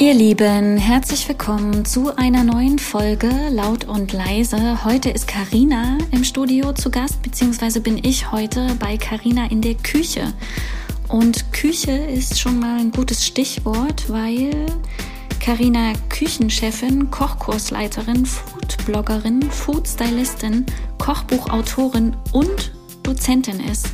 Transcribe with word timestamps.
Ihr 0.00 0.14
Lieben, 0.14 0.78
herzlich 0.78 1.28
willkommen 1.28 1.84
zu 1.84 2.16
einer 2.16 2.42
neuen 2.42 2.78
Folge 2.78 3.28
Laut 3.50 3.84
und 3.84 4.14
leise. 4.14 4.82
Heute 4.82 5.10
ist 5.10 5.28
Karina 5.28 5.98
im 6.10 6.24
Studio 6.24 6.72
zu 6.72 6.90
Gast, 6.90 7.20
beziehungsweise 7.20 7.82
bin 7.82 8.02
ich 8.02 8.32
heute 8.32 8.78
bei 8.80 8.96
Karina 8.96 9.50
in 9.50 9.60
der 9.60 9.74
Küche. 9.74 10.32
Und 11.08 11.52
Küche 11.52 11.92
ist 11.92 12.40
schon 12.40 12.58
mal 12.58 12.80
ein 12.80 12.92
gutes 12.92 13.26
Stichwort, 13.26 14.08
weil 14.08 14.64
Karina 15.38 15.92
Küchenchefin, 16.08 17.10
Kochkursleiterin, 17.10 18.24
Foodbloggerin, 18.24 19.42
Foodstylistin, 19.42 20.64
Kochbuchautorin 20.96 22.16
und 22.32 22.72
Dozentin 23.02 23.60
ist. 23.60 23.90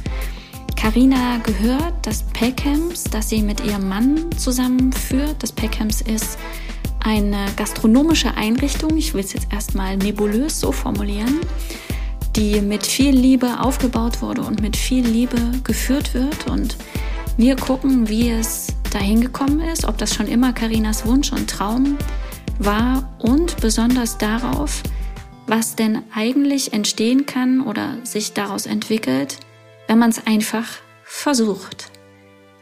Carina 0.77 1.39
gehört 1.39 1.95
das 2.03 2.23
Peckhams, 2.23 3.05
das 3.05 3.31
sie 3.31 3.43
mit 3.43 3.65
ihrem 3.65 3.89
Mann 3.89 4.31
zusammenführt. 4.37 5.37
Das 5.41 5.51
Peckhams 5.51 6.03
ist 6.03 6.39
eine 7.01 7.47
gastronomische 7.57 8.35
Einrichtung, 8.35 8.97
ich 8.97 9.15
will 9.15 9.23
es 9.23 9.33
jetzt 9.33 9.53
erstmal 9.53 9.97
nebulös 9.97 10.61
so 10.61 10.73
formulieren, 10.73 11.41
die 12.37 12.61
mit 12.61 12.87
viel 12.87 13.17
Liebe 13.17 13.61
aufgebaut 13.61 14.23
wurde 14.23 14.43
und 14.43 14.61
mit 14.61 14.77
viel 14.77 15.05
Liebe 15.07 15.39
geführt 15.65 16.15
wird. 16.15 16.49
Und 16.49 16.77
wir 17.37 17.57
gucken, 17.57 18.09
wie 18.09 18.31
es 18.31 18.69
dahin 18.93 19.21
gekommen 19.21 19.61
ist, 19.61 19.85
ob 19.85 19.99
das 19.99 20.15
schon 20.15 20.29
immer 20.29 20.53
Karinas 20.53 21.07
Wunsch 21.07 21.33
und 21.33 21.49
Traum 21.49 21.97
war 22.59 23.17
und 23.19 23.57
besonders 23.61 24.19
darauf, 24.19 24.83
was 25.47 25.77
denn 25.77 26.03
eigentlich 26.15 26.73
entstehen 26.73 27.27
kann 27.27 27.61
oder 27.61 27.97
sich 28.05 28.33
daraus 28.33 28.67
entwickelt, 28.67 29.39
wenn 29.87 29.99
man 29.99 30.11
es 30.11 30.27
einfach 30.27 30.67
versucht. 31.05 31.91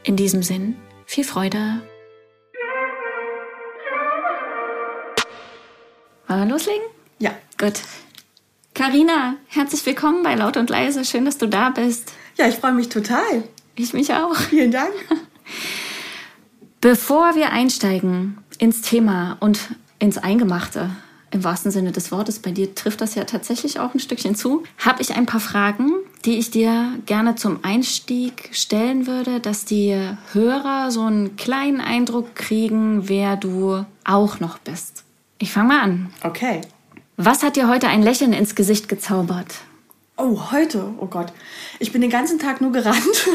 In 0.03 0.17
diesem 0.17 0.43
Sinn, 0.43 0.77
viel 1.07 1.25
Freude. 1.25 1.81
Wollen 6.27 6.41
wir 6.41 6.47
loslegen? 6.47 6.85
Ja. 7.19 7.35
Gut. 7.59 7.81
Karina, 8.75 9.37
herzlich 9.47 9.85
willkommen 9.87 10.23
bei 10.23 10.35
Laut 10.35 10.57
und 10.57 10.69
Leise. 10.69 11.05
Schön, 11.05 11.25
dass 11.25 11.39
du 11.39 11.47
da 11.47 11.71
bist. 11.71 12.13
Ja, 12.37 12.49
ich 12.49 12.57
freue 12.57 12.73
mich 12.73 12.89
total. 12.89 13.45
Ich 13.77 13.93
mich 13.93 14.13
auch. 14.13 14.35
Vielen 14.35 14.73
Dank. 14.73 14.93
Bevor 16.81 17.35
wir 17.35 17.51
einsteigen 17.51 18.39
ins 18.59 18.83
Thema 18.83 19.37
und 19.41 19.61
ins 19.99 20.19
Eingemachte, 20.19 20.91
im 21.31 21.45
wahrsten 21.45 21.71
Sinne 21.71 21.93
des 21.93 22.13
Wortes, 22.13 22.41
bei 22.41 22.51
dir 22.51 22.75
trifft 22.75 23.01
das 23.01 23.15
ja 23.15 23.25
tatsächlich 23.25 23.81
auch 23.81 23.95
ein 23.95 24.01
Stückchen 24.01 24.35
zu, 24.35 24.65
habe 24.79 25.01
ich 25.01 25.17
ein 25.17 25.27
paar 25.27 25.41
Fragen, 25.41 25.93
die 26.25 26.39
ich 26.39 26.51
dir 26.51 26.99
gerne 27.07 27.35
zum 27.35 27.61
Einstieg 27.63 28.49
stellen 28.53 29.07
würde, 29.07 29.41
dass 29.41 29.65
die 29.65 29.95
Hörer 30.33 30.91
so 30.91 31.03
einen 31.03 31.37
kleinen 31.37 31.81
Eindruck 31.81 32.35
kriegen, 32.35 33.09
wer 33.09 33.37
du 33.37 33.85
auch 34.05 34.41
noch 34.41 34.59
bist. 34.59 35.05
Ich 35.39 35.53
fange 35.53 35.69
mal 35.69 35.81
an. 35.81 36.11
Okay. 36.23 36.63
Was 37.17 37.43
hat 37.43 37.57
dir 37.57 37.69
heute 37.69 37.89
ein 37.89 38.03
Lächeln 38.03 38.33
ins 38.33 38.55
Gesicht 38.55 38.89
gezaubert? 38.89 39.55
Oh, 40.17 40.53
heute? 40.53 40.95
Oh 40.99 41.07
Gott. 41.07 41.33
Ich 41.81 41.93
bin 41.93 42.01
den 42.01 42.11
ganzen 42.11 42.39
Tag 42.39 42.61
nur 42.61 42.71
gerannt. 42.71 43.29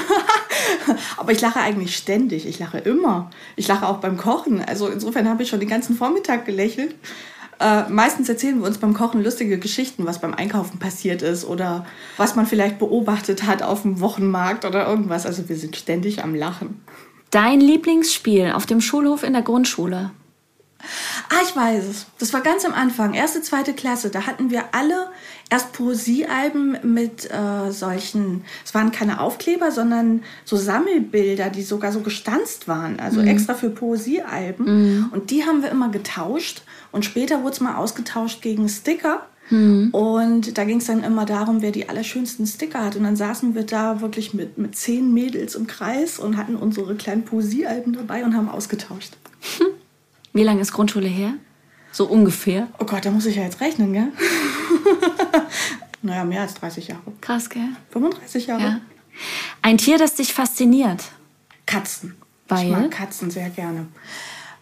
Aber 1.17 1.31
ich 1.31 1.41
lache 1.41 1.59
eigentlich 1.59 1.95
ständig. 1.95 2.47
Ich 2.47 2.57
lache 2.57 2.77
immer. 2.77 3.29
Ich 3.57 3.67
lache 3.67 3.85
auch 3.85 3.97
beim 3.97 4.17
Kochen. 4.17 4.63
Also 4.63 4.87
insofern 4.87 5.27
habe 5.27 5.43
ich 5.43 5.49
schon 5.49 5.59
den 5.59 5.69
ganzen 5.69 5.95
Vormittag 5.95 6.45
gelächelt. 6.45 6.95
Äh, 7.59 7.89
meistens 7.89 8.29
erzählen 8.29 8.59
wir 8.59 8.67
uns 8.67 8.77
beim 8.77 8.93
Kochen 8.93 9.23
lustige 9.23 9.57
Geschichten, 9.57 10.05
was 10.05 10.19
beim 10.19 10.33
Einkaufen 10.33 10.79
passiert 10.79 11.21
ist 11.21 11.45
oder 11.45 11.85
was 12.17 12.35
man 12.35 12.45
vielleicht 12.45 12.79
beobachtet 12.79 13.43
hat 13.43 13.63
auf 13.63 13.81
dem 13.81 13.99
Wochenmarkt 13.99 14.63
oder 14.63 14.87
irgendwas. 14.87 15.25
Also 15.25 15.49
wir 15.49 15.57
sind 15.57 15.75
ständig 15.75 16.23
am 16.23 16.35
Lachen. 16.35 16.81
Dein 17.31 17.59
Lieblingsspiel 17.59 18.51
auf 18.51 18.65
dem 18.65 18.81
Schulhof 18.81 19.23
in 19.23 19.33
der 19.33 19.41
Grundschule? 19.41 20.11
Ah, 21.29 21.41
ich 21.43 21.53
weiß 21.53 21.83
es. 21.85 22.05
Das 22.17 22.31
war 22.33 22.41
ganz 22.41 22.63
am 22.63 22.73
Anfang, 22.73 23.13
erste, 23.13 23.41
zweite 23.41 23.73
Klasse. 23.73 24.09
Da 24.09 24.25
hatten 24.25 24.49
wir 24.49 24.63
alle 24.71 25.09
erst 25.49 25.73
Poesiealben 25.73 26.77
mit 26.83 27.29
äh, 27.29 27.71
solchen, 27.71 28.45
es 28.63 28.73
waren 28.73 28.91
keine 28.91 29.19
Aufkleber, 29.19 29.71
sondern 29.71 30.23
so 30.45 30.55
Sammelbilder, 30.55 31.49
die 31.49 31.63
sogar 31.63 31.91
so 31.91 31.99
gestanzt 31.99 32.67
waren, 32.67 32.99
also 32.99 33.19
mhm. 33.19 33.27
extra 33.27 33.53
für 33.55 33.69
Poesiealben. 33.69 34.65
Mhm. 34.65 35.09
Und 35.11 35.31
die 35.31 35.43
haben 35.43 35.61
wir 35.61 35.69
immer 35.69 35.89
getauscht. 35.89 36.61
Und 36.91 37.05
später 37.05 37.43
wurde 37.43 37.53
es 37.53 37.59
mal 37.59 37.75
ausgetauscht 37.75 38.41
gegen 38.41 38.67
Sticker. 38.67 39.25
Mhm. 39.49 39.89
Und 39.91 40.57
da 40.57 40.63
ging 40.63 40.77
es 40.77 40.85
dann 40.85 41.03
immer 41.03 41.25
darum, 41.25 41.61
wer 41.61 41.71
die 41.71 41.89
allerschönsten 41.89 42.45
Sticker 42.45 42.83
hat. 42.83 42.95
Und 42.95 43.03
dann 43.03 43.15
saßen 43.15 43.55
wir 43.55 43.63
da 43.63 44.01
wirklich 44.01 44.33
mit, 44.33 44.57
mit 44.57 44.75
zehn 44.75 45.13
Mädels 45.13 45.55
im 45.55 45.67
Kreis 45.67 46.19
und 46.19 46.37
hatten 46.37 46.55
unsere 46.55 46.95
kleinen 46.95 47.25
Poesiealben 47.25 47.93
dabei 47.93 48.23
und 48.23 48.35
haben 48.35 48.49
ausgetauscht. 48.49 49.17
Wie 50.33 50.43
lange 50.43 50.61
ist 50.61 50.71
Grundschule 50.71 51.07
her? 51.07 51.33
So 51.91 52.05
ungefähr? 52.05 52.67
Oh 52.79 52.85
Gott, 52.85 53.05
da 53.05 53.11
muss 53.11 53.25
ich 53.25 53.35
ja 53.35 53.43
jetzt 53.43 53.61
rechnen, 53.61 53.93
gell? 53.93 54.11
naja, 56.03 56.23
mehr 56.23 56.41
als 56.41 56.53
30 56.53 56.87
Jahre. 56.87 57.01
Krass, 57.19 57.49
gell? 57.49 57.69
35 57.91 58.45
Jahre. 58.45 58.61
Ja. 58.61 58.81
Ein 59.63 59.79
Tier, 59.79 59.97
das 59.97 60.13
dich 60.13 60.33
fasziniert? 60.33 61.03
Katzen. 61.65 62.15
Weil? 62.47 62.65
Ich 62.65 62.71
mag 62.71 62.91
Katzen 62.91 63.31
sehr 63.31 63.49
gerne 63.49 63.87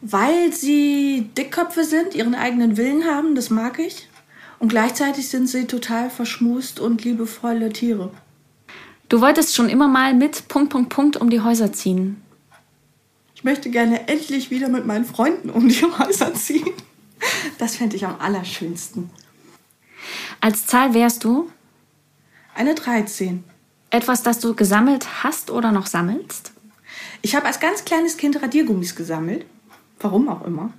weil 0.01 0.53
sie 0.53 1.29
Dickköpfe 1.37 1.83
sind, 1.83 2.15
ihren 2.15 2.35
eigenen 2.35 2.77
Willen 2.77 3.05
haben, 3.05 3.35
das 3.35 3.49
mag 3.49 3.79
ich. 3.79 4.07
Und 4.59 4.69
gleichzeitig 4.69 5.29
sind 5.29 5.47
sie 5.47 5.65
total 5.65 6.09
verschmust 6.09 6.79
und 6.79 7.03
liebevolle 7.03 7.71
Tiere. 7.71 8.11
Du 9.09 9.21
wolltest 9.21 9.55
schon 9.55 9.69
immer 9.69 9.87
mal 9.87 10.13
mit 10.13 10.47
Punkt, 10.47 10.71
Punkt, 10.71 10.89
Punkt 10.89 11.17
um 11.17 11.29
die 11.29 11.41
Häuser 11.41 11.71
ziehen. 11.71 12.21
Ich 13.35 13.43
möchte 13.43 13.69
gerne 13.69 14.07
endlich 14.07 14.49
wieder 14.49 14.67
mit 14.67 14.85
meinen 14.85 15.05
Freunden 15.05 15.49
um 15.49 15.69
die 15.69 15.83
Häuser 15.99 16.33
ziehen. 16.33 16.73
Das 17.57 17.75
fände 17.75 17.95
ich 17.95 18.05
am 18.05 18.19
allerschönsten. 18.19 19.09
Als 20.41 20.67
Zahl 20.67 20.93
wärst 20.93 21.23
du? 21.23 21.49
Eine 22.55 22.75
13. 22.75 23.43
Etwas, 23.89 24.23
das 24.23 24.39
du 24.39 24.55
gesammelt 24.55 25.23
hast 25.23 25.51
oder 25.51 25.71
noch 25.71 25.85
sammelst? 25.85 26.51
Ich 27.21 27.35
habe 27.35 27.45
als 27.45 27.59
ganz 27.59 27.85
kleines 27.85 28.17
Kind 28.17 28.41
Radiergummis 28.41 28.95
gesammelt. 28.95 29.45
Warum 29.99 30.29
auch 30.29 30.45
immer. 30.45 30.71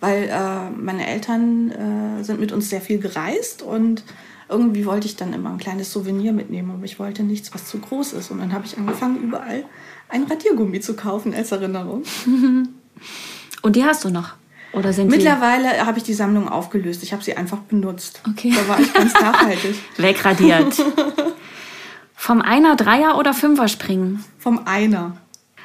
Weil 0.00 0.24
äh, 0.24 0.70
meine 0.70 1.06
Eltern 1.06 1.70
äh, 1.70 2.24
sind 2.24 2.40
mit 2.40 2.52
uns 2.52 2.68
sehr 2.68 2.80
viel 2.80 2.98
gereist 2.98 3.62
und 3.62 4.02
irgendwie 4.48 4.84
wollte 4.84 5.06
ich 5.06 5.16
dann 5.16 5.32
immer 5.32 5.50
ein 5.50 5.58
kleines 5.58 5.92
Souvenir 5.92 6.32
mitnehmen, 6.32 6.72
aber 6.72 6.84
ich 6.84 6.98
wollte 6.98 7.22
nichts, 7.22 7.54
was 7.54 7.66
zu 7.66 7.78
groß 7.78 8.12
ist. 8.14 8.30
Und 8.30 8.38
dann 8.38 8.52
habe 8.52 8.66
ich 8.66 8.76
angefangen, 8.76 9.22
überall 9.22 9.64
ein 10.08 10.24
Radiergummi 10.24 10.80
zu 10.80 10.94
kaufen 10.94 11.34
als 11.34 11.52
Erinnerung. 11.52 12.02
Und 13.62 13.76
die 13.76 13.84
hast 13.84 14.04
du 14.04 14.10
noch? 14.10 14.34
Oder 14.72 14.92
sind 14.92 15.10
Mittlerweile 15.10 15.86
habe 15.86 15.98
ich 15.98 16.04
die 16.04 16.14
Sammlung 16.14 16.48
aufgelöst. 16.48 17.02
Ich 17.02 17.12
habe 17.12 17.22
sie 17.22 17.36
einfach 17.36 17.58
benutzt. 17.58 18.22
Okay. 18.28 18.54
Da 18.54 18.68
war 18.68 18.80
ich 18.80 18.92
ganz 18.92 19.12
nachhaltig. 19.14 19.76
Wegradiert. 19.96 20.74
Vom 22.14 22.40
Einer, 22.40 22.76
Dreier 22.76 23.18
oder 23.18 23.34
Fünfer 23.34 23.68
springen? 23.68 24.24
Vom 24.38 24.66
Einer. 24.66 25.16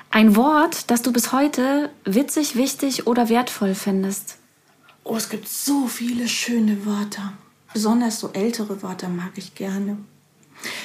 Ein 0.10 0.36
Wort, 0.36 0.90
das 0.90 1.02
du 1.02 1.12
bis 1.12 1.32
heute 1.32 1.90
witzig, 2.06 2.56
wichtig 2.56 3.08
oder 3.08 3.30
wertvoll 3.30 3.76
findest. 3.76 4.38
Oh, 5.04 5.16
es 5.16 5.30
gibt 5.30 5.48
so 5.48 5.88
viele 5.88 6.28
schöne 6.28 6.86
Wörter. 6.86 7.34
Besonders 7.74 8.20
so 8.20 8.32
ältere 8.34 8.82
Wörter 8.82 9.10
mag 9.10 9.32
ich 9.36 9.54
gerne. 9.56 9.98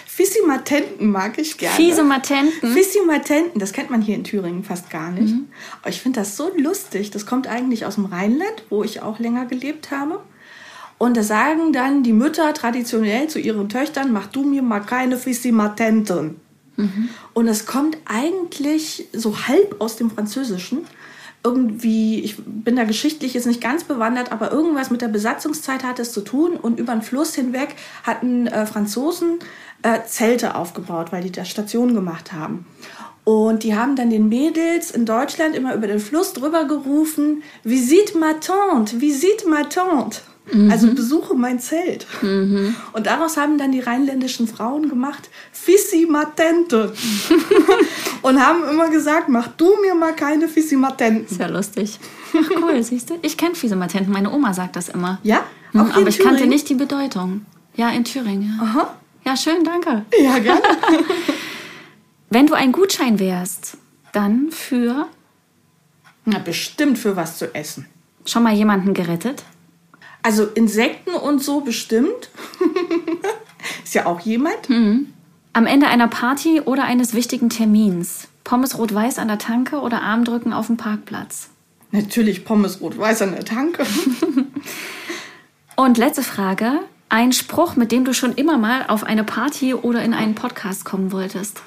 Fissimatenten 0.07 1.11
mag 1.11 1.39
ich 1.39 1.57
gerne. 1.57 1.75
Fissimatenten? 1.75 2.73
Fissimatenten, 2.73 3.59
das 3.59 3.73
kennt 3.73 3.89
man 3.89 4.03
hier 4.03 4.15
in 4.15 4.25
Thüringen 4.25 4.63
fast 4.63 4.91
gar 4.91 5.11
nicht. 5.11 5.33
Mhm. 5.33 5.49
Aber 5.81 5.89
ich 5.89 6.03
finde 6.03 6.21
das 6.21 6.37
so 6.37 6.51
lustig. 6.57 7.11
Das 7.11 7.25
kommt 7.25 7.47
eigentlich 7.47 7.87
aus 7.87 7.95
dem 7.95 8.05
Rheinland, 8.05 8.65
wo 8.69 8.85
ich 8.85 9.01
auch 9.01 9.19
länger 9.19 9.47
gelebt 9.47 9.91
habe. 9.91 10.21
Und 10.99 11.17
da 11.17 11.23
sagen 11.23 11.73
dann 11.73 12.03
die 12.03 12.13
Mütter 12.13 12.53
traditionell 12.53 13.29
zu 13.29 13.41
ihren 13.41 13.71
Töchtern, 13.71 14.13
mach 14.13 14.27
du 14.27 14.45
mir 14.45 14.63
mal 14.63 14.81
keine 14.81 15.17
Fissimatenten. 15.17 16.42
Und 17.35 17.49
es 17.49 17.67
kommt 17.67 17.99
eigentlich 18.05 19.09
so 19.13 19.47
halb 19.47 19.81
aus 19.81 19.97
dem 19.97 20.11
Französischen. 20.11 20.87
Irgendwie, 21.45 22.21
ich 22.21 22.37
bin 22.39 22.77
da 22.77 22.85
geschichtlich 22.85 23.35
jetzt 23.35 23.47
nicht 23.47 23.61
ganz 23.61 23.85
bewandert, 23.85 24.31
aber 24.31 24.53
irgendwas 24.53 24.91
mit 24.91 25.03
der 25.03 25.09
Besatzungszeit 25.09 25.83
hat 25.83 25.99
es 25.99 26.13
zu 26.13 26.21
tun. 26.21 26.53
Und 26.57 26.79
über 26.79 26.93
den 26.93 27.03
Fluss 27.03 27.35
hinweg 27.35 27.75
hatten 28.05 28.47
äh, 28.47 28.65
Franzosen 28.65 29.41
äh, 29.83 30.01
Zelte 30.07 30.55
aufgebaut, 30.55 31.13
weil 31.13 31.23
die 31.23 31.33
da 31.33 31.45
Stationen 31.45 31.95
gemacht 31.95 32.33
haben. 32.33 32.67
Und 33.25 33.63
die 33.63 33.77
haben 33.77 33.95
dann 33.95 34.11
den 34.11 34.29
Mädels 34.29 34.91
in 34.91 35.07
Deutschland 35.07 35.55
immer 35.55 35.75
über 35.75 35.87
den 35.87 36.01
Fluss 36.01 36.33
drüber 36.33 36.65
gerufen, 36.65 37.43
Visite 37.63 38.19
ma 38.19 38.35
tante, 38.35 39.01
Visite 39.01 39.49
ma 39.49 39.63
tante. 39.65 40.21
Mhm. 40.51 40.71
Also 40.71 40.93
besuche 40.93 41.35
mein 41.35 41.61
Zelt. 41.61 42.07
Mhm. 42.21 42.75
Und 42.93 43.07
daraus 43.07 43.37
haben 43.37 43.59
dann 43.59 43.73
die 43.73 43.81
rheinländischen 43.81 44.49
Frauen 44.49 44.89
gemacht, 44.89 45.31
Fissimatente. 45.53 46.93
und 48.23 48.41
haben 48.41 48.65
immer 48.69 48.91
gesagt, 48.91 49.29
mach 49.29 49.49
du 49.49 49.77
mir 49.81 49.95
mal 49.95 50.15
keine 50.15 50.49
Fissimatenten. 50.49 51.27
Ist 51.27 51.41
ja 51.41 51.47
lustig. 51.47 51.99
Ach 52.35 52.51
cool, 52.63 52.83
siehst 52.83 53.11
du? 53.11 53.19
Ich 53.23 53.37
kenne 53.37 53.55
Fissimatenten, 53.55 54.13
meine 54.13 54.33
Oma 54.33 54.53
sagt 54.55 54.77
das 54.77 54.89
immer. 54.89 55.19
Ja? 55.23 55.45
Mhm, 55.73 55.81
aber 55.93 56.09
ich 56.09 56.19
kannte 56.19 56.47
nicht 56.47 56.69
die 56.69 56.75
Bedeutung. 56.75 57.47
Ja, 57.75 57.91
in 57.91 58.05
Thüringen. 58.05 58.59
Ja. 58.59 58.65
Aha. 58.65 58.95
Ja, 59.25 59.37
schön, 59.37 59.65
danke. 59.65 60.05
Ja, 60.21 60.39
gerne. 60.39 60.63
Wenn 62.31 62.47
du 62.47 62.55
ein 62.55 62.73
Gutschein 62.73 63.19
wärst, 63.19 63.77
dann 64.13 64.51
für 64.51 65.07
Na, 66.25 66.39
bestimmt 66.39 66.99
für 66.99 67.15
was 67.15 67.39
zu 67.39 67.55
essen. 67.55 67.87
Schon 68.25 68.43
mal 68.43 68.55
jemanden 68.55 68.95
gerettet? 68.95 69.45
Also 70.23 70.45
Insekten 70.45 71.15
und 71.15 71.43
so 71.43 71.61
bestimmt. 71.61 72.31
Ist 73.85 73.95
ja 73.95 74.07
auch 74.07 74.21
jemand. 74.21 74.69
Mhm. 74.69 75.13
Am 75.53 75.67
Ende 75.67 75.89
einer 75.89 76.09
Party 76.09 76.61
oder 76.61 76.85
eines 76.85 77.15
wichtigen 77.15 77.51
Termins. 77.51 78.29
Pommes 78.45 78.79
rot-weiß 78.79 79.19
an 79.19 79.29
der 79.29 79.39
Tanke 79.39 79.81
oder 79.81 80.03
Armdrücken 80.03 80.53
auf 80.53 80.67
dem 80.67 80.77
Parkplatz? 80.77 81.51
Natürlich 81.91 82.45
Pommes 82.45 82.81
rot-weiß 82.81 83.23
an 83.23 83.33
der 83.33 83.45
Tanke. 83.45 83.85
und 85.77 85.99
letzte 85.99 86.23
Frage. 86.23 86.81
Ein 87.09 87.33
Spruch, 87.33 87.77
mit 87.77 87.93
dem 87.93 88.07
du 88.07 88.15
schon 88.15 88.33
immer 88.33 88.57
mal 88.57 88.87
auf 88.89 89.05
eine 89.05 89.25
Party 89.25 89.75
oder 89.75 90.03
in 90.03 90.15
einen 90.15 90.35
Podcast 90.35 90.87
kommen 90.87 91.13
wolltest? 91.13 91.61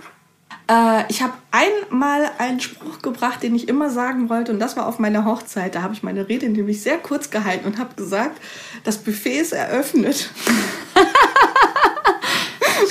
Äh, 0.68 1.04
ich 1.10 1.22
habe 1.22 1.34
einmal 1.52 2.30
einen 2.38 2.60
Spruch 2.60 3.02
gebracht, 3.02 3.44
den 3.44 3.56
ich 3.56 3.68
immer 3.68 3.90
sagen 3.90 4.30
wollte, 4.30 4.52
und 4.52 4.60
das 4.60 4.76
war 4.76 4.88
auf 4.88 5.00
meiner 5.00 5.26
Hochzeit. 5.26 5.76
Da 5.76 5.82
habe 5.82 5.94
ich 5.94 6.04
meine 6.04 6.28
Rede 6.28 6.50
nämlich 6.50 6.82
sehr 6.82 6.98
kurz 6.98 7.30
gehalten 7.30 7.66
und 7.66 7.78
habe 7.78 7.96
gesagt, 7.96 8.42
das 8.84 8.98
Buffet 8.98 9.40
ist 9.40 9.54
eröffnet. 9.54 10.30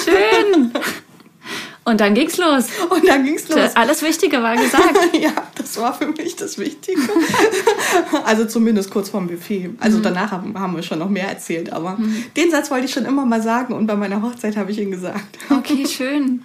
Schön. 0.05 0.73
Und 1.87 2.01
dann 2.01 2.15
ging's 2.15 2.39
los. 2.39 2.69
Und 2.89 3.07
dann 3.07 3.25
ging's 3.25 3.47
los. 3.49 3.75
Alles 3.75 4.03
Wichtige 4.03 4.43
war 4.43 4.57
gesagt. 4.57 4.97
ja, 5.21 5.33
das 5.55 5.79
war 5.79 5.93
für 5.93 6.07
mich 6.07 6.35
das 6.37 6.57
Wichtige. 6.57 7.01
also 8.25 8.47
zumindest 8.47 8.91
kurz 8.91 9.11
vorm 9.11 9.27
Buffet. 9.27 9.71
Also 9.81 9.99
mhm. 9.99 10.03
danach 10.03 10.31
haben, 10.31 10.59
haben, 10.59 10.77
wir 10.77 10.83
schon 10.83 10.99
noch 10.99 11.11
mehr 11.11 11.29
erzählt, 11.29 11.73
aber 11.73 11.97
mhm. 11.99 12.25
den 12.37 12.51
Satz 12.51 12.71
wollte 12.71 12.87
ich 12.87 12.93
schon 12.93 13.05
immer 13.05 13.27
mal 13.27 13.43
sagen 13.43 13.75
und 13.75 13.87
bei 13.87 13.97
meiner 13.97 14.23
Hochzeit 14.23 14.57
habe 14.57 14.71
ich 14.71 14.79
ihn 14.79 14.93
gesagt. 14.93 15.39
okay, 15.51 15.87
schön. 15.87 16.43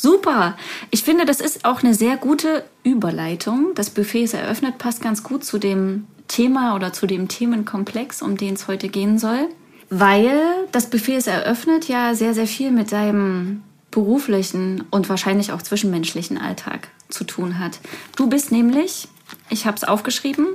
Super. 0.00 0.56
Ich 0.90 1.02
finde, 1.02 1.26
das 1.26 1.42
ist 1.42 1.66
auch 1.66 1.82
eine 1.82 1.92
sehr 1.92 2.16
gute 2.16 2.64
Überleitung. 2.84 3.74
Das 3.74 3.90
Buffet 3.90 4.22
ist 4.22 4.32
eröffnet, 4.32 4.78
passt 4.78 5.02
ganz 5.02 5.22
gut 5.22 5.44
zu 5.44 5.58
dem 5.58 6.06
Thema 6.26 6.74
oder 6.74 6.94
zu 6.94 7.06
dem 7.06 7.28
Themenkomplex, 7.28 8.22
um 8.22 8.38
den 8.38 8.54
es 8.54 8.66
heute 8.66 8.88
gehen 8.88 9.18
soll. 9.18 9.48
Weil 9.90 10.40
das 10.72 10.88
Buffet 10.88 11.16
ist 11.16 11.26
eröffnet 11.26 11.88
ja 11.88 12.14
sehr, 12.14 12.32
sehr 12.32 12.46
viel 12.46 12.70
mit 12.70 12.92
deinem 12.92 13.62
beruflichen 13.90 14.84
und 14.90 15.10
wahrscheinlich 15.10 15.52
auch 15.52 15.60
zwischenmenschlichen 15.60 16.38
Alltag 16.38 16.88
zu 17.10 17.24
tun 17.24 17.58
hat. 17.58 17.78
Du 18.16 18.26
bist 18.26 18.52
nämlich, 18.52 19.06
ich 19.50 19.66
habe 19.66 19.76
es 19.76 19.84
aufgeschrieben, 19.84 20.46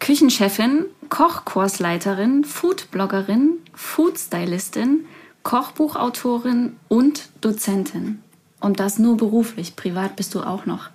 Küchenchefin, 0.00 0.84
Kochkursleiterin, 1.08 2.44
Foodbloggerin, 2.44 3.52
Foodstylistin, 3.72 5.06
Kochbuchautorin 5.44 6.76
und 6.88 7.30
Dozentin. 7.40 8.20
Und 8.60 8.78
das 8.78 8.98
nur 8.98 9.16
beruflich. 9.16 9.74
Privat 9.74 10.16
bist 10.16 10.34
du 10.34 10.42
auch 10.42 10.66
noch 10.66 10.90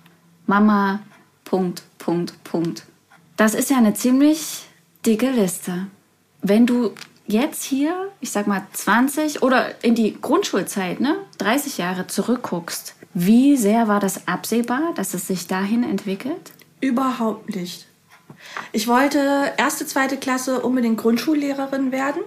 Mama. 0.46 1.00
Punkt, 1.44 1.82
Punkt, 1.98 2.42
Punkt. 2.44 2.84
Das 3.36 3.54
ist 3.54 3.70
ja 3.70 3.76
eine 3.76 3.94
ziemlich 3.94 4.64
dicke 5.04 5.30
Liste. 5.30 5.86
Wenn 6.42 6.66
du 6.66 6.92
jetzt 7.26 7.62
hier, 7.64 8.10
ich 8.20 8.30
sag 8.30 8.46
mal 8.46 8.66
20 8.72 9.42
oder 9.42 9.84
in 9.84 9.94
die 9.94 10.20
Grundschulzeit, 10.20 11.00
ne, 11.00 11.16
30 11.38 11.78
Jahre 11.78 12.06
zurückguckst, 12.06 12.94
wie 13.14 13.56
sehr 13.56 13.88
war 13.88 14.00
das 14.00 14.26
absehbar, 14.28 14.92
dass 14.94 15.14
es 15.14 15.26
sich 15.26 15.46
dahin 15.46 15.84
entwickelt? 15.84 16.52
Überhaupt 16.80 17.54
nicht. 17.54 17.86
Ich 18.72 18.86
wollte 18.88 19.52
erste, 19.56 19.86
zweite 19.86 20.16
Klasse 20.16 20.60
unbedingt 20.60 20.98
Grundschullehrerin 20.98 21.92
werden, 21.92 22.22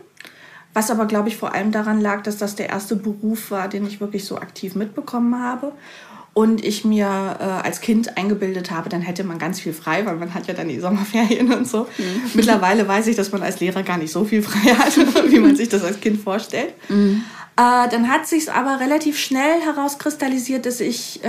was 0.79 0.89
aber, 0.89 1.07
glaube 1.07 1.27
ich, 1.27 1.35
vor 1.35 1.53
allem 1.53 1.73
daran 1.73 1.99
lag, 1.99 2.23
dass 2.23 2.37
das 2.37 2.55
der 2.55 2.69
erste 2.69 2.95
Beruf 2.95 3.51
war, 3.51 3.67
den 3.67 3.85
ich 3.85 3.99
wirklich 3.99 4.23
so 4.23 4.37
aktiv 4.37 4.75
mitbekommen 4.75 5.43
habe 5.43 5.73
und 6.33 6.63
ich 6.63 6.85
mir 6.85 7.05
äh, 7.05 7.43
als 7.43 7.81
Kind 7.81 8.17
eingebildet 8.17 8.71
habe, 8.71 8.87
dann 8.87 9.01
hätte 9.01 9.25
man 9.25 9.39
ganz 9.39 9.59
viel 9.59 9.73
frei, 9.73 10.05
weil 10.05 10.15
man 10.15 10.33
hat 10.33 10.47
ja 10.47 10.53
dann 10.53 10.69
die 10.69 10.79
Sommerferien 10.79 11.51
und 11.51 11.67
so. 11.67 11.83
Mhm. 11.97 12.05
Mittlerweile 12.33 12.87
weiß 12.87 13.07
ich, 13.07 13.17
dass 13.17 13.33
man 13.33 13.43
als 13.43 13.59
Lehrer 13.59 13.83
gar 13.83 13.97
nicht 13.97 14.13
so 14.13 14.23
viel 14.23 14.41
frei 14.41 14.73
hat, 14.73 14.95
wie 15.29 15.39
man 15.39 15.57
sich 15.57 15.67
das 15.67 15.83
als 15.83 15.99
Kind 15.99 16.21
vorstellt. 16.21 16.73
Mhm. 16.87 17.25
Äh, 17.57 17.89
dann 17.89 18.07
hat 18.07 18.25
sich 18.25 18.49
aber 18.49 18.79
relativ 18.79 19.19
schnell 19.19 19.59
herauskristallisiert, 19.59 20.65
dass 20.65 20.79
ich 20.79 21.21
äh, 21.25 21.27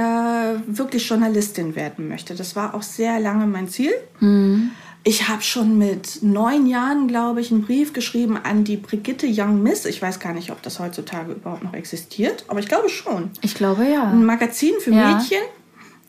wirklich 0.69 1.09
Journalistin 1.09 1.75
werden 1.75 2.07
möchte. 2.07 2.37
Das 2.37 2.55
war 2.55 2.73
auch 2.75 2.83
sehr 2.83 3.19
lange 3.19 3.49
mein 3.49 3.69
Ziel. 3.69 3.91
Mhm. 4.21 4.71
Ich 5.03 5.29
habe 5.29 5.43
schon 5.43 5.79
mit 5.79 6.23
neun 6.23 6.67
Jahren, 6.67 7.09
glaube 7.09 7.41
ich, 7.41 7.51
einen 7.51 7.63
Brief 7.63 7.95
geschrieben 7.95 8.37
an 8.37 8.65
die 8.65 8.77
Brigitte 8.77 9.27
Young 9.27 9.63
Miss. 9.63 9.87
Ich 9.87 10.03
weiß 10.03 10.21
gar 10.21 10.35
nicht, 10.35 10.51
ob 10.51 10.61
das 10.63 10.79
heutzutage 10.79 11.33
überhaupt 11.33 11.65
noch 11.65 11.73
existiert, 11.73 12.45
aber 12.49 12.61
ich 12.61 12.69
glaube 12.69 12.91
schon. 12.91 13.31
Ich 13.41 13.55
glaube 13.55 13.87
ja. 13.87 14.11
Ein 14.11 14.27
Magazin 14.27 14.75
für 14.79 14.93
ja. 14.93 15.15
Mädchen, 15.15 15.41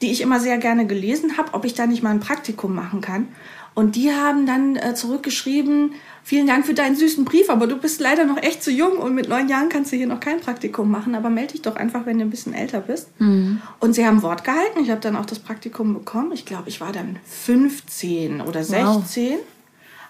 die 0.01 0.11
ich 0.11 0.19
immer 0.19 0.41
sehr 0.41 0.57
gerne 0.57 0.87
gelesen 0.87 1.37
habe, 1.37 1.53
ob 1.53 1.63
ich 1.63 1.73
da 1.73 1.87
nicht 1.87 2.03
mal 2.03 2.09
ein 2.09 2.19
Praktikum 2.19 2.75
machen 2.75 2.99
kann. 2.99 3.29
Und 3.73 3.95
die 3.95 4.11
haben 4.11 4.45
dann 4.45 4.75
äh, 4.75 4.93
zurückgeschrieben, 4.93 5.93
vielen 6.23 6.47
Dank 6.47 6.65
für 6.65 6.73
deinen 6.73 6.95
süßen 6.95 7.25
Brief, 7.25 7.49
aber 7.49 7.67
du 7.67 7.77
bist 7.77 7.99
leider 7.99 8.25
noch 8.25 8.37
echt 8.37 8.63
zu 8.63 8.71
jung 8.71 8.97
und 8.97 9.15
mit 9.15 9.29
neun 9.29 9.47
Jahren 9.47 9.69
kannst 9.69 9.91
du 9.91 9.95
hier 9.95 10.07
noch 10.07 10.19
kein 10.19 10.39
Praktikum 10.39 10.89
machen, 10.89 11.15
aber 11.15 11.29
melde 11.29 11.53
dich 11.53 11.61
doch 11.61 11.75
einfach, 11.75 12.05
wenn 12.05 12.17
du 12.17 12.25
ein 12.25 12.29
bisschen 12.29 12.53
älter 12.53 12.81
bist. 12.81 13.09
Mhm. 13.19 13.61
Und 13.79 13.93
sie 13.93 14.05
haben 14.05 14.21
Wort 14.21 14.43
gehalten. 14.43 14.79
Ich 14.81 14.89
habe 14.89 15.01
dann 15.01 15.15
auch 15.15 15.25
das 15.25 15.39
Praktikum 15.39 15.93
bekommen. 15.93 16.31
Ich 16.33 16.45
glaube, 16.45 16.69
ich 16.69 16.81
war 16.81 16.91
dann 16.91 17.17
15 17.25 18.41
oder 18.41 18.63
16. 18.63 18.85
Wow 18.85 19.03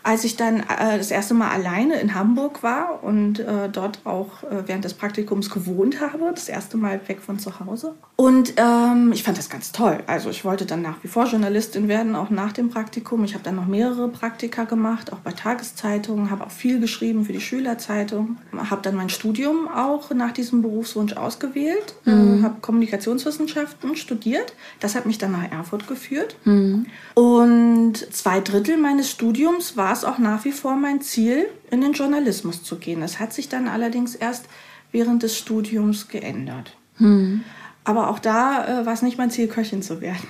als 0.03 0.23
ich 0.23 0.35
dann 0.35 0.61
äh, 0.61 0.97
das 0.97 1.11
erste 1.11 1.33
Mal 1.33 1.49
alleine 1.49 1.99
in 1.99 2.15
Hamburg 2.15 2.63
war 2.63 3.03
und 3.03 3.39
äh, 3.39 3.69
dort 3.71 3.99
auch 4.05 4.43
äh, 4.43 4.67
während 4.67 4.83
des 4.83 4.93
Praktikums 4.93 5.49
gewohnt 5.49 6.01
habe, 6.01 6.31
das 6.33 6.49
erste 6.49 6.77
Mal 6.77 6.99
weg 7.07 7.21
von 7.21 7.39
zu 7.39 7.59
Hause. 7.59 7.93
Und 8.15 8.53
ähm, 8.57 9.11
ich 9.13 9.23
fand 9.23 9.37
das 9.37 9.49
ganz 9.49 9.71
toll. 9.71 9.99
Also 10.07 10.29
ich 10.29 10.45
wollte 10.45 10.65
dann 10.65 10.81
nach 10.81 11.03
wie 11.03 11.07
vor 11.07 11.25
Journalistin 11.25 11.87
werden, 11.87 12.15
auch 12.15 12.29
nach 12.29 12.51
dem 12.51 12.69
Praktikum. 12.69 13.23
Ich 13.23 13.33
habe 13.33 13.43
dann 13.43 13.55
noch 13.55 13.67
mehrere 13.67 14.07
Praktika 14.09 14.63
gemacht, 14.63 15.13
auch 15.13 15.19
bei 15.19 15.31
Tageszeitungen, 15.31 16.29
habe 16.29 16.45
auch 16.45 16.51
viel 16.51 16.79
geschrieben 16.79 17.25
für 17.25 17.33
die 17.33 17.41
Schülerzeitung, 17.41 18.37
habe 18.69 18.81
dann 18.81 18.95
mein 18.95 19.09
Studium 19.09 19.67
auch 19.67 20.11
nach 20.13 20.31
diesem 20.31 20.61
Berufswunsch 20.61 21.13
ausgewählt, 21.13 21.95
äh, 22.05 22.11
mhm. 22.11 22.43
habe 22.43 22.55
Kommunikationswissenschaften 22.61 23.95
studiert. 23.95 24.53
Das 24.79 24.95
hat 24.95 25.05
mich 25.05 25.17
dann 25.17 25.31
nach 25.31 25.51
Erfurt 25.51 25.87
geführt. 25.87 26.35
Mhm. 26.45 26.85
Und 27.15 27.93
zwei 28.13 28.39
Drittel 28.39 28.77
meines 28.77 29.09
Studiums 29.09 29.77
war 29.77 29.90
war 29.91 29.97
es 29.97 30.05
auch 30.05 30.19
nach 30.19 30.45
wie 30.45 30.53
vor 30.53 30.77
mein 30.77 31.01
Ziel, 31.01 31.49
in 31.69 31.81
den 31.81 31.91
Journalismus 31.91 32.63
zu 32.63 32.77
gehen. 32.77 33.01
Das 33.01 33.19
hat 33.19 33.33
sich 33.33 33.49
dann 33.49 33.67
allerdings 33.67 34.15
erst 34.15 34.45
während 34.93 35.21
des 35.21 35.37
Studiums 35.37 36.07
geändert. 36.07 36.77
Hm. 36.95 37.43
Aber 37.83 38.09
auch 38.09 38.19
da 38.19 38.83
äh, 38.83 38.85
war 38.85 38.93
es 38.93 39.01
nicht 39.01 39.17
mein 39.17 39.31
Ziel, 39.31 39.49
Köchin 39.49 39.81
zu 39.81 39.99
werden. 39.99 40.25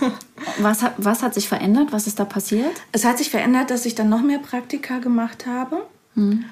was, 0.58 0.82
hat, 0.82 0.96
was 0.98 1.22
hat 1.22 1.32
sich 1.32 1.48
verändert? 1.48 1.92
Was 1.92 2.06
ist 2.06 2.20
da 2.20 2.26
passiert? 2.26 2.74
Es 2.92 3.06
hat 3.06 3.16
sich 3.16 3.30
verändert, 3.30 3.70
dass 3.70 3.86
ich 3.86 3.94
dann 3.94 4.10
noch 4.10 4.20
mehr 4.20 4.38
Praktika 4.38 4.98
gemacht 4.98 5.46
habe. 5.46 5.86
Hm. 6.14 6.44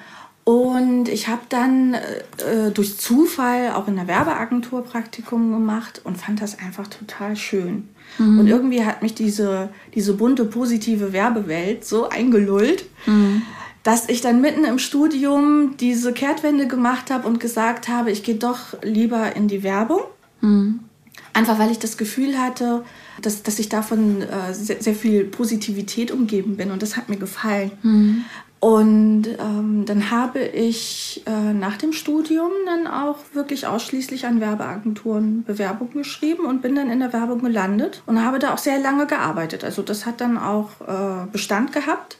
Und 0.45 1.09
ich 1.09 1.27
habe 1.27 1.41
dann 1.49 1.95
äh, 1.95 2.69
durch 2.71 2.99
Zufall 2.99 3.71
auch 3.71 3.87
in 3.87 3.95
der 3.95 4.07
Werbeagentur 4.07 4.83
Praktikum 4.83 5.51
gemacht 5.51 6.01
und 6.03 6.19
fand 6.19 6.39
das 6.39 6.59
einfach 6.59 6.85
total 6.85 7.35
schön. 7.35 7.89
Mhm. 8.19 8.39
Und 8.39 8.47
irgendwie 8.47 8.85
hat 8.85 9.01
mich 9.01 9.15
diese, 9.15 9.69
diese 9.95 10.13
bunte, 10.13 10.45
positive 10.45 11.13
Werbewelt 11.13 11.83
so 11.83 12.09
eingelullt, 12.09 12.85
mhm. 13.07 13.41
dass 13.81 14.07
ich 14.07 14.21
dann 14.21 14.39
mitten 14.39 14.65
im 14.65 14.77
Studium 14.77 15.77
diese 15.77 16.13
Kehrtwende 16.13 16.67
gemacht 16.67 17.09
habe 17.09 17.27
und 17.27 17.39
gesagt 17.39 17.87
habe, 17.87 18.11
ich 18.11 18.21
gehe 18.21 18.35
doch 18.35 18.79
lieber 18.83 19.35
in 19.35 19.47
die 19.47 19.63
Werbung. 19.63 20.01
Mhm. 20.41 20.81
Einfach 21.33 21.57
weil 21.57 21.71
ich 21.71 21.79
das 21.79 21.97
Gefühl 21.97 22.37
hatte, 22.37 22.85
dass, 23.19 23.41
dass 23.41 23.57
ich 23.57 23.67
davon 23.67 24.21
äh, 24.21 24.53
sehr, 24.53 24.79
sehr, 24.79 24.93
viel 24.93 25.23
Positivität 25.23 26.11
umgeben 26.11 26.55
bin 26.55 26.69
und 26.69 26.83
das 26.83 26.95
hat 26.95 27.09
mir 27.09 27.17
gefallen. 27.17 27.71
Mhm. 27.81 28.25
Und 28.65 29.27
ähm, 29.27 29.83
dann 29.85 30.09
habe 30.09 30.39
ich 30.39 31.21
äh, 31.27 31.53
nach 31.53 31.77
dem 31.77 31.93
Studium 31.93 32.49
dann 32.65 32.87
auch 32.87 33.17
wirklich 33.33 33.67
ausschließlich 33.67 34.25
an 34.25 34.41
Werbeagenturen 34.41 35.43
Bewerbungen 35.43 35.93
geschrieben 35.93 36.47
und 36.47 36.63
bin 36.63 36.73
dann 36.73 36.89
in 36.89 36.99
der 36.99 37.13
Werbung 37.13 37.43
gelandet 37.43 38.01
und 38.07 38.25
habe 38.25 38.39
da 38.39 38.55
auch 38.55 38.57
sehr 38.57 38.79
lange 38.79 39.05
gearbeitet. 39.05 39.63
Also 39.63 39.83
das 39.83 40.07
hat 40.07 40.19
dann 40.19 40.39
auch 40.39 40.81
äh, 40.81 41.27
Bestand 41.31 41.73
gehabt. 41.73 42.17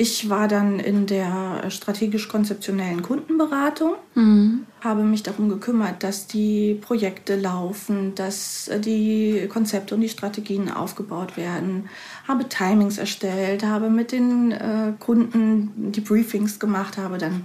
Ich 0.00 0.30
war 0.30 0.46
dann 0.46 0.78
in 0.78 1.06
der 1.06 1.68
strategisch-konzeptionellen 1.70 3.02
Kundenberatung, 3.02 3.94
mhm. 4.14 4.64
habe 4.80 5.02
mich 5.02 5.24
darum 5.24 5.48
gekümmert, 5.48 6.04
dass 6.04 6.28
die 6.28 6.78
Projekte 6.80 7.34
laufen, 7.34 8.14
dass 8.14 8.70
die 8.78 9.48
Konzepte 9.48 9.96
und 9.96 10.00
die 10.02 10.08
Strategien 10.08 10.70
aufgebaut 10.70 11.36
werden, 11.36 11.88
habe 12.28 12.48
Timings 12.48 12.98
erstellt, 12.98 13.64
habe 13.64 13.90
mit 13.90 14.12
den 14.12 14.52
äh, 14.52 14.92
Kunden 15.00 15.90
die 15.90 16.00
Briefings 16.00 16.60
gemacht, 16.60 16.96
habe 16.96 17.18
dann 17.18 17.44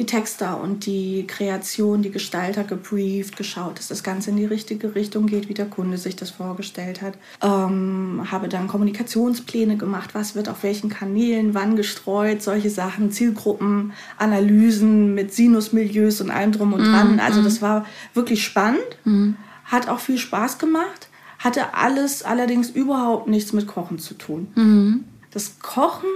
die 0.00 0.06
Texter 0.06 0.58
und 0.58 0.86
die 0.86 1.26
Kreation, 1.26 2.00
die 2.00 2.10
Gestalter 2.10 2.64
gebrieft, 2.64 3.36
geschaut, 3.36 3.78
dass 3.78 3.88
das 3.88 4.02
Ganze 4.02 4.30
in 4.30 4.38
die 4.38 4.46
richtige 4.46 4.94
Richtung 4.94 5.26
geht, 5.26 5.50
wie 5.50 5.54
der 5.54 5.66
Kunde 5.66 5.98
sich 5.98 6.16
das 6.16 6.30
vorgestellt 6.30 7.02
hat. 7.02 7.18
Ähm, 7.42 8.26
habe 8.30 8.48
dann 8.48 8.66
Kommunikationspläne 8.66 9.76
gemacht, 9.76 10.14
was 10.14 10.34
wird 10.34 10.48
auf 10.48 10.62
welchen 10.62 10.88
Kanälen, 10.88 11.52
wann 11.52 11.76
gestreut, 11.76 12.40
solche 12.40 12.70
Sachen, 12.70 13.10
Zielgruppen, 13.10 13.92
Analysen 14.16 15.14
mit 15.14 15.34
Sinusmilieus 15.34 16.22
und 16.22 16.30
allem 16.30 16.52
drum 16.52 16.72
und 16.72 16.80
dran. 16.80 17.16
Mm, 17.16 17.20
also 17.20 17.42
das 17.42 17.60
war 17.60 17.84
wirklich 18.14 18.42
spannend, 18.42 18.80
mm. 19.04 19.32
hat 19.66 19.90
auch 19.90 20.00
viel 20.00 20.18
Spaß 20.18 20.58
gemacht 20.58 21.08
hatte 21.38 21.72
alles 21.72 22.22
allerdings 22.22 22.68
überhaupt 22.68 23.26
nichts 23.26 23.54
mit 23.54 23.66
Kochen 23.66 23.98
zu 23.98 24.12
tun. 24.12 24.48
Mhm. 24.56 25.04
Das 25.30 25.58
Kochen 25.60 26.10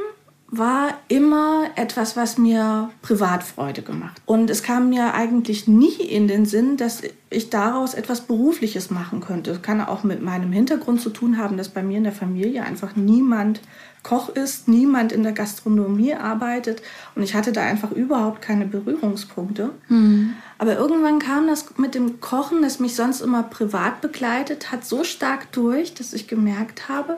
war 0.49 0.99
immer 1.09 1.71
etwas, 1.75 2.17
was 2.17 2.39
mir 2.39 2.91
Privatfreude 3.03 3.83
gemacht. 3.83 4.21
Und 4.27 4.51
es 4.51 4.63
kam 4.63 4.91
mir 4.91 5.15
eigentlich 5.15 5.67
nie 5.67 5.95
in 5.95 6.29
den 6.29 6.47
Sinn, 6.47 6.77
dass 6.77 7.03
ich 7.31 7.51
daraus 7.51 7.95
etwas 7.95 8.23
Berufliches 8.23 8.91
machen 8.91 9.21
könnte. 9.21 9.53
Das 9.53 9.63
kann 9.63 9.81
auch 9.81 10.05
mit 10.05 10.23
meinem 10.23 10.53
Hintergrund 10.53 11.01
zu 11.01 11.11
tun 11.11 11.39
haben, 11.39 11.57
dass 11.57 11.71
bei 11.71 11.83
mir 11.83 11.99
in 11.99 12.05
der 12.05 12.13
Familie 12.13 12.63
einfach 12.63 12.95
niemand 12.95 13.61
Koch 14.05 14.29
ist, 14.29 14.69
niemand 14.69 15.13
in 15.13 15.23
der 15.23 15.33
Gastronomie 15.33 16.15
arbeitet 16.15 16.83
und 17.15 17.23
ich 17.23 17.35
hatte 17.35 17.53
da 17.53 17.63
einfach 17.63 17.91
überhaupt 17.91 18.43
keine 18.43 18.67
Berührungspunkte. 18.67 19.71
Mhm. 19.89 20.35
Aber 20.59 20.77
irgendwann 20.77 21.19
kam 21.19 21.47
das 21.47 21.79
mit 21.79 21.95
dem 21.95 22.21
Kochen, 22.21 22.63
das 22.63 22.79
mich 22.79 22.95
sonst 22.95 23.23
immer 23.23 23.43
privat 23.43 24.03
begleitet 24.03 24.71
hat, 24.71 24.85
so 24.85 25.05
stark 25.05 25.51
durch, 25.53 25.95
dass 25.95 26.13
ich 26.13 26.29
gemerkt 26.29 26.89
habe, 26.89 27.17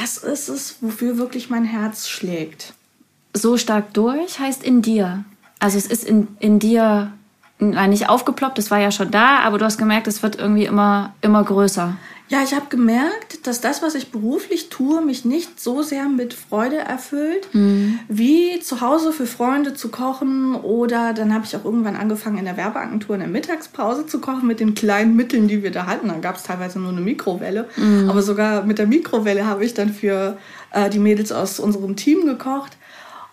das 0.00 0.18
ist 0.18 0.48
es, 0.48 0.76
wofür 0.80 1.16
wirklich 1.16 1.48
mein 1.48 1.64
Herz 1.64 2.08
schlägt. 2.08 2.74
So 3.32 3.56
stark 3.56 3.94
durch 3.94 4.38
heißt 4.38 4.62
in 4.62 4.82
dir. 4.82 5.24
Also 5.58 5.78
es 5.78 5.86
ist 5.86 6.04
in, 6.04 6.28
in 6.38 6.58
dir 6.58 7.12
nicht 7.58 8.08
aufgeploppt, 8.08 8.58
es 8.58 8.70
war 8.70 8.78
ja 8.78 8.90
schon 8.90 9.10
da, 9.10 9.38
aber 9.38 9.56
du 9.56 9.64
hast 9.64 9.78
gemerkt, 9.78 10.06
es 10.06 10.22
wird 10.22 10.36
irgendwie 10.36 10.66
immer, 10.66 11.14
immer 11.22 11.42
größer. 11.42 11.96
Ja, 12.28 12.42
ich 12.42 12.54
habe 12.54 12.66
gemerkt, 12.68 13.46
dass 13.46 13.60
das, 13.60 13.82
was 13.82 13.94
ich 13.94 14.10
beruflich 14.10 14.68
tue, 14.68 15.00
mich 15.00 15.24
nicht 15.24 15.60
so 15.60 15.82
sehr 15.82 16.08
mit 16.08 16.34
Freude 16.34 16.76
erfüllt, 16.76 17.48
mhm. 17.52 18.00
wie 18.08 18.58
zu 18.60 18.80
Hause 18.80 19.12
für 19.12 19.26
Freunde 19.26 19.74
zu 19.74 19.90
kochen. 19.90 20.56
Oder 20.56 21.12
dann 21.12 21.32
habe 21.32 21.44
ich 21.44 21.54
auch 21.56 21.64
irgendwann 21.64 21.94
angefangen, 21.94 22.38
in 22.38 22.44
der 22.44 22.56
Werbeagentur 22.56 23.14
in 23.14 23.20
der 23.20 23.30
Mittagspause 23.30 24.06
zu 24.06 24.20
kochen 24.20 24.46
mit 24.46 24.58
den 24.58 24.74
kleinen 24.74 25.14
Mitteln, 25.14 25.46
die 25.46 25.62
wir 25.62 25.70
da 25.70 25.86
hatten. 25.86 26.08
Da 26.08 26.14
gab 26.18 26.36
es 26.36 26.42
teilweise 26.42 26.80
nur 26.80 26.90
eine 26.90 27.00
Mikrowelle. 27.00 27.68
Mhm. 27.76 28.10
Aber 28.10 28.22
sogar 28.22 28.64
mit 28.64 28.78
der 28.78 28.86
Mikrowelle 28.86 29.46
habe 29.46 29.64
ich 29.64 29.74
dann 29.74 29.92
für 29.92 30.36
äh, 30.72 30.90
die 30.90 30.98
Mädels 30.98 31.30
aus 31.30 31.60
unserem 31.60 31.94
Team 31.94 32.26
gekocht. 32.26 32.76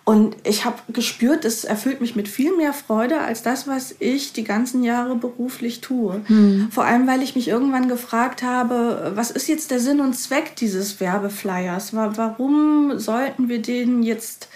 Und 0.04 0.36
ich 0.44 0.66
habe 0.66 0.76
gespürt, 0.92 1.46
es 1.46 1.64
erfüllt 1.64 2.02
mich 2.02 2.14
mit 2.14 2.28
viel 2.28 2.54
mehr 2.54 2.74
Freude 2.74 3.20
als 3.20 3.42
das, 3.42 3.66
was 3.66 3.94
ich 4.00 4.34
die 4.34 4.44
ganzen 4.44 4.84
Jahre 4.84 5.16
beruflich 5.16 5.80
tue. 5.80 6.20
Hm. 6.26 6.68
Vor 6.70 6.84
allem, 6.84 7.06
weil 7.06 7.22
ich 7.22 7.34
mich 7.34 7.48
irgendwann 7.48 7.88
gefragt 7.88 8.42
habe, 8.42 9.12
was 9.14 9.30
ist 9.30 9.48
jetzt 9.48 9.70
der 9.70 9.80
Sinn 9.80 10.00
und 10.00 10.12
Zweck 10.12 10.56
dieses 10.56 11.00
Werbeflyers? 11.00 11.94
Warum 11.94 12.98
sollten 12.98 13.48
wir 13.48 13.62
den 13.62 14.02
jetzt 14.02 14.48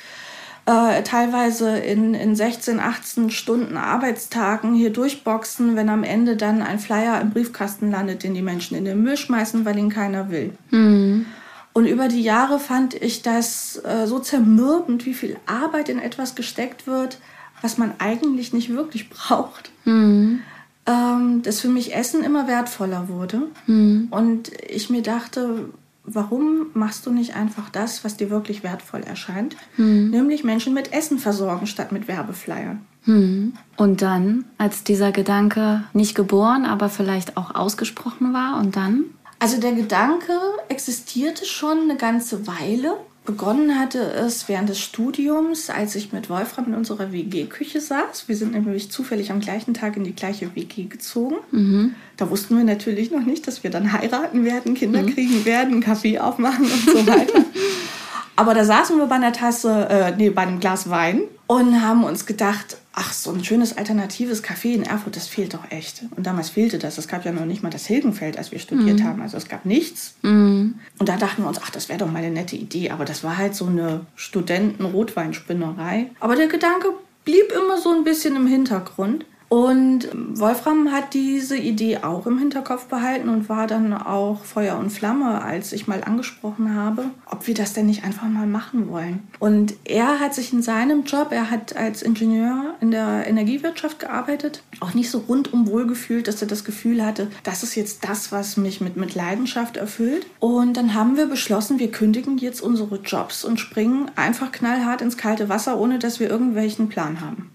äh, 0.66 1.02
teilweise 1.02 1.78
in, 1.78 2.12
in 2.12 2.36
16, 2.36 2.78
18 2.78 3.30
Stunden 3.30 3.78
Arbeitstagen 3.78 4.74
hier 4.74 4.90
durchboxen, 4.90 5.76
wenn 5.76 5.88
am 5.88 6.04
Ende 6.04 6.36
dann 6.36 6.60
ein 6.60 6.78
Flyer 6.78 7.22
im 7.22 7.30
Briefkasten 7.30 7.90
landet, 7.90 8.22
den 8.22 8.34
die 8.34 8.42
Menschen 8.42 8.76
in 8.76 8.84
den 8.84 9.02
Müll 9.02 9.16
schmeißen, 9.16 9.64
weil 9.64 9.78
ihn 9.78 9.88
keiner 9.88 10.30
will? 10.30 10.52
Hm. 10.68 11.24
Und 11.72 11.86
über 11.86 12.08
die 12.08 12.22
Jahre 12.22 12.58
fand 12.58 12.94
ich 12.94 13.22
das 13.22 13.80
äh, 13.84 14.06
so 14.06 14.18
zermürbend, 14.18 15.06
wie 15.06 15.14
viel 15.14 15.36
Arbeit 15.46 15.88
in 15.88 15.98
etwas 15.98 16.34
gesteckt 16.34 16.86
wird, 16.86 17.18
was 17.62 17.78
man 17.78 17.92
eigentlich 17.98 18.52
nicht 18.52 18.70
wirklich 18.70 19.10
braucht. 19.10 19.70
Mhm. 19.84 20.40
Ähm, 20.86 21.42
dass 21.42 21.60
für 21.60 21.68
mich 21.68 21.94
Essen 21.94 22.24
immer 22.24 22.48
wertvoller 22.48 23.08
wurde. 23.08 23.42
Mhm. 23.66 24.08
Und 24.10 24.50
ich 24.68 24.88
mir 24.88 25.02
dachte, 25.02 25.68
warum 26.14 26.68
machst 26.74 27.06
du 27.06 27.10
nicht 27.10 27.36
einfach 27.36 27.68
das, 27.70 28.04
was 28.04 28.16
dir 28.16 28.30
wirklich 28.30 28.62
wertvoll 28.62 29.02
erscheint? 29.02 29.56
Mhm. 29.76 30.10
Nämlich 30.10 30.44
Menschen 30.44 30.74
mit 30.74 30.92
Essen 30.92 31.18
versorgen 31.18 31.66
statt 31.66 31.92
mit 31.92 32.08
Werbeflyern. 32.08 32.80
Mhm. 33.04 33.54
Und 33.76 34.02
dann, 34.02 34.44
als 34.58 34.84
dieser 34.84 35.12
Gedanke 35.12 35.84
nicht 35.92 36.14
geboren, 36.14 36.64
aber 36.64 36.88
vielleicht 36.88 37.36
auch 37.36 37.54
ausgesprochen 37.54 38.32
war, 38.32 38.58
und 38.58 38.76
dann? 38.76 39.04
Also 39.38 39.60
der 39.60 39.72
Gedanke 39.72 40.32
existierte 40.68 41.44
schon 41.44 41.82
eine 41.82 41.96
ganze 41.96 42.46
Weile. 42.46 42.96
Begonnen 43.24 43.78
hatte 43.78 44.00
es 44.00 44.48
während 44.48 44.70
des 44.70 44.80
Studiums, 44.80 45.68
als 45.68 45.94
ich 45.94 46.12
mit 46.12 46.30
Wolfram 46.30 46.68
in 46.68 46.74
unserer 46.74 47.12
WG-Küche 47.12 47.80
saß. 47.80 48.26
Wir 48.26 48.34
sind 48.34 48.52
nämlich 48.52 48.90
zufällig 48.90 49.30
am 49.30 49.40
gleichen 49.40 49.74
Tag 49.74 49.98
in 49.98 50.04
die 50.04 50.14
gleiche 50.14 50.56
WG 50.56 50.84
gezogen. 50.84 51.36
Mhm. 51.50 51.94
Da 52.16 52.30
wussten 52.30 52.56
wir 52.56 52.64
natürlich 52.64 53.10
noch 53.10 53.24
nicht, 53.24 53.46
dass 53.46 53.62
wir 53.62 53.70
dann 53.70 53.92
heiraten 53.92 54.44
werden, 54.44 54.74
Kinder 54.74 55.02
mhm. 55.02 55.14
kriegen 55.14 55.44
werden, 55.44 55.80
Kaffee 55.80 56.18
aufmachen 56.18 56.64
und 56.64 56.90
so 56.90 57.06
weiter. 57.06 57.44
Aber 58.36 58.54
da 58.54 58.64
saßen 58.64 58.96
wir 58.96 59.06
bei 59.06 59.16
einer 59.16 59.32
Tasse, 59.32 59.88
äh, 59.90 60.16
nee, 60.16 60.30
bei 60.30 60.42
einem 60.42 60.58
Glas 60.58 60.88
Wein 60.88 61.22
und 61.46 61.82
haben 61.82 62.04
uns 62.04 62.24
gedacht, 62.24 62.77
ach, 62.92 63.12
so 63.12 63.30
ein 63.30 63.44
schönes 63.44 63.76
alternatives 63.76 64.42
Café 64.42 64.74
in 64.74 64.82
Erfurt, 64.82 65.16
das 65.16 65.28
fehlt 65.28 65.54
doch 65.54 65.70
echt. 65.70 66.02
Und 66.16 66.26
damals 66.26 66.50
fehlte 66.50 66.78
das. 66.78 66.98
Es 66.98 67.06
gab 67.08 67.24
ja 67.24 67.32
noch 67.32 67.44
nicht 67.44 67.62
mal 67.62 67.70
das 67.70 67.86
Hilgenfeld, 67.86 68.36
als 68.36 68.50
wir 68.50 68.58
studiert 68.58 69.00
mhm. 69.00 69.04
haben. 69.04 69.22
Also 69.22 69.36
es 69.36 69.48
gab 69.48 69.64
nichts. 69.64 70.14
Mhm. 70.22 70.74
Und 70.98 71.08
da 71.08 71.16
dachten 71.16 71.42
wir 71.42 71.48
uns, 71.48 71.60
ach, 71.62 71.70
das 71.70 71.88
wäre 71.88 71.98
doch 71.98 72.10
mal 72.10 72.18
eine 72.18 72.30
nette 72.30 72.56
Idee. 72.56 72.90
Aber 72.90 73.04
das 73.04 73.22
war 73.22 73.36
halt 73.36 73.54
so 73.54 73.66
eine 73.66 74.06
Studenten-Rotweinspinnerei. 74.16 76.10
Aber 76.20 76.34
der 76.34 76.48
Gedanke 76.48 76.88
blieb 77.24 77.52
immer 77.52 77.78
so 77.80 77.92
ein 77.92 78.04
bisschen 78.04 78.36
im 78.36 78.46
Hintergrund. 78.46 79.24
Und 79.48 80.08
Wolfram 80.12 80.92
hat 80.92 81.14
diese 81.14 81.56
Idee 81.56 81.98
auch 81.98 82.26
im 82.26 82.38
Hinterkopf 82.38 82.86
behalten 82.86 83.28
und 83.28 83.48
war 83.48 83.66
dann 83.66 83.94
auch 83.94 84.44
Feuer 84.44 84.78
und 84.78 84.90
Flamme, 84.90 85.42
als 85.42 85.72
ich 85.72 85.86
mal 85.86 86.04
angesprochen 86.04 86.74
habe, 86.74 87.06
ob 87.26 87.46
wir 87.46 87.54
das 87.54 87.72
denn 87.72 87.86
nicht 87.86 88.04
einfach 88.04 88.28
mal 88.28 88.46
machen 88.46 88.88
wollen. 88.90 89.26
Und 89.38 89.74
er 89.84 90.20
hat 90.20 90.34
sich 90.34 90.52
in 90.52 90.62
seinem 90.62 91.04
Job, 91.04 91.28
er 91.30 91.50
hat 91.50 91.76
als 91.76 92.02
Ingenieur 92.02 92.74
in 92.80 92.90
der 92.90 93.26
Energiewirtschaft 93.26 93.98
gearbeitet, 93.98 94.62
auch 94.80 94.94
nicht 94.94 95.10
so 95.10 95.18
rundum 95.18 95.66
wohl 95.66 95.86
gefühlt, 95.86 96.28
dass 96.28 96.42
er 96.42 96.48
das 96.48 96.64
Gefühl 96.64 97.04
hatte, 97.04 97.28
das 97.42 97.62
ist 97.62 97.74
jetzt 97.74 98.06
das, 98.08 98.30
was 98.32 98.56
mich 98.56 98.80
mit, 98.80 98.96
mit 98.96 99.14
Leidenschaft 99.14 99.76
erfüllt. 99.76 100.26
Und 100.40 100.76
dann 100.76 100.94
haben 100.94 101.16
wir 101.16 101.26
beschlossen, 101.26 101.78
wir 101.78 101.90
kündigen 101.90 102.36
jetzt 102.38 102.60
unsere 102.60 102.96
Jobs 102.96 103.44
und 103.44 103.58
springen 103.58 104.10
einfach 104.14 104.52
knallhart 104.52 105.00
ins 105.00 105.16
kalte 105.16 105.48
Wasser, 105.48 105.78
ohne 105.78 105.98
dass 105.98 106.20
wir 106.20 106.28
irgendwelchen 106.28 106.88
Plan 106.88 107.20
haben. 107.20 107.50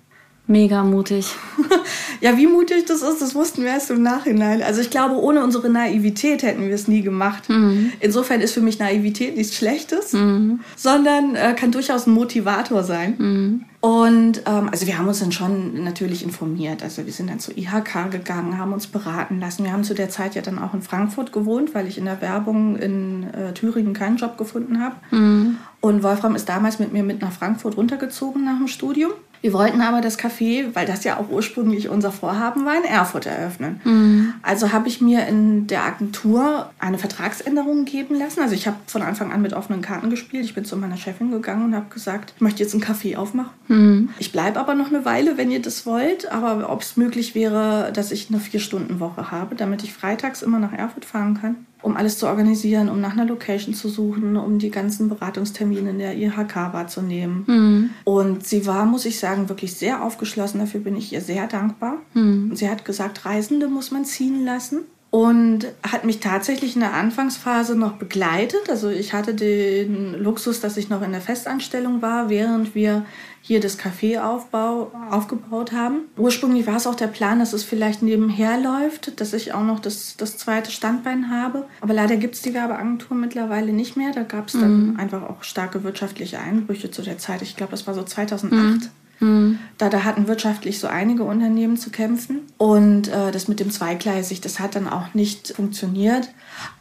Mega 0.45 0.83
mutig. 0.83 1.27
ja, 2.21 2.37
wie 2.37 2.47
mutig 2.47 2.85
das 2.85 3.01
ist, 3.01 3.21
das 3.21 3.33
wussten 3.33 3.61
wir 3.61 3.69
erst 3.69 3.89
im 3.91 4.03
Nachhinein. 4.03 4.61
Also 4.61 4.81
ich 4.81 4.89
glaube, 4.89 5.15
ohne 5.15 5.41
unsere 5.41 5.69
Naivität 5.69 6.43
hätten 6.43 6.67
wir 6.67 6.75
es 6.75 6.89
nie 6.89 7.01
gemacht. 7.01 7.47
Mhm. 7.47 7.93
Insofern 8.01 8.41
ist 8.41 8.53
für 8.53 8.59
mich 8.59 8.77
Naivität 8.77 9.37
nichts 9.37 9.55
Schlechtes, 9.55 10.11
mhm. 10.11 10.59
sondern 10.75 11.35
äh, 11.35 11.53
kann 11.57 11.71
durchaus 11.71 12.07
ein 12.07 12.13
Motivator 12.13 12.83
sein. 12.83 13.15
Mhm. 13.17 13.65
Und 13.83 14.43
ähm, 14.45 14.69
also 14.71 14.87
wir 14.87 14.97
haben 14.97 15.09
uns 15.09 15.19
dann 15.19 15.33
schon 15.33 15.83
natürlich 15.83 16.23
informiert. 16.23 16.81
Also 16.81 17.05
wir 17.05 17.11
sind 17.11 17.29
dann 17.29 17.39
zur 17.39 17.57
IHK 17.57 18.11
gegangen, 18.11 18.57
haben 18.57 18.71
uns 18.71 18.87
beraten 18.87 19.41
lassen. 19.41 19.65
Wir 19.65 19.73
haben 19.73 19.83
zu 19.83 19.93
der 19.93 20.09
Zeit 20.09 20.35
ja 20.35 20.41
dann 20.41 20.57
auch 20.57 20.73
in 20.73 20.81
Frankfurt 20.81 21.33
gewohnt, 21.33 21.75
weil 21.75 21.85
ich 21.87 21.97
in 21.97 22.05
der 22.05 22.21
Werbung 22.21 22.77
in 22.77 23.25
äh, 23.33 23.53
Thüringen 23.53 23.93
keinen 23.93 24.15
Job 24.15 24.37
gefunden 24.37 24.81
habe. 24.81 24.95
Mhm. 25.11 25.57
Und 25.81 26.01
Wolfram 26.01 26.33
ist 26.33 26.47
damals 26.47 26.79
mit 26.79 26.93
mir 26.93 27.03
mit 27.03 27.21
nach 27.21 27.33
Frankfurt 27.33 27.75
runtergezogen 27.75 28.45
nach 28.45 28.57
dem 28.57 28.69
Studium. 28.69 29.11
Wir 29.43 29.51
wollten 29.51 29.81
aber 29.81 29.99
das 29.99 30.17
Café, 30.17 30.73
weil 30.73 30.85
das 30.85 31.03
ja 31.03 31.17
auch 31.17 31.29
ursprünglich 31.29 31.89
unser 31.89 32.13
Vorhaben 32.13 32.65
war, 32.65 32.77
in 32.77 32.85
Erfurt 32.85 33.25
eröffnen. 33.25 33.81
Mhm. 33.83 34.33
Also 34.41 34.71
habe 34.71 34.87
ich 34.87 35.01
mir 35.01 35.27
in 35.27 35.67
der 35.67 35.83
Agentur 35.83 36.69
eine 36.79 36.97
Vertragsänderung 36.97 37.83
geben 37.83 38.17
lassen. 38.17 38.39
Also 38.39 38.55
ich 38.55 38.67
habe 38.67 38.77
von 38.87 39.01
Anfang 39.01 39.33
an 39.33 39.41
mit 39.41 39.51
offenen 39.51 39.81
Karten 39.81 40.09
gespielt. 40.09 40.45
Ich 40.45 40.55
bin 40.55 40.63
zu 40.63 40.77
meiner 40.77 40.95
Chefin 40.95 41.29
gegangen 41.29 41.65
und 41.65 41.75
habe 41.75 41.87
gesagt, 41.93 42.31
ich 42.37 42.41
möchte 42.41 42.63
jetzt 42.63 42.73
ein 42.73 42.81
Café 42.81 43.17
aufmachen. 43.17 43.51
Mhm. 43.67 43.72
Ich 44.19 44.31
bleibe 44.31 44.59
aber 44.59 44.75
noch 44.75 44.87
eine 44.87 45.05
Weile, 45.05 45.37
wenn 45.37 45.51
ihr 45.51 45.61
das 45.61 45.85
wollt. 45.85 46.31
Aber 46.31 46.69
ob 46.69 46.81
es 46.81 46.97
möglich 46.97 47.35
wäre, 47.35 47.91
dass 47.93 48.11
ich 48.11 48.29
eine 48.29 48.39
Vier-Stunden-Woche 48.39 49.31
habe, 49.31 49.55
damit 49.55 49.83
ich 49.83 49.93
freitags 49.93 50.41
immer 50.41 50.59
nach 50.59 50.73
Erfurt 50.73 51.05
fahren 51.05 51.39
kann 51.39 51.65
um 51.83 51.97
alles 51.97 52.17
zu 52.17 52.27
organisieren, 52.27 52.89
um 52.89 53.01
nach 53.01 53.11
einer 53.11 53.25
Location 53.25 53.75
zu 53.75 53.89
suchen, 53.89 54.37
um 54.37 54.57
die 54.57 54.71
ganzen 54.71 55.09
Beratungstermine 55.09 55.91
in 55.91 55.99
der 55.99 56.17
IHK 56.17 56.55
wahrzunehmen. 56.71 57.43
Mhm. 57.45 57.89
Und 58.05 58.47
sie 58.47 58.65
war, 58.65 58.85
muss 58.85 59.05
ich 59.05 59.19
sagen, 59.19 59.49
wirklich 59.49 59.73
sehr 59.73 60.01
aufgeschlossen. 60.01 60.61
Dafür 60.61 60.79
bin 60.79 60.95
ich 60.95 61.11
ihr 61.11 61.21
sehr 61.21 61.45
dankbar. 61.45 61.97
Mhm. 62.13 62.55
Sie 62.55 62.69
hat 62.69 62.85
gesagt, 62.85 63.25
Reisende 63.25 63.67
muss 63.67 63.91
man 63.91 64.05
ziehen 64.05 64.45
lassen 64.45 64.79
und 65.13 65.67
hat 65.83 66.05
mich 66.05 66.21
tatsächlich 66.21 66.73
in 66.73 66.79
der 66.79 66.95
Anfangsphase 66.95 67.75
noch 67.75 67.97
begleitet. 67.97 68.67
Also 68.67 68.89
ich 68.89 69.13
hatte 69.13 69.35
den 69.35 70.15
Luxus, 70.15 70.59
dass 70.59 70.75
ich 70.75 70.89
noch 70.89 71.03
in 71.03 71.11
der 71.11 71.21
Festanstellung 71.21 72.01
war, 72.01 72.29
während 72.29 72.73
wir 72.73 73.05
hier 73.39 73.59
das 73.59 73.77
Café 73.77 74.19
aufbau, 74.19 74.91
aufgebaut 75.11 75.71
haben. 75.71 76.05
Ursprünglich 76.17 76.65
war 76.65 76.77
es 76.77 76.87
auch 76.87 76.95
der 76.95 77.05
Plan, 77.05 77.37
dass 77.37 77.53
es 77.53 77.63
vielleicht 77.63 78.01
nebenher 78.01 78.59
läuft, 78.59 79.21
dass 79.21 79.33
ich 79.33 79.53
auch 79.53 79.63
noch 79.63 79.79
das, 79.79 80.17
das 80.17 80.39
zweite 80.39 80.71
Standbein 80.71 81.29
habe. 81.29 81.67
Aber 81.81 81.93
leider 81.93 82.15
gibt 82.15 82.33
es 82.33 82.41
die 82.41 82.55
Werbeagentur 82.55 83.15
mittlerweile 83.15 83.71
nicht 83.71 83.95
mehr. 83.95 84.13
Da 84.13 84.23
gab 84.23 84.47
es 84.47 84.53
dann 84.53 84.93
mhm. 84.93 84.99
einfach 84.99 85.21
auch 85.29 85.43
starke 85.43 85.83
wirtschaftliche 85.83 86.39
Einbrüche 86.39 86.89
zu 86.89 87.03
der 87.03 87.19
Zeit. 87.19 87.43
Ich 87.43 87.55
glaube, 87.55 87.69
das 87.69 87.85
war 87.85 87.93
so 87.93 88.01
2008. 88.01 88.51
Mhm. 88.51 88.81
Mhm. 89.19 89.59
Da, 89.77 89.89
da 89.89 90.03
hatten 90.03 90.27
wirtschaftlich 90.27 90.79
so 90.79 90.87
einige 90.87 91.23
Unternehmen 91.23 91.77
zu 91.77 91.89
kämpfen. 91.89 92.41
Und 92.57 93.07
äh, 93.07 93.31
das 93.31 93.47
mit 93.47 93.59
dem 93.59 93.71
Zweigleisig, 93.71 94.41
das 94.41 94.59
hat 94.59 94.75
dann 94.75 94.87
auch 94.87 95.13
nicht 95.13 95.53
funktioniert. 95.55 96.29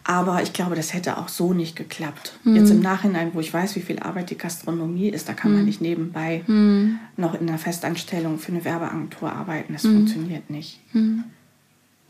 Aber 0.04 0.42
ich 0.42 0.52
glaube, 0.52 0.74
das 0.74 0.92
hätte 0.92 1.18
auch 1.18 1.28
so 1.28 1.52
nicht 1.52 1.76
geklappt. 1.76 2.38
Mhm. 2.44 2.56
Jetzt 2.56 2.70
im 2.70 2.80
Nachhinein, 2.80 3.30
wo 3.34 3.40
ich 3.40 3.52
weiß, 3.52 3.76
wie 3.76 3.80
viel 3.80 4.00
Arbeit 4.00 4.30
die 4.30 4.38
Gastronomie 4.38 5.08
ist, 5.08 5.28
da 5.28 5.32
kann 5.32 5.52
mhm. 5.52 5.56
man 5.58 5.66
nicht 5.66 5.80
nebenbei 5.80 6.42
mhm. 6.46 6.98
noch 7.16 7.34
in 7.34 7.48
einer 7.48 7.58
Festanstellung 7.58 8.38
für 8.38 8.52
eine 8.52 8.64
Werbeagentur 8.64 9.32
arbeiten. 9.32 9.72
Das 9.72 9.84
mhm. 9.84 9.98
funktioniert 9.98 10.50
nicht. 10.50 10.80
Mhm. 10.92 11.24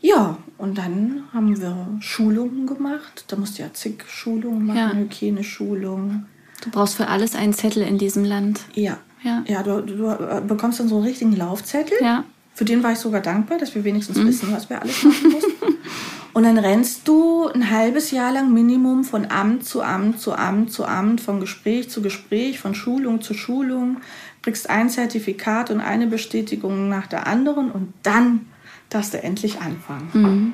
Ja, 0.01 0.37
und 0.57 0.77
dann 0.77 1.23
haben 1.33 1.57
wir 1.57 1.87
Schulungen 2.01 2.67
gemacht. 2.67 3.23
Da 3.29 3.37
musst 3.37 3.57
du 3.57 3.63
ja 3.63 3.71
zig 3.71 4.03
Schulungen 4.05 4.65
machen, 4.65 4.77
Ja. 4.77 4.93
Hygieneschulungen. 4.93 6.25
Du 6.61 6.69
brauchst 6.71 6.95
für 6.95 7.07
alles 7.07 7.35
einen 7.35 7.53
Zettel 7.53 7.83
in 7.83 7.97
diesem 7.97 8.25
Land. 8.25 8.61
Ja. 8.73 8.97
Ja. 9.23 9.43
Ja, 9.47 9.63
du, 9.63 9.81
du 9.81 10.07
äh, 10.07 10.41
bekommst 10.45 10.79
dann 10.79 10.87
so 10.87 10.97
einen 10.97 11.05
richtigen 11.05 11.35
Laufzettel. 11.35 11.97
Ja. 12.01 12.23
Für 12.55 12.65
den 12.65 12.83
war 12.83 12.91
ich 12.91 12.99
sogar 12.99 13.21
dankbar, 13.21 13.57
dass 13.57 13.73
wir 13.73 13.83
wenigstens 13.83 14.23
wissen, 14.23 14.51
was 14.51 14.69
wir 14.69 14.79
alles 14.81 15.03
machen 15.03 15.31
mussten. 15.31 15.75
Und 16.33 16.43
dann 16.43 16.57
rennst 16.57 17.07
du 17.07 17.47
ein 17.47 17.69
halbes 17.69 18.09
Jahr 18.09 18.31
lang 18.31 18.53
Minimum 18.53 19.03
von 19.03 19.29
Amt 19.29 19.65
zu 19.65 19.83
Amt 19.83 20.19
zu 20.19 20.33
Amt 20.33 20.71
zu 20.71 20.85
Amt, 20.85 21.21
von 21.21 21.39
Gespräch 21.39 21.89
zu 21.89 22.01
Gespräch, 22.01 22.59
von 22.59 22.73
Schulung 22.73 23.21
zu 23.21 23.35
Schulung, 23.35 23.97
kriegst 24.41 24.69
ein 24.69 24.89
Zertifikat 24.89 25.69
und 25.69 25.79
eine 25.79 26.07
Bestätigung 26.07 26.89
nach 26.89 27.05
der 27.05 27.27
anderen 27.27 27.71
und 27.71 27.93
dann 28.01 28.47
darfst 28.89 29.13
du 29.13 29.21
endlich 29.21 29.61
anfangen. 29.61 30.53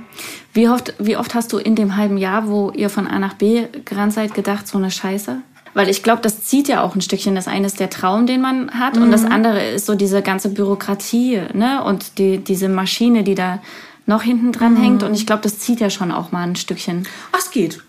Wie 0.54 0.68
oft, 0.70 0.94
wie 1.00 1.18
oft 1.18 1.34
hast 1.34 1.52
du 1.54 1.58
in 1.58 1.76
dem 1.76 1.96
halben 1.96 2.18
Jahr, 2.18 2.48
wo 2.48 2.72
ihr 2.72 2.90
von 2.90 3.08
A 3.08 3.20
nach 3.20 3.34
B 3.34 3.68
gerannt 3.86 4.14
seid, 4.14 4.34
gedacht, 4.34 4.68
so 4.68 4.78
eine 4.78 4.92
Scheiße? 4.92 5.42
Weil 5.74 5.90
ich 5.90 6.04
glaube, 6.04 6.22
das 6.22 6.44
zieht 6.44 6.68
ja 6.68 6.84
auch 6.84 6.96
ein 6.96 7.02
Stückchen. 7.02 7.36
Das 7.36 7.48
eine 7.48 7.68
ist 7.68 7.80
der 7.80 7.90
Traum, 7.90 8.26
den 8.26 8.42
man 8.42 8.72
hat, 8.72 8.98
und 8.98 9.12
das 9.12 9.26
andere 9.26 9.70
ist 9.70 9.86
so 9.86 9.96
diese 9.96 10.22
ganze 10.22 10.50
Bürokratie, 10.50 11.42
ne? 11.54 11.84
Und 11.84 12.18
die, 12.18 12.40
diese 12.40 12.70
Maschine, 12.70 13.24
die 13.24 13.36
da 13.36 13.62
noch 14.06 14.24
hinten 14.24 14.52
dran 14.52 14.76
hängt. 14.76 15.04
Und 15.04 15.14
ich 15.14 15.26
glaube, 15.26 15.44
das 15.44 15.60
zieht 15.60 15.80
ja 15.80 15.90
schon 15.90 16.12
auch 16.12 16.32
mal 16.32 16.44
ein 16.44 16.56
Stückchen. 16.56 17.08
Ach, 17.32 17.40
es 17.40 17.52
geht. 17.52 17.82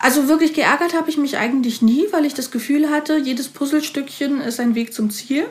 Also 0.00 0.28
wirklich 0.28 0.52
geärgert 0.52 0.94
habe 0.94 1.08
ich 1.08 1.16
mich 1.16 1.38
eigentlich 1.38 1.80
nie, 1.80 2.04
weil 2.10 2.24
ich 2.24 2.34
das 2.34 2.50
Gefühl 2.50 2.90
hatte, 2.90 3.16
jedes 3.16 3.48
Puzzlestückchen 3.48 4.40
ist 4.40 4.60
ein 4.60 4.74
Weg 4.74 4.92
zum 4.92 5.10
Ziel. 5.10 5.44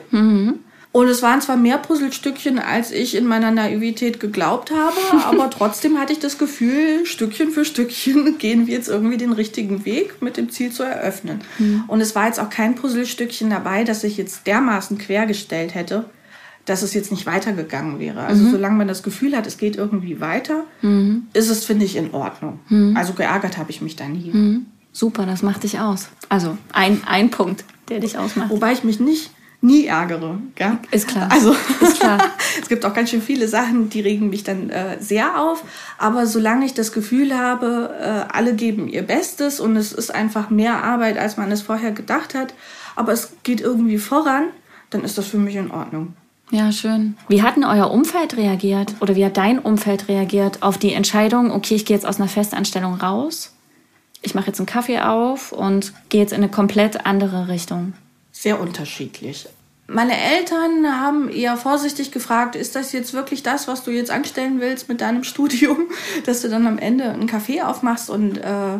Und 0.92 1.06
es 1.06 1.22
waren 1.22 1.40
zwar 1.40 1.56
mehr 1.56 1.78
Puzzlestückchen, 1.78 2.58
als 2.58 2.90
ich 2.90 3.14
in 3.14 3.24
meiner 3.26 3.52
Naivität 3.52 4.18
geglaubt 4.18 4.72
habe, 4.72 5.24
aber 5.24 5.48
trotzdem 5.48 5.98
hatte 5.98 6.12
ich 6.12 6.18
das 6.18 6.36
Gefühl, 6.36 7.06
Stückchen 7.06 7.50
für 7.50 7.64
Stückchen 7.64 8.38
gehen 8.38 8.66
wir 8.66 8.74
jetzt 8.74 8.88
irgendwie 8.88 9.16
den 9.16 9.32
richtigen 9.32 9.84
Weg 9.84 10.20
mit 10.20 10.36
dem 10.36 10.50
Ziel 10.50 10.72
zu 10.72 10.82
eröffnen. 10.82 11.42
Und 11.86 12.00
es 12.00 12.16
war 12.16 12.26
jetzt 12.26 12.40
auch 12.40 12.50
kein 12.50 12.74
Puzzlestückchen 12.74 13.50
dabei, 13.50 13.84
das 13.84 14.02
ich 14.02 14.16
jetzt 14.16 14.46
dermaßen 14.48 14.98
quergestellt 14.98 15.74
hätte, 15.76 16.06
dass 16.64 16.82
es 16.82 16.92
jetzt 16.92 17.12
nicht 17.12 17.24
weitergegangen 17.24 18.00
wäre. 18.00 18.20
Also 18.22 18.44
solange 18.50 18.76
man 18.76 18.88
das 18.88 19.02
Gefühl 19.02 19.36
hat, 19.36 19.46
es 19.46 19.58
geht 19.58 19.76
irgendwie 19.76 20.20
weiter, 20.20 20.64
ist 21.32 21.48
es, 21.48 21.64
finde 21.64 21.84
ich, 21.84 21.96
in 21.96 22.12
Ordnung. 22.12 22.58
Also 22.96 23.12
geärgert 23.14 23.58
habe 23.58 23.70
ich 23.70 23.80
mich 23.80 23.96
da 23.96 24.06
nie. 24.08 24.62
Super, 24.92 25.24
das 25.24 25.42
macht 25.42 25.62
dich 25.62 25.78
aus. 25.78 26.08
Also 26.28 26.58
ein, 26.72 27.00
ein 27.06 27.30
Punkt, 27.30 27.64
der 27.88 28.00
dich 28.00 28.18
ausmacht. 28.18 28.50
Wobei 28.50 28.72
ich 28.72 28.84
mich 28.84 29.00
nicht 29.00 29.30
nie 29.60 29.86
ärgere. 29.86 30.38
Gell? 30.54 30.78
Ist 30.90 31.08
klar. 31.08 31.28
Also 31.30 31.54
Ist 31.80 32.00
klar. 32.00 32.18
es 32.60 32.68
gibt 32.68 32.84
auch 32.84 32.94
ganz 32.94 33.10
schön 33.10 33.22
viele 33.22 33.48
Sachen, 33.48 33.90
die 33.90 34.00
regen 34.00 34.30
mich 34.30 34.44
dann 34.44 34.70
äh, 34.70 34.96
sehr 35.00 35.40
auf. 35.40 35.62
Aber 35.98 36.26
solange 36.26 36.64
ich 36.64 36.74
das 36.74 36.92
Gefühl 36.92 37.36
habe, 37.36 37.94
äh, 38.00 38.34
alle 38.34 38.54
geben 38.54 38.88
ihr 38.88 39.02
Bestes 39.02 39.60
und 39.60 39.76
es 39.76 39.92
ist 39.92 40.14
einfach 40.14 40.50
mehr 40.50 40.82
Arbeit, 40.82 41.18
als 41.18 41.36
man 41.36 41.50
es 41.52 41.62
vorher 41.62 41.92
gedacht 41.92 42.34
hat, 42.34 42.54
aber 42.96 43.12
es 43.12 43.32
geht 43.42 43.60
irgendwie 43.60 43.98
voran, 43.98 44.44
dann 44.90 45.04
ist 45.04 45.18
das 45.18 45.26
für 45.26 45.38
mich 45.38 45.56
in 45.56 45.70
Ordnung. 45.70 46.14
Ja, 46.50 46.72
schön. 46.72 47.16
Wie 47.28 47.42
hat 47.42 47.54
denn 47.54 47.64
euer 47.64 47.90
Umfeld 47.92 48.36
reagiert 48.36 48.94
oder 49.00 49.14
wie 49.14 49.24
hat 49.24 49.36
dein 49.36 49.60
Umfeld 49.60 50.08
reagiert 50.08 50.62
auf 50.62 50.78
die 50.78 50.92
Entscheidung, 50.92 51.52
okay, 51.52 51.76
ich 51.76 51.84
gehe 51.84 51.96
jetzt 51.96 52.06
aus 52.06 52.18
einer 52.18 52.28
Festanstellung 52.28 52.94
raus, 52.94 53.54
ich 54.20 54.34
mache 54.34 54.48
jetzt 54.48 54.58
einen 54.58 54.66
Kaffee 54.66 55.00
auf 55.00 55.52
und 55.52 55.92
gehe 56.08 56.20
jetzt 56.20 56.32
in 56.32 56.38
eine 56.38 56.50
komplett 56.50 57.06
andere 57.06 57.46
Richtung? 57.46 57.92
Sehr 58.40 58.58
unterschiedlich. 58.58 59.46
Meine 59.86 60.16
Eltern 60.16 60.86
haben 60.86 61.28
eher 61.28 61.58
vorsichtig 61.58 62.10
gefragt, 62.10 62.56
ist 62.56 62.74
das 62.74 62.92
jetzt 62.92 63.12
wirklich 63.12 63.42
das, 63.42 63.68
was 63.68 63.84
du 63.84 63.90
jetzt 63.90 64.10
anstellen 64.10 64.60
willst 64.60 64.88
mit 64.88 65.02
deinem 65.02 65.24
Studium, 65.30 65.90
dass 66.24 66.40
du 66.40 66.48
dann 66.48 66.66
am 66.66 66.78
Ende 66.78 67.10
einen 67.10 67.26
Kaffee 67.26 67.60
aufmachst 67.60 68.08
und 68.08 68.38
äh, 68.38 68.78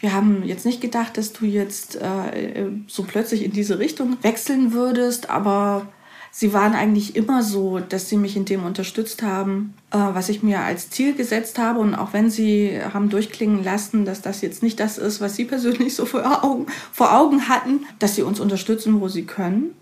wir 0.00 0.12
haben 0.14 0.44
jetzt 0.44 0.64
nicht 0.64 0.80
gedacht, 0.80 1.18
dass 1.18 1.34
du 1.34 1.44
jetzt 1.44 1.96
äh, 1.96 2.70
so 2.86 3.02
plötzlich 3.02 3.44
in 3.44 3.52
diese 3.52 3.78
Richtung 3.78 4.16
wechseln 4.22 4.72
würdest, 4.72 5.28
aber 5.28 5.88
sie 6.32 6.52
waren 6.52 6.74
eigentlich 6.74 7.14
immer 7.14 7.42
so, 7.42 7.78
dass 7.78 8.08
sie 8.08 8.16
mich 8.16 8.36
in 8.36 8.46
dem 8.46 8.64
unterstützt 8.64 9.22
haben, 9.22 9.74
äh, 9.92 9.98
was 9.98 10.30
ich 10.30 10.42
mir 10.42 10.60
als 10.60 10.90
Ziel 10.90 11.14
gesetzt 11.14 11.58
habe. 11.58 11.78
Und 11.78 11.94
auch 11.94 12.12
wenn 12.14 12.30
sie 12.30 12.80
haben 12.92 13.10
durchklingen 13.10 13.62
lassen, 13.62 14.04
dass 14.04 14.22
das 14.22 14.40
jetzt 14.40 14.62
nicht 14.62 14.80
das 14.80 14.98
ist, 14.98 15.20
was 15.20 15.36
sie 15.36 15.44
persönlich 15.54 15.94
so 15.94 16.06
vor 16.06 16.42
Augen, 16.42 16.66
vor 16.92 17.14
Augen 17.14 17.48
hatten, 17.48 17.86
dass 18.00 18.16
sie 18.16 18.22
uns 18.22 18.40
unterstützen, 18.40 19.00
wo 19.00 19.08
sie 19.08 19.24
können. 19.24 19.74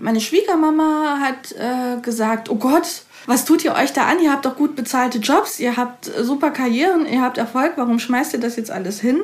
Meine 0.00 0.20
Schwiegermama 0.20 1.18
hat 1.20 1.52
äh, 1.52 2.00
gesagt, 2.00 2.50
oh 2.50 2.56
Gott, 2.56 3.02
was 3.26 3.44
tut 3.44 3.64
ihr 3.64 3.74
euch 3.74 3.92
da 3.92 4.06
an? 4.06 4.20
Ihr 4.20 4.32
habt 4.32 4.46
doch 4.46 4.56
gut 4.56 4.74
bezahlte 4.74 5.18
Jobs, 5.18 5.60
ihr 5.60 5.76
habt 5.76 6.08
äh, 6.08 6.24
super 6.24 6.50
Karrieren, 6.50 7.06
ihr 7.06 7.20
habt 7.20 7.38
Erfolg, 7.38 7.74
warum 7.76 7.98
schmeißt 7.98 8.32
ihr 8.32 8.40
das 8.40 8.56
jetzt 8.56 8.70
alles 8.70 9.00
hin? 9.00 9.20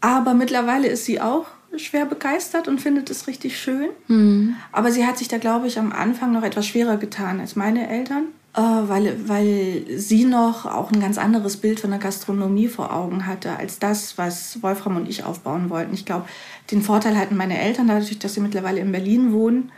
Aber 0.00 0.32
mittlerweile 0.34 0.88
ist 0.88 1.04
sie 1.04 1.20
auch 1.20 1.46
schwer 1.76 2.06
begeistert 2.06 2.68
und 2.68 2.80
findet 2.80 3.10
es 3.10 3.26
richtig 3.26 3.58
schön. 3.58 3.90
Aber 4.72 4.90
sie 4.90 5.06
hat 5.06 5.18
sich 5.18 5.28
da, 5.28 5.38
glaube 5.38 5.66
ich, 5.66 5.78
am 5.78 5.92
Anfang 5.92 6.32
noch 6.32 6.42
etwas 6.42 6.66
schwerer 6.66 6.96
getan 6.96 7.40
als 7.40 7.56
meine 7.56 7.88
Eltern, 7.88 8.24
äh, 8.54 8.60
weil, 8.60 9.28
weil 9.28 9.84
sie 9.96 10.24
noch 10.24 10.66
auch 10.66 10.90
ein 10.90 11.00
ganz 11.00 11.16
anderes 11.18 11.56
Bild 11.58 11.80
von 11.80 11.90
der 11.90 12.00
Gastronomie 12.00 12.68
vor 12.68 12.92
Augen 12.92 13.26
hatte, 13.26 13.56
als 13.56 13.78
das, 13.78 14.18
was 14.18 14.62
Wolfram 14.62 14.96
und 14.96 15.08
ich 15.08 15.24
aufbauen 15.24 15.70
wollten. 15.70 15.94
Ich 15.94 16.04
glaube, 16.04 16.26
den 16.70 16.82
Vorteil 16.82 17.16
hatten 17.16 17.36
meine 17.36 17.60
Eltern, 17.60 17.86
dadurch, 17.88 18.18
dass 18.18 18.34
sie 18.34 18.40
mittlerweile 18.40 18.80
in 18.80 18.92
Berlin 18.92 19.32
wohnen, 19.32 19.70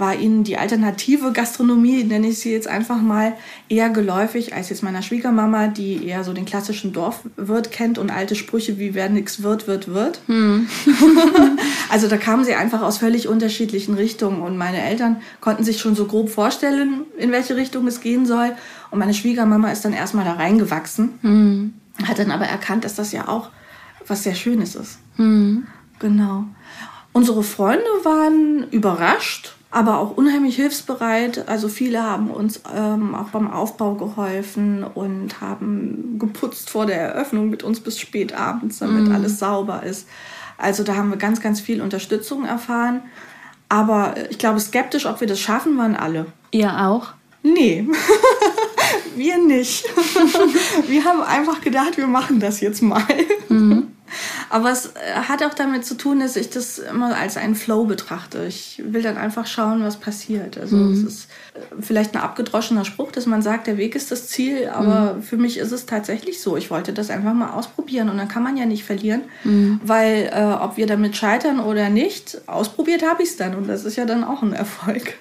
war 0.00 0.16
ihnen 0.16 0.42
die 0.42 0.56
alternative 0.56 1.32
Gastronomie, 1.32 2.02
nenne 2.04 2.28
ich 2.28 2.38
sie 2.38 2.52
jetzt 2.52 2.66
einfach 2.66 3.00
mal, 3.00 3.34
eher 3.68 3.90
geläufig 3.90 4.54
als 4.54 4.70
jetzt 4.70 4.82
meiner 4.82 5.02
Schwiegermama, 5.02 5.68
die 5.68 6.06
eher 6.06 6.24
so 6.24 6.32
den 6.32 6.46
klassischen 6.46 6.92
Dorfwirt 6.92 7.70
kennt 7.70 7.98
und 7.98 8.10
alte 8.10 8.34
Sprüche 8.34 8.78
wie 8.78 8.94
wer 8.94 9.08
nix 9.08 9.42
wird, 9.42 9.66
wird, 9.66 9.88
wird. 9.88 10.20
also 11.90 12.08
da 12.08 12.16
kamen 12.16 12.44
sie 12.44 12.54
einfach 12.54 12.82
aus 12.82 12.98
völlig 12.98 13.28
unterschiedlichen 13.28 13.94
Richtungen 13.94 14.40
und 14.42 14.56
meine 14.56 14.82
Eltern 14.82 15.20
konnten 15.40 15.62
sich 15.62 15.78
schon 15.78 15.94
so 15.94 16.06
grob 16.06 16.30
vorstellen, 16.30 17.02
in 17.18 17.30
welche 17.30 17.56
Richtung 17.56 17.86
es 17.86 18.00
gehen 18.00 18.26
soll. 18.26 18.52
Und 18.90 18.98
meine 18.98 19.14
Schwiegermama 19.14 19.70
ist 19.70 19.84
dann 19.84 19.92
erstmal 19.92 20.24
da 20.24 20.32
reingewachsen, 20.32 21.10
hat 22.08 22.18
dann 22.18 22.30
aber 22.30 22.46
erkannt, 22.46 22.84
dass 22.84 22.94
das 22.94 23.12
ja 23.12 23.28
auch 23.28 23.50
was 24.06 24.24
sehr 24.24 24.34
Schönes 24.34 24.74
ist. 24.74 24.98
Genau. 26.00 26.44
Unsere 27.12 27.42
Freunde 27.42 27.84
waren 28.02 28.66
überrascht, 28.70 29.56
aber 29.70 29.98
auch 29.98 30.16
unheimlich 30.16 30.56
hilfsbereit. 30.56 31.48
Also 31.48 31.68
viele 31.68 32.02
haben 32.02 32.30
uns 32.30 32.60
ähm, 32.74 33.14
auch 33.14 33.28
beim 33.28 33.50
Aufbau 33.50 33.94
geholfen 33.94 34.82
und 34.82 35.40
haben 35.40 36.16
geputzt 36.18 36.70
vor 36.70 36.86
der 36.86 37.00
Eröffnung 37.00 37.50
mit 37.50 37.62
uns 37.62 37.80
bis 37.80 37.98
spät 37.98 38.32
abends, 38.32 38.78
damit 38.78 39.12
alles 39.12 39.38
sauber 39.38 39.82
ist. 39.84 40.08
Also 40.58 40.82
da 40.82 40.96
haben 40.96 41.10
wir 41.10 41.16
ganz, 41.16 41.40
ganz 41.40 41.60
viel 41.60 41.80
Unterstützung 41.80 42.44
erfahren. 42.44 43.02
Aber 43.68 44.14
ich 44.30 44.38
glaube, 44.38 44.58
skeptisch, 44.58 45.06
ob 45.06 45.20
wir 45.20 45.28
das 45.28 45.38
schaffen, 45.38 45.78
waren 45.78 45.94
alle. 45.94 46.26
Ihr 46.50 46.86
auch? 46.86 47.12
Nee, 47.42 47.86
wir 49.16 49.38
nicht. 49.38 49.84
wir 50.88 51.04
haben 51.04 51.22
einfach 51.22 51.60
gedacht, 51.60 51.96
wir 51.96 52.08
machen 52.08 52.40
das 52.40 52.60
jetzt 52.60 52.82
mal. 52.82 53.02
Aber 54.50 54.72
es 54.72 54.86
äh, 54.86 55.14
hat 55.28 55.42
auch 55.44 55.54
damit 55.54 55.86
zu 55.86 55.96
tun, 55.96 56.20
dass 56.20 56.34
ich 56.34 56.50
das 56.50 56.78
immer 56.78 57.16
als 57.16 57.36
einen 57.36 57.54
Flow 57.54 57.84
betrachte. 57.84 58.44
Ich 58.46 58.82
will 58.84 59.00
dann 59.00 59.16
einfach 59.16 59.46
schauen, 59.46 59.82
was 59.84 59.96
passiert. 59.96 60.58
Also 60.58 60.76
es 60.90 61.02
ist 61.04 61.28
äh, 61.54 61.60
vielleicht 61.80 62.14
ein 62.14 62.20
abgedroschener 62.20 62.84
Spruch, 62.84 63.12
dass 63.12 63.26
man 63.26 63.42
sagt, 63.42 63.68
der 63.68 63.78
Weg 63.78 63.94
ist 63.94 64.10
das 64.10 64.26
Ziel, 64.26 64.68
aber 64.68 65.18
für 65.22 65.36
mich 65.36 65.56
ist 65.58 65.70
es 65.70 65.86
tatsächlich 65.86 66.42
so. 66.42 66.56
Ich 66.56 66.70
wollte 66.70 66.92
das 66.92 67.10
einfach 67.10 67.32
mal 67.32 67.50
ausprobieren 67.50 68.08
und 68.08 68.18
dann 68.18 68.26
kann 68.26 68.42
man 68.42 68.56
ja 68.56 68.66
nicht 68.66 68.84
verlieren, 68.84 69.22
weil 69.84 70.30
äh, 70.34 70.42
ob 70.60 70.76
wir 70.76 70.86
damit 70.86 71.16
scheitern 71.16 71.60
oder 71.60 71.88
nicht, 71.88 72.40
ausprobiert 72.48 73.04
habe 73.08 73.22
ich 73.22 73.30
es 73.30 73.36
dann 73.36 73.54
und 73.54 73.68
das 73.68 73.84
ist 73.84 73.96
ja 73.96 74.04
dann 74.04 74.24
auch 74.24 74.42
ein 74.42 74.52
Erfolg. 74.52 75.14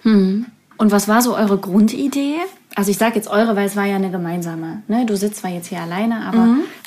Und 0.77 0.91
was 0.91 1.07
war 1.07 1.21
so 1.21 1.35
eure 1.35 1.57
Grundidee? 1.57 2.37
Also 2.73 2.89
ich 2.89 2.97
sage 2.97 3.15
jetzt 3.15 3.27
eure, 3.27 3.55
weil 3.55 3.67
es 3.67 3.75
war 3.75 3.85
ja 3.85 3.95
eine 3.97 4.09
gemeinsame. 4.09 4.81
Ne? 4.87 5.05
Du 5.05 5.15
sitzt 5.17 5.41
zwar 5.41 5.51
jetzt 5.51 5.67
hier 5.67 5.81
alleine, 5.81 6.25
aber 6.25 6.37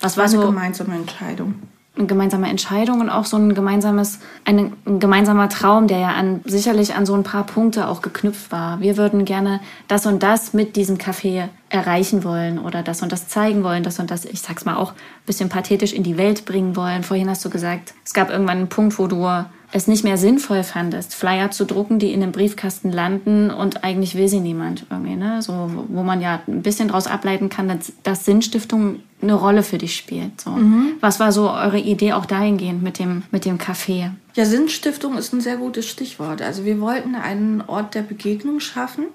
was 0.00 0.16
war 0.16 0.24
War 0.24 0.30
eine 0.32 0.42
so 0.42 0.46
gemeinsame 0.48 0.94
Entscheidung. 0.94 1.54
Eine 1.94 2.06
gemeinsame 2.06 2.48
Entscheidung 2.48 3.00
und 3.00 3.10
auch 3.10 3.26
so 3.26 3.36
ein 3.36 3.54
gemeinsames, 3.54 4.18
ein, 4.46 4.72
ein 4.86 4.98
gemeinsamer 4.98 5.50
Traum, 5.50 5.88
der 5.88 5.98
ja 5.98 6.08
an, 6.12 6.40
sicherlich 6.44 6.94
an 6.94 7.04
so 7.04 7.14
ein 7.14 7.22
paar 7.22 7.44
Punkte 7.44 7.86
auch 7.86 8.00
geknüpft 8.00 8.50
war. 8.50 8.80
Wir 8.80 8.96
würden 8.96 9.26
gerne 9.26 9.60
das 9.88 10.06
und 10.06 10.22
das 10.22 10.54
mit 10.54 10.76
diesem 10.76 10.96
Café 10.96 11.48
erreichen 11.68 12.24
wollen 12.24 12.58
oder 12.58 12.82
das 12.82 13.02
und 13.02 13.12
das 13.12 13.28
zeigen 13.28 13.62
wollen, 13.62 13.82
das 13.82 13.98
und 13.98 14.10
das, 14.10 14.24
ich 14.24 14.40
sag's 14.40 14.64
mal 14.64 14.76
auch 14.76 14.94
bisschen 15.26 15.50
pathetisch 15.50 15.92
in 15.92 16.02
die 16.02 16.16
Welt 16.16 16.46
bringen 16.46 16.76
wollen. 16.76 17.02
Vorhin 17.02 17.28
hast 17.28 17.44
du 17.44 17.50
gesagt, 17.50 17.92
es 18.04 18.14
gab 18.14 18.30
irgendwann 18.30 18.58
einen 18.58 18.68
Punkt, 18.68 18.98
wo 18.98 19.06
du 19.06 19.26
es 19.72 19.88
nicht 19.88 20.04
mehr 20.04 20.18
sinnvoll 20.18 20.62
fandest, 20.64 21.14
Flyer 21.14 21.50
zu 21.50 21.64
drucken, 21.64 21.98
die 21.98 22.12
in 22.12 22.20
dem 22.20 22.30
Briefkasten 22.30 22.92
landen 22.92 23.50
und 23.50 23.84
eigentlich 23.84 24.14
will 24.14 24.28
sie 24.28 24.40
niemand 24.40 24.86
irgendwie, 24.90 25.16
ne? 25.16 25.40
So, 25.40 25.86
wo 25.88 26.02
man 26.02 26.20
ja 26.20 26.42
ein 26.46 26.62
bisschen 26.62 26.88
daraus 26.88 27.06
ableiten 27.06 27.48
kann, 27.48 27.68
dass, 27.68 27.92
dass 28.02 28.24
Sinnstiftung 28.26 29.00
eine 29.22 29.34
Rolle 29.34 29.62
für 29.62 29.78
dich 29.78 29.96
spielt. 29.96 30.40
So. 30.40 30.56
Was 31.00 31.20
war 31.20 31.32
so 31.32 31.50
eure 31.50 31.78
Idee 31.78 32.12
auch 32.12 32.26
dahingehend 32.26 32.82
mit 32.82 32.98
dem, 32.98 33.22
mit 33.30 33.44
dem 33.44 33.58
Café? 33.58 34.10
Ja, 34.34 34.44
Sinnstiftung 34.44 35.16
ist 35.16 35.32
ein 35.32 35.40
sehr 35.40 35.56
gutes 35.56 35.88
Stichwort. 35.88 36.42
Also 36.42 36.64
wir 36.64 36.80
wollten 36.80 37.14
einen 37.14 37.62
Ort 37.62 37.94
der 37.94 38.02
Begegnung 38.02 38.60
schaffen, 38.60 39.06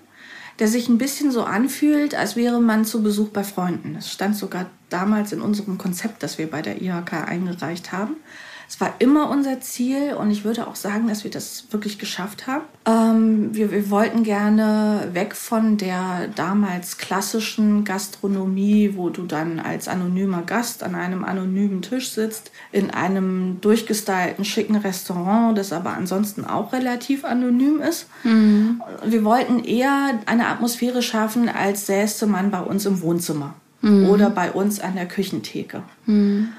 der 0.60 0.68
sich 0.68 0.90
ein 0.90 0.98
bisschen 0.98 1.32
so 1.32 1.44
anfühlt, 1.44 2.16
als 2.16 2.36
wäre 2.36 2.62
man 2.62 2.84
zu 2.84 3.04
Besuch 3.04 3.30
bei 3.30 3.44
Freunden. 3.44 3.94
Das 3.94 4.12
stand 4.12 4.36
sogar 4.36 4.68
damals 4.90 5.34
in 5.34 5.42
unserem 5.42 5.78
Konzept, 5.78 6.24
das 6.24 6.38
wir 6.38 6.50
bei 6.50 6.62
der 6.62 6.82
IHK 6.82 7.14
eingereicht 7.28 7.92
haben. 7.92 8.16
Es 8.70 8.82
war 8.82 8.96
immer 9.00 9.30
unser 9.30 9.62
Ziel 9.62 10.14
und 10.20 10.30
ich 10.30 10.44
würde 10.44 10.68
auch 10.68 10.76
sagen, 10.76 11.08
dass 11.08 11.24
wir 11.24 11.32
das 11.32 11.66
wirklich 11.72 12.00
geschafft 12.00 12.48
haben. 12.48 12.66
Ähm, 12.86 13.56
wir, 13.56 13.72
wir 13.72 13.90
wollten 13.90 14.24
gerne 14.24 15.08
weg 15.14 15.36
von 15.36 15.78
der 15.78 16.28
damals 16.36 16.98
klassischen 16.98 17.86
Gastronomie, 17.86 18.94
wo 18.96 19.10
du 19.10 19.24
dann 19.24 19.60
als 19.60 19.88
anonymer 19.88 20.42
Gast 20.42 20.84
an 20.84 20.96
einem 20.96 21.24
anonymen 21.24 21.82
Tisch 21.82 22.10
sitzt, 22.10 22.52
in 22.74 22.92
einem 22.92 23.62
durchgestylten, 23.62 24.44
schicken 24.44 24.76
Restaurant, 24.76 25.58
das 25.58 25.72
aber 25.72 25.92
ansonsten 25.94 26.44
auch 26.44 26.74
relativ 26.74 27.24
anonym 27.24 27.82
ist. 27.82 28.08
Mhm. 28.24 28.82
Wir 29.06 29.24
wollten 29.24 29.64
eher 29.64 30.20
eine 30.26 30.48
Atmosphäre 30.48 31.02
schaffen, 31.02 31.48
als 31.48 31.86
säße 31.86 32.28
man 32.28 32.52
bei 32.52 32.60
uns 32.60 32.86
im 32.86 33.02
Wohnzimmer 33.02 33.54
mhm. 33.82 34.10
oder 34.10 34.30
bei 34.30 34.52
uns 34.52 34.82
an 34.82 34.96
der 34.96 35.08
Küchentheke. 35.08 35.84
Mhm. 36.06 36.50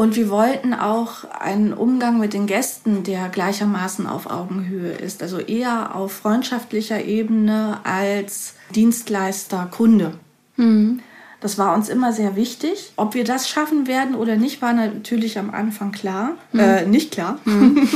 Und 0.00 0.16
wir 0.16 0.30
wollten 0.30 0.72
auch 0.72 1.24
einen 1.38 1.74
Umgang 1.74 2.18
mit 2.18 2.32
den 2.32 2.46
Gästen, 2.46 3.02
der 3.02 3.28
gleichermaßen 3.28 4.06
auf 4.06 4.30
Augenhöhe 4.30 4.92
ist. 4.92 5.22
Also 5.22 5.40
eher 5.40 5.94
auf 5.94 6.12
freundschaftlicher 6.12 7.04
Ebene 7.04 7.80
als 7.84 8.54
Dienstleister-Kunde. 8.74 10.14
Mhm. 10.56 11.00
Das 11.42 11.58
war 11.58 11.74
uns 11.74 11.90
immer 11.90 12.14
sehr 12.14 12.34
wichtig. 12.34 12.94
Ob 12.96 13.12
wir 13.12 13.24
das 13.24 13.46
schaffen 13.46 13.86
werden 13.86 14.14
oder 14.14 14.36
nicht, 14.36 14.62
war 14.62 14.72
natürlich 14.72 15.38
am 15.38 15.50
Anfang 15.50 15.92
klar. 15.92 16.30
Mhm. 16.52 16.60
Äh, 16.60 16.86
nicht 16.86 17.10
klar. 17.10 17.38
Mhm. 17.44 17.86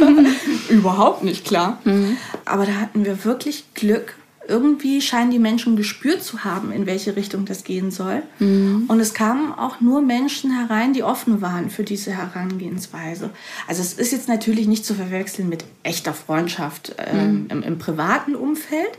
Überhaupt 0.68 1.22
nicht 1.22 1.44
klar. 1.44 1.78
Mhm. 1.84 2.16
Aber 2.46 2.66
da 2.66 2.72
hatten 2.80 3.04
wir 3.04 3.24
wirklich 3.24 3.62
Glück, 3.74 4.16
irgendwie 4.48 5.00
scheinen 5.00 5.30
die 5.30 5.38
Menschen 5.38 5.76
gespürt 5.76 6.22
zu 6.22 6.44
haben, 6.44 6.72
in 6.72 6.86
welche 6.86 7.16
Richtung 7.16 7.44
das 7.44 7.64
gehen 7.64 7.90
soll. 7.90 8.22
Mhm. 8.38 8.84
Und 8.88 9.00
es 9.00 9.14
kamen 9.14 9.52
auch 9.52 9.80
nur 9.80 10.02
Menschen 10.02 10.50
herein, 10.50 10.92
die 10.92 11.02
offen 11.02 11.40
waren 11.40 11.70
für 11.70 11.84
diese 11.84 12.12
Herangehensweise. 12.12 13.30
Also 13.66 13.82
es 13.82 13.94
ist 13.94 14.12
jetzt 14.12 14.28
natürlich 14.28 14.66
nicht 14.66 14.84
zu 14.84 14.94
verwechseln 14.94 15.48
mit 15.48 15.64
echter 15.82 16.14
Freundschaft 16.14 16.94
ähm, 16.98 17.44
mhm. 17.44 17.46
im, 17.50 17.62
im, 17.62 17.78
privaten 17.78 18.34
Umfeld. 18.34 18.98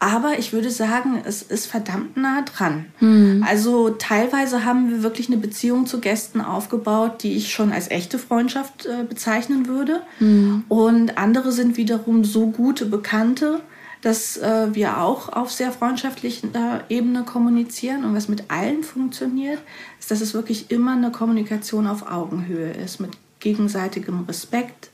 Aber 0.00 0.38
ich 0.38 0.52
würde 0.52 0.70
sagen, 0.70 1.20
es 1.24 1.42
ist 1.42 1.66
verdammt 1.66 2.16
nah 2.16 2.42
dran. 2.42 2.86
Mhm. 3.00 3.44
Also 3.46 3.90
teilweise 3.90 4.64
haben 4.64 4.90
wir 4.90 5.02
wirklich 5.02 5.26
eine 5.26 5.38
Beziehung 5.38 5.86
zu 5.86 6.00
Gästen 6.00 6.40
aufgebaut, 6.40 7.24
die 7.24 7.36
ich 7.36 7.52
schon 7.52 7.72
als 7.72 7.90
echte 7.90 8.18
Freundschaft 8.18 8.86
äh, 8.86 9.02
bezeichnen 9.02 9.66
würde. 9.66 10.02
Mhm. 10.20 10.64
Und 10.68 11.18
andere 11.18 11.50
sind 11.50 11.76
wiederum 11.76 12.22
so 12.22 12.46
gute 12.46 12.86
Bekannte, 12.86 13.60
dass 14.02 14.36
äh, 14.36 14.74
wir 14.74 14.98
auch 14.98 15.28
auf 15.30 15.50
sehr 15.50 15.72
freundschaftlicher 15.72 16.84
Ebene 16.88 17.24
kommunizieren. 17.24 18.04
Und 18.04 18.14
was 18.14 18.28
mit 18.28 18.50
allen 18.50 18.84
funktioniert, 18.84 19.58
ist, 19.98 20.10
dass 20.10 20.20
es 20.20 20.34
wirklich 20.34 20.70
immer 20.70 20.92
eine 20.92 21.10
Kommunikation 21.10 21.86
auf 21.86 22.10
Augenhöhe 22.10 22.72
ist, 22.72 23.00
mit 23.00 23.10
gegenseitigem 23.40 24.24
Respekt, 24.24 24.90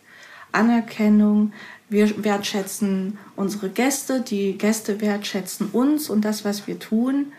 Anerkennung. 0.53 1.53
Wir 1.88 2.25
wertschätzen 2.25 3.19
unsere 3.37 3.69
Gäste, 3.69 4.21
die 4.21 4.57
Gäste 4.57 5.01
wertschätzen 5.01 5.69
uns 5.73 6.09
und 6.09 6.25
das, 6.25 6.45
was 6.45 6.67
wir 6.67 6.79
tun. 6.79 7.33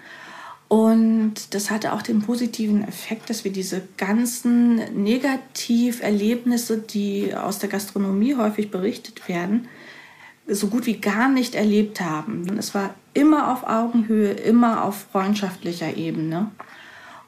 Und 0.68 1.54
das 1.54 1.70
hatte 1.70 1.94
auch 1.94 2.02
den 2.02 2.22
positiven 2.22 2.88
Effekt, 2.88 3.30
dass 3.30 3.44
wir 3.44 3.52
diese 3.52 3.84
ganzen 3.98 4.78
Negativerlebnisse, 5.04 6.80
die 6.80 7.36
aus 7.36 7.60
der 7.60 7.70
Gastronomie 7.70 8.36
häufig 8.36 8.72
berichtet 8.72 9.28
werden, 9.28 9.68
so 10.48 10.68
gut 10.68 10.86
wie 10.86 10.98
gar 10.98 11.30
nicht 11.30 11.56
erlebt 11.56 12.02
haben. 12.02 12.58
Es 12.58 12.76
war 12.76 12.94
immer 13.14 13.52
auf 13.52 13.68
Augenhöhe, 13.68 14.32
immer 14.32 14.84
auf 14.84 15.08
freundschaftlicher 15.12 15.96
Ebene. 15.98 16.52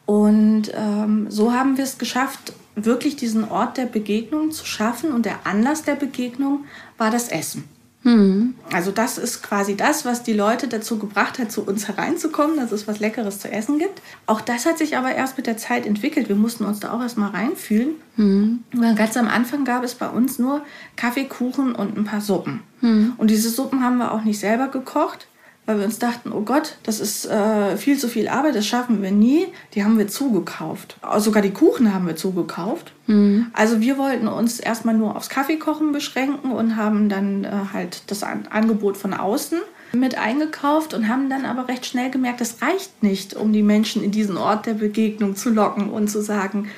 Und 0.05 0.71
ähm, 0.73 1.27
so 1.29 1.51
haben 1.51 1.77
wir 1.77 1.83
es 1.83 1.97
geschafft, 1.97 2.53
wirklich 2.75 3.15
diesen 3.15 3.49
Ort 3.49 3.77
der 3.77 3.87
Begegnung 3.87 4.51
zu 4.51 4.65
schaffen. 4.65 5.11
Und 5.11 5.25
der 5.25 5.45
Anlass 5.45 5.83
der 5.83 5.95
Begegnung 5.95 6.65
war 6.97 7.11
das 7.11 7.29
Essen. 7.29 7.65
Mhm. 8.07 8.55
Also 8.71 8.91
das 8.91 9.17
ist 9.17 9.43
quasi 9.43 9.75
das, 9.75 10.05
was 10.05 10.23
die 10.23 10.31
Leute 10.31 10.69
dazu 10.69 10.97
gebracht 10.97 11.39
hat, 11.39 11.51
zu 11.51 11.63
uns 11.65 11.89
hereinzukommen, 11.89 12.55
dass 12.55 12.71
es 12.71 12.87
was 12.87 12.99
Leckeres 12.99 13.39
zu 13.39 13.51
essen 13.51 13.79
gibt. 13.79 14.01
Auch 14.27 14.39
das 14.39 14.65
hat 14.65 14.77
sich 14.77 14.95
aber 14.95 15.13
erst 15.13 15.35
mit 15.35 15.45
der 15.45 15.57
Zeit 15.57 15.85
entwickelt. 15.85 16.29
Wir 16.29 16.37
mussten 16.37 16.63
uns 16.63 16.79
da 16.79 16.93
auch 16.93 17.01
erst 17.01 17.17
mal 17.17 17.31
reinfühlen. 17.31 17.95
Mhm. 18.15 18.63
Ganz 18.95 19.17
am 19.17 19.27
Anfang 19.27 19.65
gab 19.65 19.83
es 19.83 19.95
bei 19.95 20.07
uns 20.07 20.39
nur 20.39 20.61
Kaffee, 20.95 21.25
Kuchen 21.25 21.75
und 21.75 21.97
ein 21.97 22.05
paar 22.05 22.21
Suppen. 22.21 22.61
Mhm. 22.79 23.13
Und 23.17 23.29
diese 23.29 23.49
Suppen 23.49 23.83
haben 23.83 23.97
wir 23.97 24.13
auch 24.13 24.23
nicht 24.23 24.39
selber 24.39 24.69
gekocht, 24.69 25.27
weil 25.67 25.79
wir 25.79 25.85
uns 25.85 25.99
dachten, 25.99 26.31
oh 26.31 26.41
Gott, 26.41 26.77
das 26.83 27.01
ist 27.01 27.25
äh, 27.25 27.75
viel 27.75 27.99
zu 27.99 28.07
viel 28.07 28.29
Arbeit, 28.29 28.55
das 28.55 28.65
schaffen 28.65 29.01
wir 29.01 29.11
nie. 29.11 29.47
Die 29.73 29.83
haben 29.83 29.97
wir 29.97 30.07
zugekauft. 30.07 30.97
Sogar 31.17 31.41
die 31.41 31.51
Kuchen 31.51 31.93
haben 31.93 32.07
wir 32.07 32.15
zugekauft. 32.15 32.93
Mhm. 33.05 33.47
Also 33.51 33.81
wir 33.81 33.97
wollten 33.97 34.29
uns 34.29 34.61
erstmal 34.61 34.95
nur 34.95 35.17
aufs 35.17 35.27
Kaffeekochen 35.27 35.91
beschränken 35.91 36.53
und 36.53 36.77
haben 36.77 37.09
dann 37.09 37.43
äh, 37.43 37.51
halt 37.73 38.03
das 38.07 38.23
An 38.23 38.47
Angebot 38.49 38.95
von 38.95 39.13
außen 39.13 39.59
mit 39.91 40.17
eingekauft 40.17 40.93
und 40.93 41.09
haben 41.09 41.29
dann 41.29 41.43
aber 41.45 41.67
recht 41.67 41.85
schnell 41.85 42.11
gemerkt, 42.11 42.39
das 42.39 42.61
reicht 42.61 43.03
nicht, 43.03 43.35
um 43.35 43.51
die 43.51 43.63
Menschen 43.63 44.01
in 44.01 44.11
diesen 44.11 44.37
Ort 44.37 44.65
der 44.67 44.73
Begegnung 44.73 45.35
zu 45.35 45.49
locken 45.49 45.89
und 45.89 46.07
zu 46.07 46.21
sagen, 46.21 46.69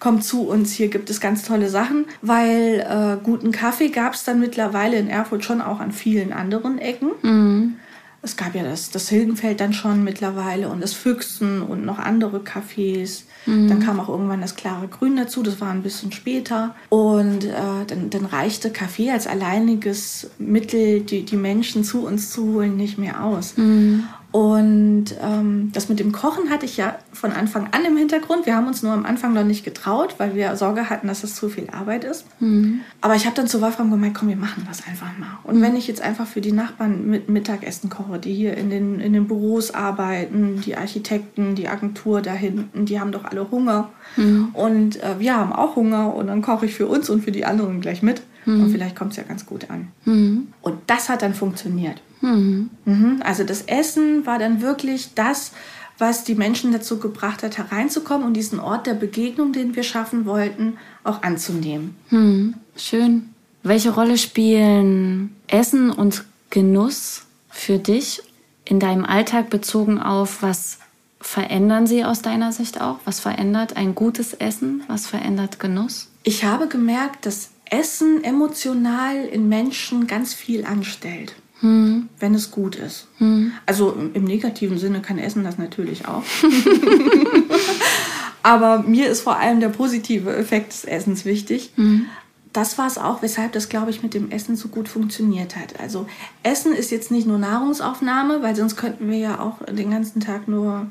kommt 0.00 0.24
zu 0.24 0.48
uns, 0.48 0.72
hier 0.72 0.88
gibt 0.88 1.10
es 1.10 1.20
ganz 1.20 1.42
tolle 1.42 1.68
Sachen, 1.68 2.06
weil 2.22 2.86
äh, 2.88 3.22
guten 3.22 3.52
Kaffee 3.52 3.88
gab 3.88 4.14
es 4.14 4.24
dann 4.24 4.40
mittlerweile 4.40 4.96
in 4.96 5.08
Erfurt 5.08 5.44
schon 5.44 5.60
auch 5.60 5.80
an 5.80 5.92
vielen 5.92 6.32
anderen 6.32 6.78
Ecken. 6.78 7.10
Mhm 7.20 7.76
es 8.20 8.36
gab 8.36 8.54
ja 8.54 8.64
das, 8.64 8.90
das 8.90 9.08
Hilgenfeld 9.08 9.60
dann 9.60 9.72
schon 9.72 10.02
mittlerweile 10.02 10.68
und 10.68 10.82
das 10.82 10.92
Füchsen 10.92 11.62
und 11.62 11.84
noch 11.84 11.98
andere 11.98 12.38
Cafés. 12.38 13.22
Mhm. 13.46 13.68
Dann 13.68 13.80
kam 13.80 14.00
auch 14.00 14.08
irgendwann 14.08 14.40
das 14.40 14.56
klare 14.56 14.88
Grün 14.88 15.16
dazu, 15.16 15.42
das 15.42 15.60
war 15.60 15.70
ein 15.70 15.82
bisschen 15.82 16.10
später. 16.10 16.74
Und 16.88 17.44
äh, 17.44 17.52
dann, 17.86 18.10
dann 18.10 18.24
reichte 18.24 18.70
Kaffee 18.70 19.10
als 19.10 19.26
alleiniges 19.26 20.30
Mittel, 20.38 21.00
die, 21.00 21.24
die 21.24 21.36
Menschen 21.36 21.84
zu 21.84 22.06
uns 22.06 22.30
zu 22.30 22.54
holen, 22.54 22.76
nicht 22.76 22.98
mehr 22.98 23.22
aus. 23.22 23.56
Mhm. 23.56 24.04
Und 24.30 25.06
ähm, 25.22 25.70
das 25.72 25.88
mit 25.88 26.00
dem 26.00 26.12
Kochen 26.12 26.50
hatte 26.50 26.66
ich 26.66 26.76
ja 26.76 26.98
von 27.12 27.32
Anfang 27.32 27.68
an 27.72 27.86
im 27.86 27.96
Hintergrund. 27.96 28.44
Wir 28.44 28.56
haben 28.56 28.66
uns 28.66 28.82
nur 28.82 28.92
am 28.92 29.06
Anfang 29.06 29.32
noch 29.32 29.44
nicht 29.44 29.64
getraut, 29.64 30.16
weil 30.18 30.34
wir 30.34 30.54
Sorge 30.56 30.90
hatten, 30.90 31.08
dass 31.08 31.22
das 31.22 31.34
zu 31.34 31.48
viel 31.48 31.70
Arbeit 31.70 32.04
ist. 32.04 32.26
Mhm. 32.38 32.80
Aber 33.00 33.14
ich 33.14 33.24
habe 33.24 33.34
dann 33.34 33.46
zu 33.46 33.62
Wolfram 33.62 33.90
gemeint, 33.90 34.14
komm, 34.14 34.28
wir 34.28 34.36
machen 34.36 34.66
das 34.68 34.86
einfach 34.86 35.16
mal. 35.18 35.38
Und 35.44 35.58
mhm. 35.58 35.62
wenn 35.62 35.76
ich 35.76 35.88
jetzt 35.88 36.02
einfach 36.02 36.26
für 36.26 36.42
die 36.42 36.52
Nachbarn 36.52 37.06
mit 37.08 37.30
Mittagessen 37.30 37.88
koche, 37.88 38.18
die 38.18 38.34
hier 38.34 38.54
in 38.54 38.68
den, 38.68 39.00
in 39.00 39.14
den 39.14 39.26
Büros 39.28 39.72
arbeiten, 39.72 40.60
die 40.60 40.76
Architekten, 40.76 41.54
die 41.54 41.68
Agentur 41.68 42.20
da 42.20 42.32
hinten, 42.32 42.84
die 42.84 43.00
haben 43.00 43.12
doch 43.12 43.24
alle 43.24 43.50
Hunger. 43.50 43.88
Mhm. 44.16 44.50
Und 44.52 45.02
äh, 45.02 45.18
wir 45.18 45.36
haben 45.36 45.54
auch 45.54 45.74
Hunger 45.74 46.14
und 46.14 46.26
dann 46.26 46.42
koche 46.42 46.66
ich 46.66 46.74
für 46.74 46.86
uns 46.86 47.08
und 47.08 47.22
für 47.22 47.32
die 47.32 47.46
anderen 47.46 47.80
gleich 47.80 48.02
mit. 48.02 48.20
Und 48.44 48.68
mhm. 48.68 48.70
vielleicht 48.70 48.96
kommt 48.96 49.12
es 49.12 49.16
ja 49.16 49.22
ganz 49.24 49.46
gut 49.46 49.70
an. 49.70 49.88
Mhm. 50.04 50.48
Und 50.60 50.78
das 50.86 51.08
hat 51.08 51.22
dann 51.22 51.34
funktioniert. 51.34 52.00
Mhm. 52.20 52.70
Mhm. 52.84 53.20
Also 53.24 53.44
das 53.44 53.62
Essen 53.62 54.26
war 54.26 54.38
dann 54.38 54.60
wirklich 54.60 55.14
das, 55.14 55.52
was 55.98 56.24
die 56.24 56.34
Menschen 56.34 56.72
dazu 56.72 56.98
gebracht 56.98 57.42
hat, 57.42 57.58
hereinzukommen 57.58 58.26
und 58.26 58.34
diesen 58.34 58.60
Ort 58.60 58.86
der 58.86 58.94
Begegnung, 58.94 59.52
den 59.52 59.74
wir 59.74 59.82
schaffen 59.82 60.26
wollten, 60.26 60.78
auch 61.04 61.22
anzunehmen. 61.22 61.96
Mhm. 62.10 62.54
Schön. 62.76 63.30
Welche 63.62 63.90
Rolle 63.90 64.16
spielen 64.16 65.34
Essen 65.48 65.90
und 65.90 66.24
Genuss 66.50 67.24
für 67.50 67.78
dich 67.78 68.22
in 68.64 68.78
deinem 68.78 69.04
Alltag 69.04 69.50
bezogen 69.50 69.98
auf, 70.00 70.42
was 70.42 70.78
verändern 71.20 71.86
sie 71.86 72.04
aus 72.04 72.22
deiner 72.22 72.52
Sicht 72.52 72.80
auch? 72.80 73.00
Was 73.04 73.18
verändert 73.18 73.76
ein 73.76 73.94
gutes 73.94 74.34
Essen? 74.34 74.84
Was 74.86 75.06
verändert 75.06 75.58
Genuss? 75.58 76.08
Ich 76.22 76.44
habe 76.44 76.68
gemerkt, 76.68 77.26
dass 77.26 77.50
Essen 77.64 78.22
emotional 78.22 79.24
in 79.24 79.48
Menschen 79.48 80.06
ganz 80.06 80.32
viel 80.32 80.64
anstellt 80.64 81.34
hm. 81.60 82.08
wenn 82.18 82.34
es 82.34 82.50
gut 82.50 82.76
ist. 82.76 83.06
Hm. 83.18 83.52
Also 83.66 83.96
im 84.14 84.24
negativen 84.24 84.78
Sinne 84.78 85.00
kann 85.00 85.18
Essen 85.18 85.44
das 85.44 85.58
natürlich 85.58 86.06
auch. 86.06 86.22
Aber 88.42 88.80
mir 88.80 89.08
ist 89.08 89.20
vor 89.20 89.38
allem 89.38 89.60
der 89.60 89.68
positive 89.68 90.34
Effekt 90.36 90.72
des 90.72 90.84
Essens 90.84 91.24
wichtig. 91.24 91.72
Hm. 91.74 92.06
Das 92.52 92.78
war 92.78 92.86
es 92.86 92.96
auch, 92.96 93.22
weshalb 93.22 93.52
das, 93.52 93.68
glaube 93.68 93.90
ich, 93.90 94.02
mit 94.02 94.14
dem 94.14 94.30
Essen 94.30 94.56
so 94.56 94.68
gut 94.68 94.88
funktioniert 94.88 95.54
hat. 95.54 95.78
Also 95.80 96.06
Essen 96.42 96.72
ist 96.72 96.90
jetzt 96.90 97.10
nicht 97.10 97.26
nur 97.26 97.38
Nahrungsaufnahme, 97.38 98.42
weil 98.42 98.56
sonst 98.56 98.76
könnten 98.76 99.10
wir 99.10 99.18
ja 99.18 99.40
auch 99.40 99.58
den 99.66 99.90
ganzen 99.90 100.20
Tag 100.20 100.48
nur 100.48 100.86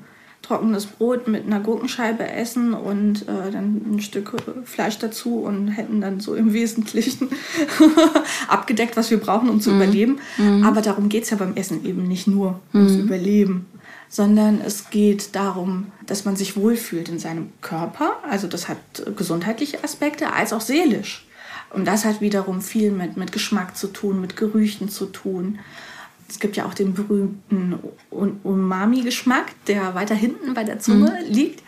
trockenes 0.47 0.85
Brot 0.85 1.27
mit 1.27 1.45
einer 1.45 1.59
Gurkenscheibe 1.59 2.25
essen 2.29 2.73
und 2.73 3.23
äh, 3.23 3.51
dann 3.51 3.81
ein 3.95 3.99
Stück 3.99 4.33
Fleisch 4.65 4.97
dazu 4.97 5.41
und 5.41 5.67
hätten 5.67 6.01
dann 6.01 6.19
so 6.19 6.35
im 6.35 6.53
Wesentlichen 6.53 7.29
abgedeckt, 8.47 8.95
was 8.95 9.11
wir 9.11 9.19
brauchen, 9.19 9.49
um 9.49 9.59
zu 9.59 9.71
mhm. 9.71 9.81
überleben. 9.81 10.19
Mhm. 10.37 10.63
Aber 10.63 10.81
darum 10.81 11.09
geht 11.09 11.23
es 11.23 11.31
ja 11.31 11.37
beim 11.37 11.55
Essen 11.55 11.85
eben 11.85 12.07
nicht 12.07 12.27
nur 12.27 12.59
ums 12.73 12.93
mhm. 12.93 13.01
Überleben, 13.01 13.65
sondern 14.07 14.61
es 14.61 14.89
geht 14.89 15.35
darum, 15.35 15.91
dass 16.05 16.23
man 16.23 16.35
sich 16.35 16.55
wohlfühlt 16.55 17.09
in 17.09 17.19
seinem 17.19 17.49
Körper. 17.61 18.17
Also 18.29 18.47
das 18.47 18.69
hat 18.69 18.77
gesundheitliche 19.17 19.83
Aspekte, 19.83 20.33
als 20.33 20.53
auch 20.53 20.61
seelisch. 20.61 21.27
Und 21.71 21.85
das 21.85 22.05
hat 22.05 22.21
wiederum 22.21 22.61
viel 22.61 22.91
mit, 22.91 23.17
mit 23.17 23.33
Geschmack 23.33 23.75
zu 23.75 23.87
tun, 23.87 24.21
mit 24.21 24.37
Gerüchen 24.37 24.87
zu 24.87 25.07
tun. 25.07 25.59
Es 26.29 26.39
gibt 26.39 26.57
ja 26.57 26.65
auch 26.65 26.73
den 26.73 26.93
berühmten 26.93 27.79
Umami-Geschmack, 28.43 29.53
der 29.67 29.95
weiter 29.95 30.15
hinten 30.15 30.53
bei 30.53 30.63
der 30.63 30.79
Zunge 30.79 31.19
mhm. 31.25 31.33
liegt. 31.33 31.63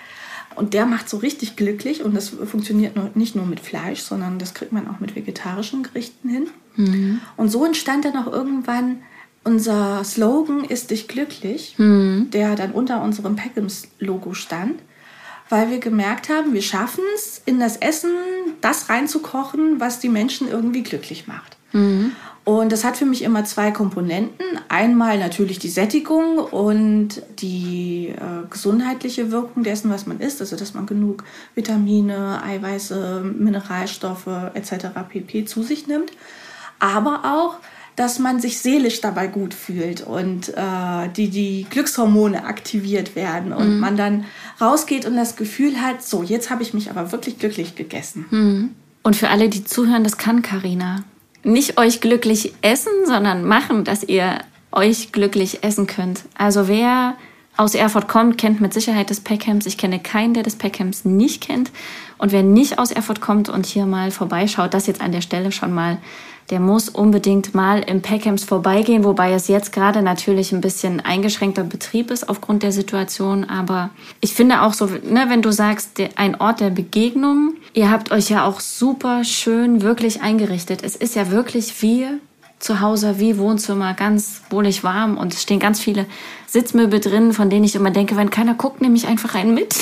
Und 0.56 0.74
der 0.74 0.86
macht 0.86 1.08
so 1.08 1.18
richtig 1.18 1.56
glücklich 1.56 2.04
und 2.04 2.14
das 2.16 2.30
funktioniert 2.30 3.16
nicht 3.16 3.36
nur 3.36 3.46
mit 3.46 3.62
Fleisch, 3.62 4.02
sondern 4.02 4.40
das 4.40 4.54
kriegt 4.54 4.74
man 4.74 4.90
auch 4.90 5.00
mit 5.00 5.16
vegetarischen 5.16 5.84
Gerichten 5.84 6.28
hin. 6.28 6.48
Mhm. 6.76 7.22
Und 7.38 7.50
so 7.50 7.64
entstand 7.64 8.04
dann 8.04 8.18
auch 8.18 8.32
irgendwann 8.32 8.98
unser 9.46 10.04
Slogan 10.04 10.66
Ist 10.66 10.92
dich 10.92 11.08
glücklich, 11.08 11.76
mhm. 11.78 12.30
der 12.32 12.56
dann 12.56 12.72
unter 12.72 13.02
unserem 13.02 13.38
Peckhams-Logo 13.38 14.34
stand, 14.34 14.82
weil 15.48 15.72
wir 15.72 15.80
gemerkt 15.80 16.30
haben, 16.30 16.54
wir 16.54 16.62
schaffen 16.62 17.04
es, 17.16 17.42
in 17.46 17.60
das 17.60 17.78
Essen 17.78 18.12
das 18.60 18.90
reinzukochen, 18.90 19.80
was 19.80 20.00
die 20.00 20.10
Menschen 20.10 20.50
irgendwie 20.50 20.84
glücklich 20.84 21.28
macht. 21.28 21.58
Mhm. 21.72 22.12
Und 22.50 22.72
das 22.72 22.84
hat 22.84 22.98
für 22.98 23.06
mich 23.06 23.22
immer 23.22 23.46
zwei 23.46 23.70
Komponenten. 23.70 24.44
Einmal 24.70 25.20
natürlich 25.20 25.60
die 25.60 25.70
Sättigung 25.70 26.40
und 26.40 27.22
die 27.38 28.08
äh, 28.08 28.48
gesundheitliche 28.50 29.32
Wirkung 29.32 29.62
dessen, 29.62 29.92
was 29.92 30.08
man 30.08 30.20
isst, 30.20 30.42
also 30.42 30.56
dass 30.56 30.74
man 30.74 30.88
genug 30.88 31.24
Vitamine, 31.54 32.42
Eiweiße, 32.42 33.24
Mineralstoffe 33.38 34.26
etc. 34.56 34.88
pp 35.10 35.46
zu 35.46 35.62
sich 35.62 35.86
nimmt. 35.86 36.12
Aber 36.80 37.22
auch, 37.24 37.58
dass 37.96 38.18
man 38.18 38.40
sich 38.40 38.58
seelisch 38.58 39.00
dabei 39.00 39.28
gut 39.28 39.54
fühlt 39.54 40.02
und 40.02 40.50
äh, 40.50 41.08
die, 41.16 41.30
die 41.30 41.68
Glückshormone 41.70 42.46
aktiviert 42.46 43.16
werden 43.16 43.54
und 43.54 43.76
mhm. 43.76 43.80
man 43.80 43.96
dann 43.96 44.26
rausgeht 44.60 45.06
und 45.06 45.16
das 45.16 45.36
Gefühl 45.36 45.80
hat, 45.84 46.02
so, 46.02 46.24
jetzt 46.24 46.50
habe 46.50 46.64
ich 46.64 46.74
mich 46.74 46.90
aber 46.90 47.12
wirklich 47.12 47.38
glücklich 47.38 47.76
gegessen. 47.76 48.26
Mhm. 48.32 48.70
Und 49.04 49.16
für 49.16 49.30
alle, 49.30 49.50
die 49.50 49.64
zuhören, 49.64 50.04
das 50.04 50.18
kann 50.18 50.42
Karina 50.42 51.04
nicht 51.44 51.78
euch 51.78 52.02
glücklich 52.02 52.54
essen, 52.62 52.92
sondern 53.06 53.46
machen, 53.46 53.84
dass 53.84 54.04
ihr 54.04 54.40
euch 54.72 55.12
glücklich 55.12 55.64
essen 55.64 55.88
könnt. 55.88 56.24
Also 56.38 56.68
wer 56.68 57.16
aus 57.58 57.76
Erfurt 57.76 58.08
kommt, 58.08 58.38
kennt 58.38 58.62
mit 58.62 58.74
Sicherheit 58.74 59.10
das 59.10 59.20
Peckhams. 59.20 59.66
Ich 59.66 59.78
kenne 59.78 60.00
keinen, 60.00 60.34
der 60.34 60.44
das 60.44 60.56
Peckhams 60.56 61.04
nicht 61.04 61.42
kennt. 61.42 61.72
Und 62.18 62.32
wer 62.32 62.44
nicht 62.44 62.80
aus 62.80 62.92
Erfurt 62.92 63.20
kommt 63.20 63.50
und 63.50 63.66
hier 63.66 63.86
mal 63.86 64.12
vorbeischaut, 64.12 64.74
das 64.74 64.88
jetzt 64.88 65.02
an 65.02 65.12
der 65.12 65.22
Stelle 65.22 65.52
schon 65.52 65.74
mal 65.74 65.98
der 66.50 66.60
muss 66.60 66.90
unbedingt 66.90 67.54
mal 67.54 67.80
im 67.80 68.02
Peckhams 68.02 68.44
vorbeigehen, 68.44 69.04
wobei 69.04 69.34
es 69.34 69.48
jetzt 69.48 69.72
gerade 69.72 70.02
natürlich 70.02 70.52
ein 70.52 70.62
bisschen 70.62 71.00
eingeschränkter 71.00 71.64
Betrieb 71.64 72.10
ist 72.10 72.28
aufgrund 72.28 72.64
der 72.64 72.72
Situation. 72.72 73.44
Aber 73.44 73.92
ich 74.20 74.34
finde 74.34 74.64
auch 74.64 74.74
so, 74.74 74.86
ne, 74.86 75.26
wenn 75.28 75.44
du 75.44 75.52
sagst, 75.52 76.02
ein 76.16 76.40
Ort 76.42 76.60
der 76.60 76.72
Begegnung, 76.72 77.54
ihr 77.74 77.92
habt 77.92 78.12
euch 78.12 78.30
ja 78.30 78.46
auch 78.46 78.60
super 78.60 79.24
schön 79.24 79.84
wirklich 79.84 80.22
eingerichtet. 80.22 80.84
Es 80.84 80.96
ist 80.96 81.16
ja 81.16 81.30
wirklich 81.30 81.82
wie 81.84 82.08
zu 82.58 82.82
Hause, 82.82 83.20
wie 83.20 83.38
Wohnzimmer, 83.38 83.94
ganz 83.94 84.42
wohlig 84.50 84.84
warm 84.84 85.18
und 85.18 85.34
es 85.34 85.44
stehen 85.44 85.60
ganz 85.60 85.80
viele 85.80 86.06
Sitzmöbel 86.48 87.00
drin, 87.00 87.32
von 87.32 87.50
denen 87.50 87.64
ich 87.64 87.76
immer 87.76 87.92
denke, 87.92 88.18
wenn 88.18 88.30
keiner 88.30 88.56
guckt, 88.56 88.82
nehme 88.82 88.96
ich 88.96 89.08
einfach 89.08 89.34
einen 89.36 89.54
mit. 89.54 89.76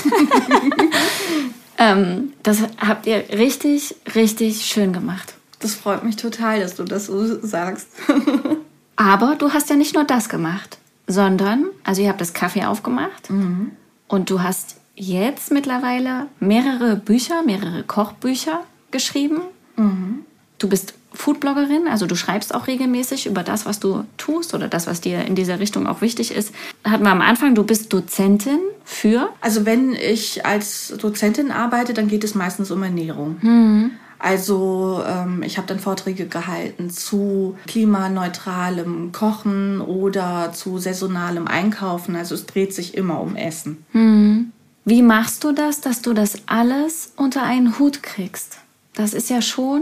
ähm, 1.79 2.33
das 2.43 2.59
habt 2.77 3.07
ihr 3.07 3.23
richtig, 3.31 3.95
richtig 4.13 4.65
schön 4.65 4.93
gemacht. 4.93 5.36
Das 5.59 5.73
freut 5.73 6.03
mich 6.03 6.15
total, 6.15 6.59
dass 6.59 6.75
du 6.75 6.83
das 6.83 7.07
so 7.07 7.39
sagst. 7.45 7.87
Aber 8.95 9.35
du 9.35 9.53
hast 9.53 9.69
ja 9.69 9.75
nicht 9.75 9.95
nur 9.95 10.03
das 10.03 10.29
gemacht, 10.29 10.77
sondern, 11.07 11.65
also 11.83 12.01
ihr 12.01 12.09
habt 12.09 12.21
das 12.21 12.33
Kaffee 12.33 12.65
aufgemacht 12.65 13.29
mhm. 13.29 13.71
und 14.07 14.29
du 14.29 14.41
hast 14.41 14.77
jetzt 14.95 15.51
mittlerweile 15.51 16.27
mehrere 16.39 16.95
Bücher, 16.95 17.43
mehrere 17.43 17.83
Kochbücher 17.83 18.63
geschrieben. 18.91 19.41
Mhm. 19.75 20.25
Du 20.57 20.67
bist 20.67 20.95
Foodbloggerin, 21.13 21.87
also 21.87 22.05
du 22.05 22.15
schreibst 22.15 22.53
auch 22.53 22.67
regelmäßig 22.67 23.27
über 23.27 23.43
das, 23.43 23.65
was 23.65 23.79
du 23.79 24.03
tust 24.17 24.53
oder 24.53 24.67
das, 24.67 24.87
was 24.87 25.01
dir 25.01 25.25
in 25.25 25.35
dieser 25.35 25.59
Richtung 25.59 25.87
auch 25.87 26.01
wichtig 26.01 26.31
ist. 26.31 26.53
Hatten 26.83 27.03
wir 27.03 27.11
am 27.11 27.21
Anfang, 27.21 27.55
du 27.55 27.63
bist 27.63 27.93
Dozentin 27.93 28.59
für? 28.83 29.29
Also 29.41 29.65
wenn 29.65 29.93
ich 29.93 30.45
als 30.45 30.93
Dozentin 30.99 31.51
arbeite, 31.51 31.93
dann 31.93 32.07
geht 32.07 32.23
es 32.23 32.35
meistens 32.35 32.71
um 32.71 32.83
Ernährung. 32.83 33.37
Mhm. 33.41 33.91
Also 34.19 35.03
ähm, 35.05 35.43
ich 35.43 35.57
habe 35.57 35.67
dann 35.67 35.79
Vorträge 35.79 36.27
gehalten 36.27 36.89
zu 36.89 37.57
klimaneutralem 37.67 39.11
Kochen 39.11 39.81
oder 39.81 40.51
zu 40.53 40.77
saisonalem 40.77 41.47
Einkaufen. 41.47 42.15
Also 42.15 42.35
es 42.35 42.45
dreht 42.45 42.73
sich 42.73 42.95
immer 42.95 43.21
um 43.21 43.35
Essen. 43.35 43.85
Hm. 43.91 44.51
Wie 44.85 45.01
machst 45.01 45.43
du 45.43 45.51
das, 45.51 45.81
dass 45.81 46.01
du 46.01 46.13
das 46.13 46.43
alles 46.45 47.11
unter 47.17 47.43
einen 47.43 47.77
Hut 47.77 48.01
kriegst? 48.01 48.59
Das 48.93 49.13
ist 49.13 49.29
ja 49.29 49.41
schon 49.41 49.81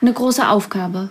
eine 0.00 0.12
große 0.12 0.48
Aufgabe. 0.48 1.10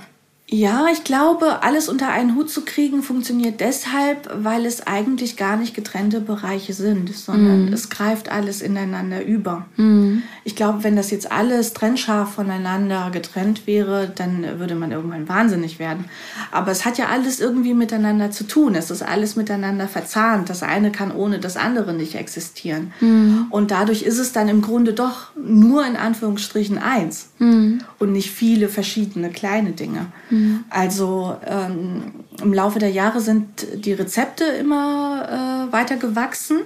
Ja, 0.53 0.85
ich 0.93 1.03
glaube, 1.03 1.63
alles 1.63 1.89
unter 1.89 2.09
einen 2.09 2.35
Hut 2.35 2.47
zu 2.47 2.63
kriegen 2.63 3.01
funktioniert 3.01 3.59
deshalb, 3.59 4.29
weil 4.35 4.67
es 4.67 4.85
eigentlich 4.85 5.35
gar 5.35 5.57
nicht 5.57 5.73
getrennte 5.73 6.21
Bereiche 6.21 6.73
sind, 6.73 7.11
sondern 7.11 7.71
mm. 7.71 7.73
es 7.73 7.89
greift 7.89 8.31
alles 8.31 8.61
ineinander 8.61 9.25
über. 9.25 9.65
Mm. 9.77 10.19
Ich 10.43 10.55
glaube, 10.55 10.83
wenn 10.83 10.95
das 10.95 11.09
jetzt 11.09 11.31
alles 11.31 11.73
trennscharf 11.73 12.35
voneinander 12.35 13.09
getrennt 13.11 13.65
wäre, 13.65 14.11
dann 14.13 14.59
würde 14.59 14.75
man 14.75 14.91
irgendwann 14.91 15.27
wahnsinnig 15.27 15.79
werden. 15.79 16.05
Aber 16.51 16.69
es 16.69 16.85
hat 16.85 16.99
ja 16.99 17.07
alles 17.07 17.39
irgendwie 17.39 17.73
miteinander 17.73 18.29
zu 18.29 18.43
tun. 18.43 18.75
Es 18.75 18.91
ist 18.91 19.01
alles 19.01 19.35
miteinander 19.35 19.87
verzahnt. 19.87 20.51
Das 20.51 20.61
eine 20.61 20.91
kann 20.91 21.11
ohne 21.11 21.39
das 21.39 21.57
andere 21.57 21.95
nicht 21.95 22.13
existieren. 22.13 22.93
Mm. 23.01 23.45
Und 23.49 23.71
dadurch 23.71 24.03
ist 24.03 24.19
es 24.19 24.33
dann 24.33 24.49
im 24.49 24.61
Grunde 24.61 24.93
doch 24.93 25.35
nur 25.35 25.83
in 25.83 25.95
Anführungsstrichen 25.95 26.77
eins 26.77 27.29
und 27.39 28.11
nicht 28.11 28.29
viele 28.29 28.69
verschiedene 28.69 29.31
kleine 29.31 29.71
Dinge. 29.71 30.05
Also 30.69 31.37
ähm, 31.45 32.13
im 32.41 32.53
Laufe 32.53 32.79
der 32.79 32.89
Jahre 32.89 33.21
sind 33.21 33.65
die 33.75 33.93
Rezepte 33.93 34.43
immer 34.43 35.67
äh, 35.69 35.73
weiter 35.73 35.97
gewachsen. 35.97 36.61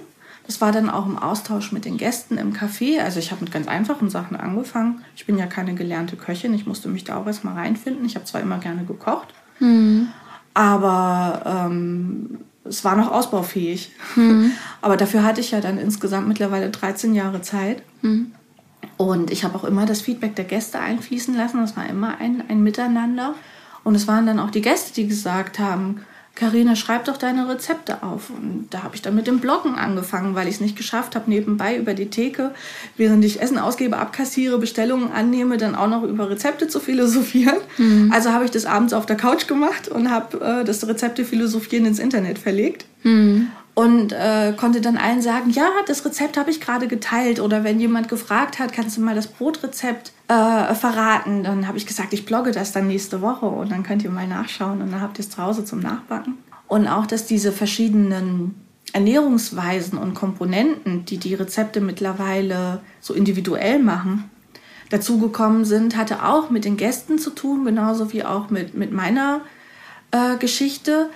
Das 0.46 0.62
war 0.62 0.72
dann 0.72 0.88
auch 0.88 1.04
im 1.04 1.18
Austausch 1.18 1.72
mit 1.72 1.84
den 1.84 1.98
Gästen 1.98 2.38
im 2.38 2.54
Café. 2.54 3.02
Also 3.02 3.18
ich 3.18 3.30
habe 3.32 3.44
mit 3.44 3.52
ganz 3.52 3.68
einfachen 3.68 4.08
Sachen 4.08 4.34
angefangen. 4.34 5.04
Ich 5.14 5.26
bin 5.26 5.36
ja 5.36 5.46
keine 5.46 5.74
gelernte 5.74 6.16
Köchin. 6.16 6.54
Ich 6.54 6.66
musste 6.66 6.88
mich 6.88 7.04
da 7.04 7.16
auch 7.16 7.26
erstmal 7.26 7.54
reinfinden. 7.54 8.06
Ich 8.06 8.14
habe 8.14 8.24
zwar 8.24 8.40
immer 8.40 8.56
gerne 8.56 8.84
gekocht, 8.84 9.28
mhm. 9.60 10.08
aber 10.54 11.42
ähm, 11.44 12.38
es 12.64 12.82
war 12.82 12.96
noch 12.96 13.12
ausbaufähig. 13.12 13.92
Mhm. 14.16 14.52
aber 14.80 14.96
dafür 14.96 15.22
hatte 15.22 15.42
ich 15.42 15.50
ja 15.50 15.60
dann 15.60 15.76
insgesamt 15.76 16.28
mittlerweile 16.28 16.70
13 16.70 17.14
Jahre 17.14 17.42
Zeit. 17.42 17.82
Mhm. 18.00 18.32
Und 18.96 19.30
ich 19.30 19.44
habe 19.44 19.54
auch 19.56 19.64
immer 19.64 19.86
das 19.86 20.00
Feedback 20.00 20.34
der 20.36 20.44
Gäste 20.44 20.80
einfließen 20.80 21.34
lassen. 21.34 21.60
Das 21.60 21.76
war 21.76 21.86
immer 21.86 22.18
ein, 22.20 22.42
ein 22.48 22.62
Miteinander. 22.62 23.34
Und 23.88 23.94
es 23.94 24.06
waren 24.06 24.26
dann 24.26 24.38
auch 24.38 24.50
die 24.50 24.60
Gäste, 24.60 24.92
die 24.92 25.08
gesagt 25.08 25.58
haben, 25.58 26.02
Karina, 26.34 26.76
schreib 26.76 27.06
doch 27.06 27.16
deine 27.16 27.48
Rezepte 27.48 28.02
auf. 28.02 28.28
Und 28.28 28.66
da 28.68 28.82
habe 28.82 28.94
ich 28.94 29.00
dann 29.00 29.14
mit 29.14 29.26
dem 29.26 29.38
Bloggen 29.40 29.76
angefangen, 29.76 30.34
weil 30.34 30.46
ich 30.46 30.56
es 30.56 30.60
nicht 30.60 30.76
geschafft 30.76 31.16
habe, 31.16 31.30
nebenbei 31.30 31.74
über 31.74 31.94
die 31.94 32.10
Theke, 32.10 32.50
während 32.98 33.24
ich 33.24 33.40
Essen 33.40 33.56
ausgebe, 33.56 33.96
abkassiere, 33.96 34.58
Bestellungen 34.58 35.10
annehme, 35.10 35.56
dann 35.56 35.74
auch 35.74 35.88
noch 35.88 36.02
über 36.02 36.28
Rezepte 36.28 36.68
zu 36.68 36.80
philosophieren. 36.80 37.56
Mhm. 37.78 38.12
Also 38.12 38.30
habe 38.30 38.44
ich 38.44 38.50
das 38.50 38.66
abends 38.66 38.92
auf 38.92 39.06
der 39.06 39.16
Couch 39.16 39.46
gemacht 39.46 39.88
und 39.88 40.10
habe 40.10 40.38
äh, 40.38 40.64
das 40.66 40.86
Rezepte 40.86 41.24
philosophieren 41.24 41.86
ins 41.86 41.98
Internet 41.98 42.38
verlegt. 42.38 42.84
Mhm 43.04 43.48
und 43.78 44.12
äh, 44.12 44.54
konnte 44.56 44.80
dann 44.80 44.96
allen 44.96 45.22
sagen, 45.22 45.50
ja, 45.50 45.68
das 45.86 46.04
Rezept 46.04 46.36
habe 46.36 46.50
ich 46.50 46.60
gerade 46.60 46.88
geteilt. 46.88 47.38
Oder 47.38 47.62
wenn 47.62 47.78
jemand 47.78 48.08
gefragt 48.08 48.58
hat, 48.58 48.72
kannst 48.72 48.96
du 48.96 49.00
mal 49.00 49.14
das 49.14 49.28
Brotrezept 49.28 50.10
äh, 50.26 50.74
verraten, 50.74 51.44
dann 51.44 51.68
habe 51.68 51.78
ich 51.78 51.86
gesagt, 51.86 52.12
ich 52.12 52.24
blogge 52.24 52.50
das 52.50 52.72
dann 52.72 52.88
nächste 52.88 53.22
Woche 53.22 53.46
und 53.46 53.70
dann 53.70 53.84
könnt 53.84 54.02
ihr 54.02 54.10
mal 54.10 54.26
nachschauen 54.26 54.82
und 54.82 54.90
dann 54.90 55.00
habt 55.00 55.20
ihr 55.20 55.22
es 55.22 55.30
zu 55.30 55.40
Hause 55.40 55.64
zum 55.64 55.78
Nachbacken. 55.78 56.38
Und 56.66 56.88
auch, 56.88 57.06
dass 57.06 57.26
diese 57.26 57.52
verschiedenen 57.52 58.56
Ernährungsweisen 58.94 59.96
und 59.96 60.14
Komponenten, 60.14 61.04
die 61.04 61.18
die 61.18 61.34
Rezepte 61.34 61.80
mittlerweile 61.80 62.80
so 62.98 63.14
individuell 63.14 63.78
machen, 63.78 64.28
dazugekommen 64.90 65.64
sind, 65.64 65.96
hatte 65.96 66.24
auch 66.24 66.50
mit 66.50 66.64
den 66.64 66.78
Gästen 66.78 67.20
zu 67.20 67.30
tun, 67.30 67.64
genauso 67.64 68.12
wie 68.12 68.24
auch 68.24 68.50
mit, 68.50 68.74
mit 68.74 68.90
meiner 68.90 69.42
äh, 70.10 70.36
Geschichte 70.38 71.10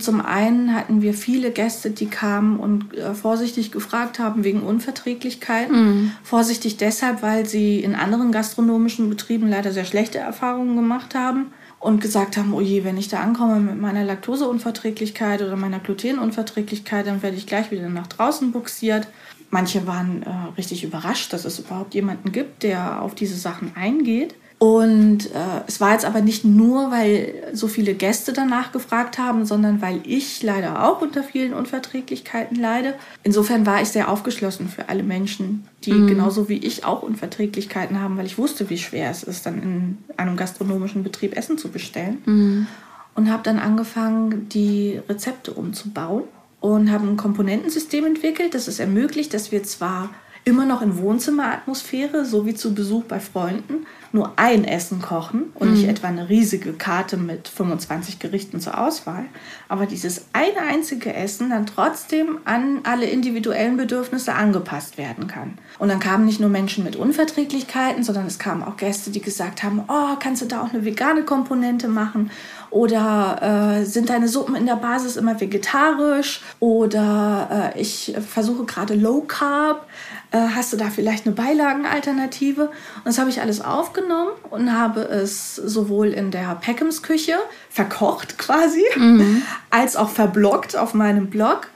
zum 0.00 0.20
einen 0.20 0.74
hatten 0.74 1.02
wir 1.02 1.14
viele 1.14 1.50
Gäste, 1.50 1.90
die 1.90 2.06
kamen 2.06 2.58
und 2.58 2.94
äh, 2.94 3.14
vorsichtig 3.14 3.70
gefragt 3.70 4.18
haben 4.18 4.44
wegen 4.44 4.60
Unverträglichkeit. 4.60 5.70
Mhm. 5.70 6.12
Vorsichtig 6.24 6.76
deshalb, 6.76 7.22
weil 7.22 7.46
sie 7.46 7.80
in 7.80 7.94
anderen 7.94 8.32
gastronomischen 8.32 9.08
Betrieben 9.08 9.48
leider 9.48 9.72
sehr 9.72 9.84
schlechte 9.84 10.18
Erfahrungen 10.18 10.76
gemacht 10.76 11.14
haben 11.14 11.52
und 11.78 12.00
gesagt 12.00 12.36
haben, 12.36 12.52
oh 12.52 12.60
je, 12.60 12.84
wenn 12.84 12.98
ich 12.98 13.08
da 13.08 13.20
ankomme 13.20 13.60
mit 13.60 13.80
meiner 13.80 14.04
Laktoseunverträglichkeit 14.04 15.40
oder 15.42 15.56
meiner 15.56 15.78
Glutenunverträglichkeit, 15.78 17.06
dann 17.06 17.22
werde 17.22 17.36
ich 17.36 17.46
gleich 17.46 17.70
wieder 17.70 17.88
nach 17.88 18.08
draußen 18.08 18.50
buxiert. 18.50 19.06
Manche 19.50 19.86
waren 19.86 20.24
äh, 20.24 20.28
richtig 20.56 20.82
überrascht, 20.82 21.32
dass 21.32 21.44
es 21.44 21.60
überhaupt 21.60 21.94
jemanden 21.94 22.32
gibt, 22.32 22.64
der 22.64 23.00
auf 23.00 23.14
diese 23.14 23.36
Sachen 23.36 23.72
eingeht. 23.76 24.34
Und 24.58 25.26
äh, 25.34 25.60
es 25.66 25.82
war 25.82 25.92
jetzt 25.92 26.06
aber 26.06 26.22
nicht 26.22 26.44
nur, 26.44 26.90
weil 26.90 27.34
so 27.52 27.68
viele 27.68 27.92
Gäste 27.92 28.32
danach 28.32 28.72
gefragt 28.72 29.18
haben, 29.18 29.44
sondern 29.44 29.82
weil 29.82 30.00
ich 30.04 30.42
leider 30.42 30.88
auch 30.88 31.02
unter 31.02 31.22
vielen 31.22 31.52
Unverträglichkeiten 31.52 32.56
leide. 32.56 32.94
Insofern 33.22 33.66
war 33.66 33.82
ich 33.82 33.88
sehr 33.88 34.08
aufgeschlossen 34.08 34.68
für 34.68 34.88
alle 34.88 35.02
Menschen, 35.02 35.68
die 35.84 35.92
mhm. 35.92 36.06
genauso 36.06 36.48
wie 36.48 36.56
ich 36.56 36.86
auch 36.86 37.02
Unverträglichkeiten 37.02 38.00
haben, 38.00 38.16
weil 38.16 38.24
ich 38.24 38.38
wusste, 38.38 38.70
wie 38.70 38.78
schwer 38.78 39.10
es 39.10 39.22
ist, 39.22 39.44
dann 39.44 39.62
in 39.62 39.98
einem 40.16 40.36
gastronomischen 40.38 41.02
Betrieb 41.02 41.36
Essen 41.36 41.58
zu 41.58 41.68
bestellen. 41.68 42.22
Mhm. 42.24 42.66
und 43.14 43.30
habe 43.30 43.42
dann 43.42 43.58
angefangen, 43.58 44.48
die 44.48 45.00
Rezepte 45.06 45.52
umzubauen 45.52 46.24
und 46.60 46.90
habe 46.90 47.06
ein 47.06 47.16
Komponentensystem 47.16 48.06
entwickelt, 48.06 48.54
das 48.54 48.68
es 48.68 48.78
ermöglicht, 48.78 49.34
dass 49.34 49.52
wir 49.52 49.62
zwar 49.64 50.10
immer 50.46 50.64
noch 50.64 50.80
in 50.80 50.96
Wohnzimmeratmosphäre, 50.96 52.24
so 52.24 52.46
wie 52.46 52.54
zu 52.54 52.72
Besuch 52.72 53.02
bei 53.02 53.18
Freunden, 53.18 53.84
nur 54.12 54.34
ein 54.36 54.64
Essen 54.64 55.02
kochen 55.02 55.50
und 55.54 55.68
mhm. 55.68 55.74
nicht 55.74 55.88
etwa 55.88 56.06
eine 56.06 56.28
riesige 56.28 56.72
Karte 56.72 57.16
mit 57.16 57.48
25 57.48 58.20
Gerichten 58.20 58.60
zur 58.60 58.78
Auswahl. 58.78 59.24
Aber 59.68 59.86
dieses 59.86 60.26
eine 60.32 60.60
einzige 60.60 61.12
Essen 61.12 61.50
dann 61.50 61.66
trotzdem 61.66 62.38
an 62.44 62.78
alle 62.84 63.06
individuellen 63.06 63.76
Bedürfnisse 63.76 64.34
angepasst 64.34 64.98
werden 64.98 65.26
kann. 65.26 65.58
Und 65.80 65.88
dann 65.88 65.98
kamen 65.98 66.24
nicht 66.24 66.38
nur 66.38 66.48
Menschen 66.48 66.84
mit 66.84 66.94
Unverträglichkeiten, 66.94 68.04
sondern 68.04 68.26
es 68.26 68.38
kamen 68.38 68.62
auch 68.62 68.76
Gäste, 68.76 69.10
die 69.10 69.20
gesagt 69.20 69.64
haben, 69.64 69.82
oh, 69.88 70.14
kannst 70.20 70.42
du 70.42 70.46
da 70.46 70.62
auch 70.62 70.72
eine 70.72 70.84
vegane 70.84 71.24
Komponente 71.24 71.88
machen? 71.88 72.30
Oder 72.70 73.80
äh, 73.80 73.84
sind 73.84 74.10
deine 74.10 74.28
Suppen 74.28 74.54
in 74.54 74.66
der 74.66 74.76
Basis 74.76 75.16
immer 75.16 75.40
vegetarisch? 75.40 76.42
Oder 76.60 77.72
äh, 77.74 77.80
ich 77.80 78.14
versuche 78.28 78.64
gerade 78.64 78.94
Low 78.94 79.22
Carb. 79.22 79.86
Äh, 80.36 80.48
hast 80.54 80.72
du 80.72 80.76
da 80.76 80.90
vielleicht 80.90 81.26
eine 81.26 81.34
Beilagenalternative? 81.34 82.62
Und 82.62 83.06
das 83.06 83.18
habe 83.18 83.30
ich 83.30 83.40
alles 83.40 83.60
aufgenommen 83.60 84.30
und 84.50 84.72
habe 84.72 85.00
es 85.00 85.56
sowohl 85.56 86.08
in 86.08 86.30
der 86.30 86.56
Peckhams 86.56 87.02
Küche 87.02 87.36
verkocht 87.70 88.36
quasi, 88.36 88.84
mhm. 88.96 89.42
als 89.70 89.96
auch 89.96 90.10
verbloggt 90.10 90.76
auf 90.76 90.94
meinem 90.94 91.28
Blog. 91.28 91.68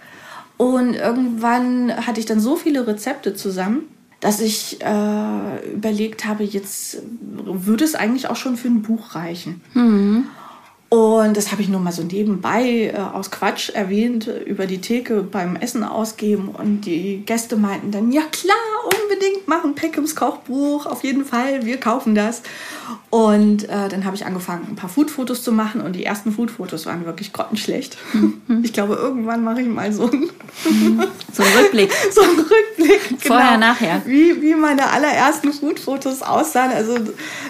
Und 0.56 0.94
irgendwann 0.94 2.06
hatte 2.06 2.20
ich 2.20 2.26
dann 2.26 2.40
so 2.40 2.56
viele 2.56 2.86
Rezepte 2.86 3.34
zusammen, 3.34 3.84
dass 4.20 4.40
ich 4.40 4.82
äh, 4.82 5.72
überlegt 5.72 6.26
habe, 6.26 6.44
jetzt 6.44 6.98
würde 7.22 7.84
es 7.84 7.94
eigentlich 7.94 8.28
auch 8.28 8.36
schon 8.36 8.58
für 8.58 8.68
ein 8.68 8.82
Buch 8.82 9.14
reichen. 9.14 9.62
Mhm. 9.72 10.26
Und 10.90 11.36
das 11.36 11.52
habe 11.52 11.62
ich 11.62 11.68
nur 11.68 11.78
mal 11.78 11.92
so 11.92 12.02
nebenbei 12.02 12.92
äh, 12.92 12.98
aus 12.98 13.30
Quatsch 13.30 13.70
erwähnt, 13.70 14.28
über 14.44 14.66
die 14.66 14.80
Theke 14.80 15.22
beim 15.22 15.54
Essen 15.54 15.84
ausgeben. 15.84 16.48
Und 16.48 16.80
die 16.80 17.22
Gäste 17.24 17.56
meinten 17.56 17.92
dann, 17.92 18.10
ja 18.10 18.22
klar, 18.22 18.56
unbedingt 19.00 19.46
machen 19.46 19.76
Peckhams 19.76 20.16
Kochbuch, 20.16 20.86
auf 20.86 21.04
jeden 21.04 21.24
Fall, 21.24 21.64
wir 21.64 21.78
kaufen 21.78 22.16
das. 22.16 22.42
Und 23.08 23.68
äh, 23.68 23.88
dann 23.88 24.04
habe 24.04 24.16
ich 24.16 24.26
angefangen, 24.26 24.66
ein 24.68 24.74
paar 24.74 24.88
Foodfotos 24.90 25.44
zu 25.44 25.52
machen. 25.52 25.80
Und 25.80 25.94
die 25.94 26.04
ersten 26.04 26.32
Foodfotos 26.32 26.86
waren 26.86 27.06
wirklich 27.06 27.32
grottenschlecht. 27.32 27.96
Mhm. 28.12 28.40
Ich 28.62 28.74
glaube, 28.74 28.94
irgendwann 28.94 29.42
mache 29.42 29.62
ich 29.62 29.68
mal 29.68 29.92
so 29.92 30.10
ein 30.10 30.28
so 31.32 31.42
ein 31.42 31.48
Rückblick. 31.58 31.90
so 32.12 32.20
ein 32.20 32.38
Rückblick. 32.38 33.08
Genau, 33.08 33.20
Vorher, 33.20 33.58
nachher. 33.58 34.02
Wie, 34.04 34.40
wie 34.42 34.54
meine 34.54 34.90
allerersten 34.90 35.52
Foodfotos 35.52 36.22
aussahen. 36.22 36.70
Also 36.72 36.96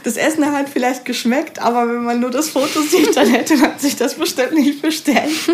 das 0.04 0.16
Essen 0.16 0.46
hat 0.46 0.68
vielleicht 0.68 1.04
geschmeckt, 1.04 1.60
aber 1.60 1.88
wenn 1.88 2.04
man 2.04 2.20
nur 2.20 2.30
das 2.30 2.50
Foto 2.50 2.80
sieht, 2.82 3.16
dann 3.16 3.29
hätte 3.30 3.56
man 3.56 3.78
sich 3.78 3.96
das 3.96 4.14
bestimmt 4.14 4.54
nicht 4.54 4.82
bestellt. 4.82 5.32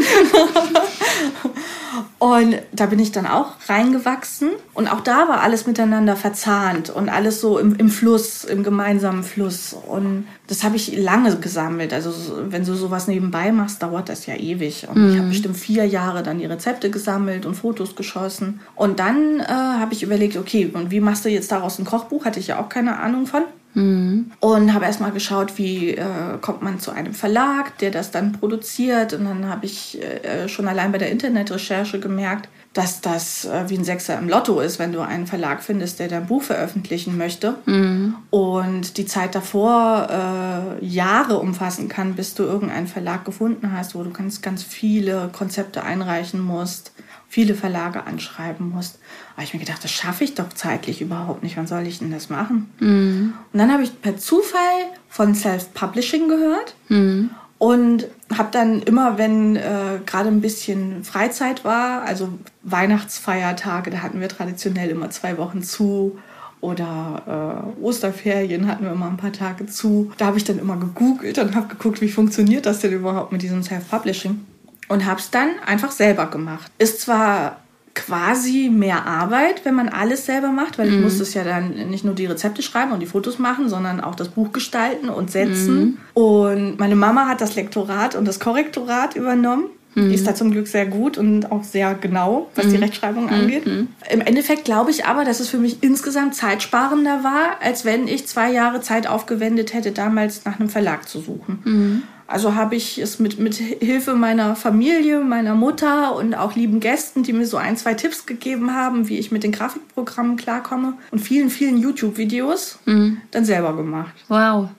und 2.19 2.57
da 2.73 2.87
bin 2.87 2.99
ich 2.99 3.12
dann 3.12 3.27
auch 3.27 3.53
reingewachsen. 3.69 4.51
Und 4.75 4.89
auch 4.89 5.01
da 5.01 5.29
war 5.29 5.41
alles 5.41 5.67
miteinander 5.67 6.17
verzahnt 6.17 6.91
und 6.91 7.09
alles 7.09 7.41
so 7.41 7.59
im, 7.59 7.77
im 7.77 7.91
Fluss, 7.91 8.45
im 8.45 8.62
gemeinsamen 8.62 9.23
Fluss. 9.23 9.77
Und 9.87 10.27
das 10.47 10.65
habe 10.65 10.77
ich 10.77 10.97
lange 10.97 11.37
gesammelt. 11.37 11.93
Also 11.93 12.12
wenn 12.49 12.65
du 12.65 12.75
sowas 12.75 13.09
nebenbei 13.09 13.53
machst, 13.53 13.83
dauert 13.83 14.09
das 14.09 14.27
ja 14.27 14.35
ewig. 14.35 14.89
Und 14.89 14.97
mhm. 14.97 15.11
ich 15.11 15.19
habe 15.19 15.29
bestimmt 15.29 15.57
vier 15.57 15.87
Jahre 15.87 16.23
dann 16.23 16.39
die 16.39 16.47
Rezepte 16.47 16.91
gesammelt 16.91 17.47
und 17.47 17.55
Fotos 17.55 17.97
geschossen. 17.97 18.61
Und 18.75 18.99
dann 18.99 19.41
äh, 19.41 19.47
habe 19.47 19.93
ich 19.93 20.03
überlegt, 20.03 20.37
okay, 20.37 20.71
und 20.73 20.91
wie 20.91 21.01
machst 21.01 21.25
du 21.25 21.29
jetzt 21.29 21.53
daraus 21.53 21.79
ein 21.79 21.85
Kochbuch? 21.85 22.25
Hatte 22.25 22.41
ich 22.41 22.49
ja 22.49 22.61
auch 22.61 22.69
keine 22.69 22.99
Ahnung 22.99 23.27
von. 23.27 23.43
Mhm. 23.77 24.33
Und 24.41 24.73
habe 24.73 24.87
erstmal 24.87 25.12
geschaut, 25.12 25.59
wie 25.59 25.91
äh, 25.91 26.05
kommt 26.41 26.62
man 26.62 26.81
zu 26.81 26.93
einem 26.93 27.12
Verlag, 27.12 27.77
der 27.79 27.91
das 27.91 28.11
dann 28.11 28.33
produziert. 28.33 29.12
Und 29.12 29.27
dann 29.27 29.49
habe 29.49 29.67
ich 29.67 30.03
äh, 30.03 30.49
schon 30.49 30.67
allein 30.67 30.93
bei 30.93 30.99
der 30.99 31.11
Internetrecherche 31.11 32.01
gemerkt, 32.01 32.49
dass 32.73 33.03
das 33.03 33.45
äh, 33.45 33.69
wie 33.69 33.77
ein 33.77 33.85
Sechser 33.85 34.19
im 34.19 34.31
Lotto 34.31 34.61
ist, 34.61 34.79
wenn 34.79 34.93
du 34.93 35.01
einen 35.01 35.27
Verlag 35.27 35.62
findest, 35.62 35.99
der 35.99 36.09
dein 36.09 36.27
Buch 36.27 36.43
veröffentlichen 36.43 37.19
möchte. 37.19 37.57
Mhm. 37.67 38.15
Und 38.31 38.97
die 38.97 39.05
Zeit 39.05 39.35
davor 39.35 40.79
äh, 40.81 40.85
Jahre 40.85 41.39
umfassen 41.39 41.89
kann, 41.91 42.15
bis 42.15 42.33
du 42.35 42.45
irgendeinen 42.45 42.87
Verlag 42.87 43.27
gefunden 43.27 43.73
hast, 43.73 43.95
wo 43.95 44.03
du 44.03 44.11
ganz, 44.11 44.41
ganz 44.41 44.62
viele 44.62 45.29
Konzepte 45.35 45.83
einreichen 45.83 46.41
musst 46.41 46.93
viele 47.29 47.55
Verlage 47.55 48.05
anschreiben 48.05 48.71
musst. 48.71 48.99
Aber 49.37 49.44
ich 49.44 49.53
mir 49.53 49.61
gedacht, 49.61 49.85
das 49.85 49.92
schaffe 49.92 50.25
ich 50.25 50.35
doch 50.35 50.49
zeitlich 50.49 51.03
überhaupt 51.03 51.42
nicht. 51.42 51.59
Wann 51.59 51.66
soll 51.66 51.87
ich 51.87 51.99
denn 51.99 52.11
das 52.11 52.31
machen? 52.31 52.70
Mhm. 52.81 53.35
Und 53.53 53.59
dann 53.59 53.70
habe 53.70 53.83
ich 53.83 54.01
per 54.01 54.16
Zufall 54.16 54.87
von 55.11 55.35
Self-Publishing 55.35 56.29
gehört. 56.29 56.75
Mhm. 56.88 57.31
Und 57.59 58.07
habe 58.37 58.49
dann 58.51 58.83
immer, 58.83 59.18
wenn 59.18 59.57
äh, 59.57 60.01
gerade 60.05 60.29
ein 60.29 60.40
bisschen 60.40 61.05
Freizeit 61.05 61.64
war, 61.64 62.03
also 62.03 62.31
Weihnachtsfeiertage, 62.62 63.90
da 63.90 63.99
hatten 63.99 64.20
wir 64.20 64.29
traditionell 64.29 64.90
immer 64.90 65.11
zwei 65.11 65.38
Wochen 65.38 65.62
zu 65.62 66.18
oder 66.61 67.72
äh, 67.79 67.83
Osterferien 67.83 68.66
hatten 68.66 68.85
wir 68.85 68.92
immer 68.92 69.07
ein 69.07 69.16
paar 69.18 69.33
Tage 69.33 69.66
zu. 69.66 70.12
Da 70.16 70.27
habe 70.27 70.38
ich 70.38 70.44
dann 70.44 70.59
immer 70.59 70.77
gegoogelt 70.77 71.38
und 71.38 71.55
habe 71.55 71.68
geguckt, 71.68 72.01
wie 72.01 72.09
funktioniert 72.09 72.66
das 72.66 72.81
denn 72.81 72.92
überhaupt 72.92 73.33
mit 73.33 73.42
diesem 73.42 73.62
Self-Publishing 73.62 74.44
und 74.88 75.05
habe 75.05 75.20
es 75.20 75.31
dann 75.31 75.51
einfach 75.64 75.92
selber 75.92 76.27
gemacht. 76.27 76.70
Ist 76.79 77.01
zwar 77.03 77.59
quasi 77.97 78.71
mehr 78.73 79.07
Arbeit, 79.07 79.65
wenn 79.65 79.75
man 79.75 79.89
alles 79.89 80.27
selber 80.27 80.53
macht, 80.53 80.79
weil 80.79 80.89
mhm. 80.89 80.95
ich 80.95 81.01
musste 81.01 81.23
es 81.23 81.35
ja 81.35 81.43
dann 81.43 81.91
nicht 81.91 82.05
nur 82.05 82.15
die 82.15 82.27
Rezepte 82.27 82.63
schreiben 82.63 82.93
und 82.93 83.01
die 83.01 83.07
Fotos 83.07 83.39
machen, 83.39 83.69
sondern 83.69 84.01
auch 84.01 84.15
das 84.15 84.29
Buch 84.29 84.53
gestalten 84.53 85.09
und 85.09 85.31
setzen. 85.31 85.79
Mhm. 85.81 85.99
Und 86.15 86.79
meine 86.79 86.95
Mama 86.95 87.27
hat 87.27 87.41
das 87.41 87.57
Lektorat 87.57 88.15
und 88.15 88.27
das 88.27 88.39
Korrektorat 88.39 89.17
übernommen. 89.17 89.71
Mhm. 89.97 90.11
Die 90.11 90.15
ist 90.15 90.27
da 90.27 90.35
zum 90.35 90.53
Glück 90.53 90.69
sehr 90.69 90.87
gut 90.87 91.19
und 91.19 91.51
auch 91.51 91.65
sehr 91.65 91.95
genau, 91.95 92.51
was 92.55 92.69
die 92.69 92.77
mhm. 92.77 92.83
Rechtschreibung 92.83 93.25
mhm. 93.25 93.33
angeht. 93.33 93.67
Mhm. 93.67 93.89
Im 94.11 94.21
Endeffekt 94.21 94.65
glaube 94.65 94.91
ich 94.91 95.07
aber, 95.07 95.25
dass 95.25 95.41
es 95.41 95.49
für 95.49 95.59
mich 95.59 95.83
insgesamt 95.83 96.35
zeitsparender 96.35 97.25
war, 97.25 97.57
als 97.63 97.85
wenn 97.85 98.07
ich 98.07 98.27
zwei 98.27 98.53
Jahre 98.53 98.83
Zeit 98.83 99.07
aufgewendet 99.07 99.73
hätte, 99.73 99.93
damals 99.93 100.45
nach 100.45 100.61
einem 100.61 100.69
Verlag 100.69 101.09
zu 101.09 101.21
suchen. 101.21 101.59
Mhm. 101.65 102.03
Also 102.29 102.55
habe 102.57 102.75
ich 102.75 102.99
es 102.99 103.21
mit, 103.21 103.39
mit 103.39 103.55
Hilfe 103.55 104.15
meiner 104.15 104.57
Familie, 104.57 105.21
meiner 105.21 105.55
Mutter 105.55 106.15
und 106.17 106.35
auch 106.35 106.57
lieben 106.57 106.81
Gästen, 106.81 107.23
die 107.23 107.33
mir 107.33 107.47
so 107.47 107.57
ein, 107.57 107.77
zwei 107.77 107.95
Tipps 107.95 108.27
gegeben 108.27 108.75
haben, 108.75 109.09
wie 109.09 109.19
ich 109.19 109.31
mit 109.31 109.45
den 109.45 109.53
Grafikprogrammen 109.53 110.37
klarkomme 110.37 110.95
und 111.13 111.21
vielen, 111.21 111.51
vielen 111.51 111.79
YouTube-Videos 111.79 112.81
mhm. 112.85 113.21
dann 113.31 113.45
selber 113.45 113.77
gemacht. 113.77 114.15
Wow. 114.29 114.71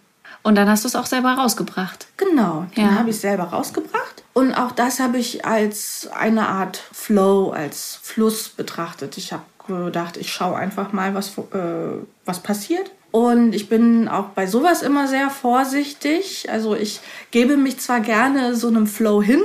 Und 0.47 0.55
dann 0.55 0.69
hast 0.69 0.85
du 0.85 0.87
es 0.87 0.95
auch 0.95 1.07
selber 1.07 1.33
rausgebracht. 1.33 2.07
Genau, 2.15 2.67
dann 2.73 2.85
ja. 2.85 2.91
habe 2.91 3.09
ich 3.09 3.17
es 3.17 3.21
selber 3.21 3.43
rausgebracht. 3.43 4.23
Und 4.31 4.53
auch 4.53 4.71
das 4.71 5.01
habe 5.01 5.17
ich 5.17 5.43
als 5.43 6.07
eine 6.17 6.47
Art 6.47 6.81
Flow, 6.93 7.51
als 7.51 7.99
Fluss 8.01 8.47
betrachtet. 8.47 9.17
Ich 9.17 9.33
habe 9.33 9.43
gedacht, 9.67 10.15
ich 10.15 10.31
schaue 10.31 10.55
einfach 10.55 10.93
mal, 10.93 11.13
was, 11.13 11.37
äh, 11.37 11.97
was 12.23 12.39
passiert. 12.43 12.89
Und 13.11 13.53
ich 13.53 13.67
bin 13.67 14.07
auch 14.07 14.27
bei 14.27 14.47
sowas 14.47 14.83
immer 14.83 15.09
sehr 15.09 15.29
vorsichtig. 15.29 16.47
Also 16.49 16.75
ich 16.75 17.01
gebe 17.31 17.57
mich 17.57 17.81
zwar 17.81 17.99
gerne 17.99 18.55
so 18.55 18.69
einem 18.69 18.87
Flow 18.87 19.21
hin, 19.21 19.41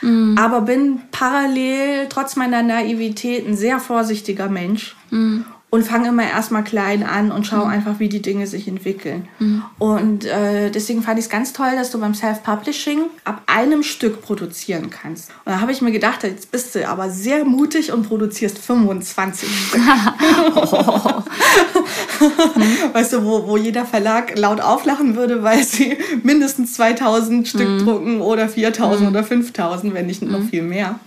mhm. 0.00 0.36
aber 0.36 0.62
bin 0.62 1.02
parallel 1.12 2.08
trotz 2.08 2.34
meiner 2.34 2.64
Naivität 2.64 3.46
ein 3.46 3.56
sehr 3.56 3.78
vorsichtiger 3.78 4.48
Mensch. 4.48 4.96
Mhm 5.10 5.44
und 5.70 5.84
fange 5.84 6.08
immer 6.08 6.24
erstmal 6.24 6.64
klein 6.64 7.04
an 7.04 7.30
und 7.30 7.46
schaue 7.46 7.66
mhm. 7.66 7.70
einfach, 7.70 8.00
wie 8.00 8.08
die 8.08 8.20
Dinge 8.20 8.48
sich 8.48 8.66
entwickeln. 8.66 9.28
Mhm. 9.38 9.62
Und 9.78 10.24
äh, 10.24 10.70
deswegen 10.70 11.02
fand 11.02 11.20
ich 11.20 11.26
es 11.26 11.30
ganz 11.30 11.52
toll, 11.52 11.70
dass 11.76 11.92
du 11.92 12.00
beim 12.00 12.12
Self-Publishing 12.12 13.02
ab 13.24 13.42
einem 13.46 13.84
Stück 13.84 14.20
produzieren 14.20 14.90
kannst. 14.90 15.30
Und 15.44 15.52
da 15.52 15.60
habe 15.60 15.70
ich 15.70 15.80
mir 15.80 15.92
gedacht, 15.92 16.24
jetzt 16.24 16.50
bist 16.50 16.74
du 16.74 16.88
aber 16.88 17.10
sehr 17.10 17.44
mutig 17.44 17.92
und 17.92 18.08
produzierst 18.08 18.58
25 18.58 19.48
Stück. 19.48 19.80
weißt 22.92 23.12
du, 23.12 23.24
wo, 23.24 23.46
wo 23.46 23.56
jeder 23.56 23.84
Verlag 23.84 24.36
laut 24.36 24.60
auflachen 24.60 25.14
würde, 25.14 25.44
weil 25.44 25.62
sie 25.62 25.96
mindestens 26.24 26.74
2000 26.74 27.46
Stück 27.46 27.68
mhm. 27.68 27.84
drucken 27.84 28.20
oder 28.20 28.48
4000 28.48 29.02
mhm. 29.02 29.08
oder 29.08 29.22
5000, 29.22 29.94
wenn 29.94 30.06
nicht 30.06 30.22
noch 30.22 30.40
mhm. 30.40 30.48
viel 30.48 30.62
mehr. 30.62 30.98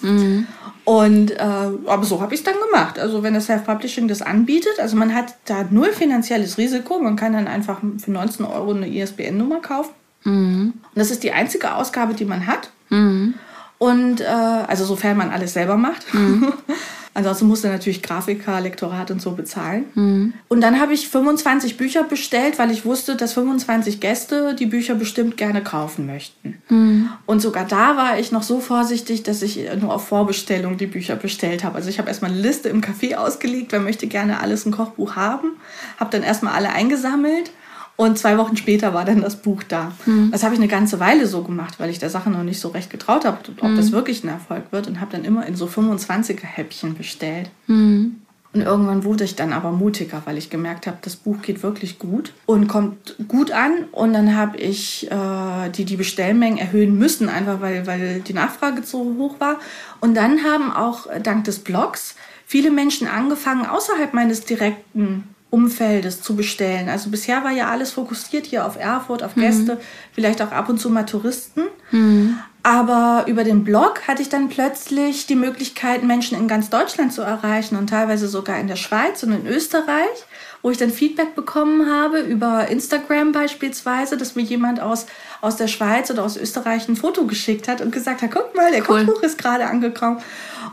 Und 0.86 1.32
äh, 1.32 1.38
aber 1.40 2.04
so 2.04 2.20
habe 2.22 2.34
ich 2.34 2.42
es 2.42 2.46
dann 2.46 2.56
gemacht. 2.70 3.00
Also 3.00 3.24
wenn 3.24 3.34
das 3.34 3.46
Self-Publishing 3.46 4.08
das 4.08 4.22
anbietet, 4.22 4.80
also 4.80 4.98
man 4.98 5.14
hat 5.14 5.36
da 5.46 5.66
null 5.70 5.94
finanzielles 5.94 6.58
Risiko, 6.58 7.00
man 7.00 7.16
kann 7.16 7.34
dann 7.34 7.48
einfach 7.48 7.80
für 7.98 8.12
19 8.12 8.46
Euro 8.46 8.72
eine 8.72 8.88
ISBN-Nummer 8.88 9.62
kaufen. 9.62 9.92
Mhm. 10.24 10.74
Und 10.84 10.96
das 10.96 11.12
ist 11.12 11.24
die 11.24 11.32
einzige 11.32 11.76
Ausgabe, 11.76 12.14
die 12.14 12.26
man 12.26 12.48
hat. 12.48 12.70
Mhm. 12.90 13.36
Und 13.78 14.22
äh, 14.22 14.26
also 14.26 14.86
sofern 14.86 15.18
man 15.18 15.32
alles 15.32 15.54
selber 15.54 15.78
macht. 15.78 16.14
Mhm. 16.14 16.54
Ansonsten 17.16 17.48
musste 17.48 17.68
natürlich 17.68 18.02
Grafiker, 18.02 18.60
Lektorat 18.60 19.12
und 19.12 19.22
so 19.22 19.32
bezahlen. 19.32 19.86
Mhm. 19.94 20.34
Und 20.48 20.62
dann 20.62 20.80
habe 20.80 20.94
ich 20.94 21.10
25 21.10 21.78
Bücher 21.78 22.04
bestellt, 22.04 22.58
weil 22.58 22.72
ich 22.72 22.86
wusste, 22.86 23.16
dass 23.16 23.34
25 23.34 24.00
Gäste 24.00 24.56
die 24.56 24.66
Bücher 24.66 24.96
bestimmt 24.96 25.38
gerne 25.38 25.62
kaufen 25.62 26.08
möchten. 26.08 26.62
Mhm. 26.70 27.10
Und 27.26 27.42
sogar 27.42 27.66
da 27.66 27.98
war 27.98 28.20
ich 28.20 28.32
noch 28.32 28.44
so 28.44 28.60
vorsichtig, 28.60 29.24
dass 29.24 29.42
ich 29.44 29.60
nur 29.80 29.94
auf 29.94 30.08
Vorbestellung 30.08 30.78
die 30.78 30.88
Bücher 30.88 31.16
bestellt 31.16 31.64
habe. 31.64 31.76
Also 31.76 31.90
ich 31.90 32.00
habe 32.00 32.08
erstmal 32.08 32.32
eine 32.32 32.42
Liste 32.42 32.70
im 32.70 32.82
Café 32.82 33.16
ausgelegt, 33.16 33.72
wer 33.72 33.80
möchte 33.80 34.08
gerne 34.08 34.40
alles 34.40 34.66
ein 34.66 34.72
Kochbuch 34.72 35.16
haben. 35.16 35.52
Habe 36.00 36.10
dann 36.10 36.24
erstmal 36.24 36.54
alle 36.54 36.70
eingesammelt 36.70 37.52
Und 37.96 38.18
zwei 38.18 38.38
Wochen 38.38 38.58
später 38.58 38.94
war 38.94 39.06
dann 39.06 39.22
das 39.22 39.36
Buch 39.36 39.62
da. 39.64 39.92
Mhm. 40.06 40.32
Das 40.32 40.44
habe 40.44 40.56
ich 40.56 40.60
eine 40.60 40.68
ganze 40.68 41.00
Weile 41.00 41.28
so 41.28 41.44
gemacht, 41.44 41.80
weil 41.80 41.90
ich 41.90 42.00
der 42.00 42.10
Sache 42.10 42.30
noch 42.30 42.44
nicht 42.44 42.60
so 42.60 42.70
recht 42.70 42.90
getraut 42.90 43.24
habe, 43.24 43.38
ob 43.62 43.70
mhm. 43.70 43.78
das 43.78 43.92
wirklich 43.92 44.24
ein 44.24 44.30
Erfolg 44.30 44.64
wird. 44.72 44.88
Und 44.88 45.00
habe 45.00 45.12
dann 45.12 45.24
immer 45.24 45.46
in 45.46 45.56
so 45.56 45.68
25er-Häppchen 45.68 46.96
bestellt. 46.96 47.52
Mhm. 47.68 48.16
Und 48.54 48.62
irgendwann 48.62 49.04
wurde 49.04 49.24
ich 49.24 49.36
dann 49.36 49.52
aber 49.52 49.72
mutiger, 49.72 50.22
weil 50.26 50.38
ich 50.38 50.52
gemerkt 50.52 50.86
habe, 50.86 50.98
das 51.02 51.16
Buch 51.16 51.42
geht 51.42 51.64
wirklich 51.64 51.98
gut 51.98 52.34
und 52.46 52.68
kommt 52.68 53.16
gut 53.28 53.52
an. 53.52 53.86
Und 53.92 54.14
dann 54.14 54.36
habe 54.36 54.58
ich 54.58 55.10
äh, 55.12 55.70
die, 55.70 55.86
die 55.86 55.96
Bestellmengen 55.96 56.60
erhöhen 56.60 56.98
müssen, 56.98 57.30
einfach 57.30 57.62
weil, 57.62 57.88
weil 57.88 58.22
die 58.22 58.34
Nachfrage 58.34 58.84
so 58.84 59.16
hoch 59.18 59.40
war. 59.40 59.60
Und 60.02 60.16
dann 60.16 60.44
haben 60.44 60.72
auch 60.72 61.08
dank 61.24 61.46
des 61.46 61.60
Blogs 61.60 62.16
viele 62.46 62.70
Menschen 62.70 63.08
angefangen, 63.08 63.66
außerhalb 63.66 64.14
meines 64.14 64.46
direkten 64.46 65.24
Umfeldes 65.54 66.22
zu 66.22 66.36
bestellen. 66.36 66.90
Also 66.90 67.12
bisher 67.12 67.44
war 67.44 67.52
ja 67.52 67.70
alles 67.70 67.92
fokussiert 67.92 68.48
hier 68.48 68.66
auf 68.66 68.76
Erfurt, 68.76 69.22
auf 69.22 69.36
Gäste, 69.36 69.76
mhm. 69.76 69.80
vielleicht 70.12 70.42
auch 70.42 70.52
ab 70.52 70.68
und 70.68 70.80
zu 70.80 70.90
mal 70.90 71.04
Touristen. 71.04 71.62
Mhm. 71.92 72.40
Aber 72.64 73.26
über 73.28 73.44
den 73.44 73.64
Blog 73.64 74.08
hatte 74.08 74.24
ich 74.24 74.30
dann 74.30 74.50
plötzlich 74.50 75.28
die 75.28 75.36
Möglichkeit, 75.36 76.02
Menschen 76.02 76.38
in 76.40 76.48
ganz 76.48 76.72
Deutschland 76.72 77.14
zu 77.14 77.22
erreichen 77.22 77.76
und 77.76 77.88
teilweise 77.88 78.28
sogar 78.28 78.58
in 78.60 78.68
der 78.68 78.78
Schweiz 78.78 79.22
und 79.22 79.32
in 79.32 79.46
Österreich, 79.46 80.26
wo 80.64 80.72
ich 80.72 80.78
dann 80.78 80.90
Feedback 80.90 81.36
bekommen 81.36 81.92
habe 81.92 82.22
über 82.22 82.70
Instagram 82.70 83.34
beispielsweise, 83.34 84.18
dass 84.18 84.36
mir 84.36 84.44
jemand 84.44 84.80
aus, 84.80 85.06
aus 85.42 85.58
der 85.58 85.68
Schweiz 85.68 86.10
oder 86.10 86.24
aus 86.24 86.38
Österreich 86.38 86.88
ein 86.88 86.96
Foto 86.96 87.26
geschickt 87.28 87.68
hat 87.68 87.82
und 87.82 87.92
gesagt 87.92 88.22
hat, 88.22 88.32
guck 88.32 88.56
mal, 88.56 88.72
der 88.72 88.90
cool. 88.90 89.06
Kochbuch 89.06 89.22
ist 89.24 89.38
gerade 89.38 89.66
angekommen. 89.66 90.18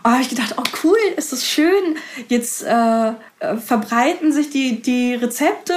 Und 0.05 0.13
habe 0.13 0.23
ich 0.23 0.29
gedacht, 0.29 0.55
oh 0.57 0.63
cool, 0.85 0.97
ist 1.17 1.33
das 1.33 1.45
schön. 1.45 1.97
Jetzt 2.29 2.63
äh, 2.63 3.09
äh 3.09 3.13
verbreiten 3.59 4.33
sich 4.33 4.49
die, 4.49 4.81
die 4.81 5.15
Rezepte 5.15 5.75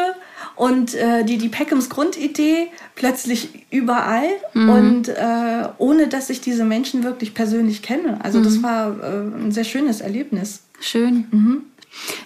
und 0.56 0.94
äh, 0.94 1.24
die, 1.26 1.40
die 1.40 1.50
Peckhams 1.50 1.90
Grundidee 1.90 2.68
plötzlich 2.94 3.66
überall 3.72 4.30
mhm. 4.54 4.70
und 4.70 5.10
äh, 5.10 5.70
ohne 5.80 6.08
dass 6.08 6.30
ich 6.30 6.42
diese 6.42 6.64
Menschen 6.64 7.04
wirklich 7.04 7.34
persönlich 7.34 7.82
kenne. 7.82 8.20
Also 8.24 8.40
mhm. 8.40 8.44
das 8.44 8.64
war 8.64 8.96
äh, 9.02 9.44
ein 9.44 9.52
sehr 9.52 9.64
schönes 9.64 10.02
Erlebnis. 10.02 10.62
Schön. 10.80 11.28
Mhm. 11.32 11.62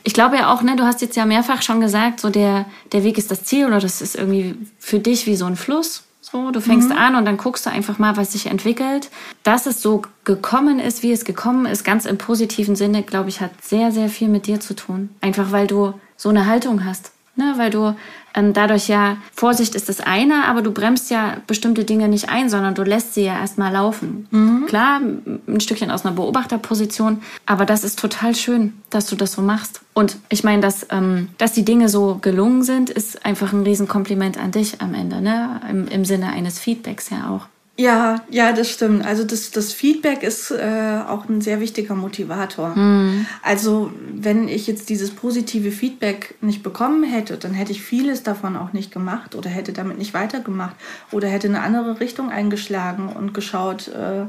Ich 0.04 0.14
glaube 0.14 0.38
ja 0.38 0.54
auch, 0.54 0.62
ne, 0.62 0.76
du 0.76 0.84
hast 0.84 1.02
jetzt 1.02 1.16
ja 1.16 1.26
mehrfach 1.26 1.62
schon 1.62 1.82
gesagt, 1.82 2.20
so 2.20 2.30
der, 2.30 2.66
der 2.92 3.04
Weg 3.04 3.18
ist 3.18 3.32
das 3.32 3.44
Ziel 3.44 3.66
oder 3.66 3.80
das 3.80 4.02
ist 4.02 4.16
irgendwie 4.16 4.56
für 4.80 5.00
dich 5.00 5.28
wie 5.28 5.36
so 5.36 5.46
ein 5.46 5.56
Fluss. 5.56 6.04
So, 6.22 6.52
du 6.52 6.60
fängst 6.60 6.90
mhm. 6.90 6.98
an 6.98 7.16
und 7.16 7.26
dann 7.26 7.38
guckst 7.38 7.66
du 7.66 7.70
einfach 7.70 8.00
mal, 8.00 8.18
was 8.18 8.34
sich 8.34 8.48
entwickelt. 8.48 9.10
Dass 9.44 9.66
es 9.66 9.82
so 9.82 10.02
gekommen 10.26 10.80
ist, 10.80 11.02
wie 11.02 11.14
es 11.14 11.24
gekommen 11.24 11.66
ist, 11.66 11.86
ganz 11.86 12.06
im 12.06 12.18
positiven 12.18 12.76
Sinne, 12.76 13.04
glaube 13.04 13.30
ich, 13.30 13.40
hat 13.40 13.52
sehr, 13.64 13.94
sehr 13.94 14.10
viel 14.10 14.28
mit 14.28 14.46
dir 14.46 14.60
zu 14.60 14.76
tun. 14.76 15.10
Einfach 15.22 15.54
weil 15.54 15.68
du 15.68 15.94
so 16.18 16.28
eine 16.28 16.46
Haltung 16.46 16.84
hast. 16.84 17.12
Ne? 17.38 17.54
Weil 17.58 17.70
du 17.70 17.96
ähm, 18.34 18.54
dadurch 18.54 18.88
ja, 18.88 19.18
Vorsicht 19.34 19.74
ist 19.76 19.90
das 19.90 20.00
eine, 20.00 20.46
aber 20.46 20.62
du 20.62 20.72
bremst 20.72 21.10
ja 21.10 21.38
bestimmte 21.48 21.86
Dinge 21.86 22.08
nicht 22.08 22.30
ein, 22.30 22.50
sondern 22.50 22.76
du 22.76 22.84
lässt 22.84 23.14
sie 23.14 23.24
ja 23.24 23.40
erstmal 23.40 23.74
laufen. 23.74 24.28
Mhm. 24.32 24.66
Klar, 24.68 25.02
ein 25.02 25.60
Stückchen 25.60 25.90
aus 25.90 26.06
einer 26.06 26.16
Beobachterposition, 26.16 27.22
aber 27.46 27.66
das 27.66 27.84
ist 27.84 27.98
total 28.00 28.36
schön, 28.36 28.74
dass 28.90 29.08
du 29.08 29.16
das 29.16 29.32
so 29.32 29.42
machst. 29.42 29.82
Und 29.94 30.18
ich 30.30 30.44
meine, 30.44 30.62
dass, 30.62 30.86
ähm, 30.92 31.30
dass 31.38 31.54
die 31.54 31.66
Dinge 31.66 31.90
so 31.90 32.20
gelungen 32.22 32.64
sind, 32.64 32.90
ist 32.90 33.26
einfach 33.26 33.54
ein 33.54 33.64
Riesenkompliment 33.64 34.38
an 34.38 34.52
dich 34.52 34.82
am 34.82 34.94
Ende, 34.94 35.22
ne? 35.22 35.62
Im, 35.70 35.88
im 35.88 36.06
Sinne 36.06 36.28
eines 36.28 36.60
Feedbacks 36.60 37.10
ja 37.10 37.30
auch. 37.30 37.48
Ja, 37.80 38.24
ja, 38.32 38.54
das 38.54 38.72
stimmt. 38.72 39.06
Also 39.06 39.24
das, 39.24 39.52
das 39.52 39.72
Feedback 39.72 40.24
ist 40.24 40.50
äh, 40.50 41.00
auch 41.08 41.30
ein 41.30 41.42
sehr 41.42 41.60
wichtiger 41.60 41.94
Motivator. 41.94 42.70
Mhm. 42.70 43.28
Also 43.44 43.92
wenn 44.12 44.48
ich 44.48 44.66
jetzt 44.66 44.90
dieses 44.90 45.12
positive 45.12 45.72
Feedback 45.72 46.34
nicht 46.42 46.64
bekommen 46.64 47.04
hätte, 47.04 47.38
dann 47.38 47.54
hätte 47.54 47.72
ich 47.72 47.84
vieles 47.84 48.24
davon 48.24 48.58
auch 48.58 48.74
nicht 48.74 48.92
gemacht 48.92 49.36
oder 49.36 49.52
hätte 49.52 49.74
damit 49.74 50.00
nicht 50.00 50.16
weitergemacht 50.16 50.76
oder 51.12 51.28
hätte 51.28 51.48
eine 51.48 51.62
andere 51.62 52.00
Richtung 52.00 52.32
eingeschlagen 52.32 53.10
und 53.10 53.36
geschaut, 53.36 53.90
äh, 53.90 54.26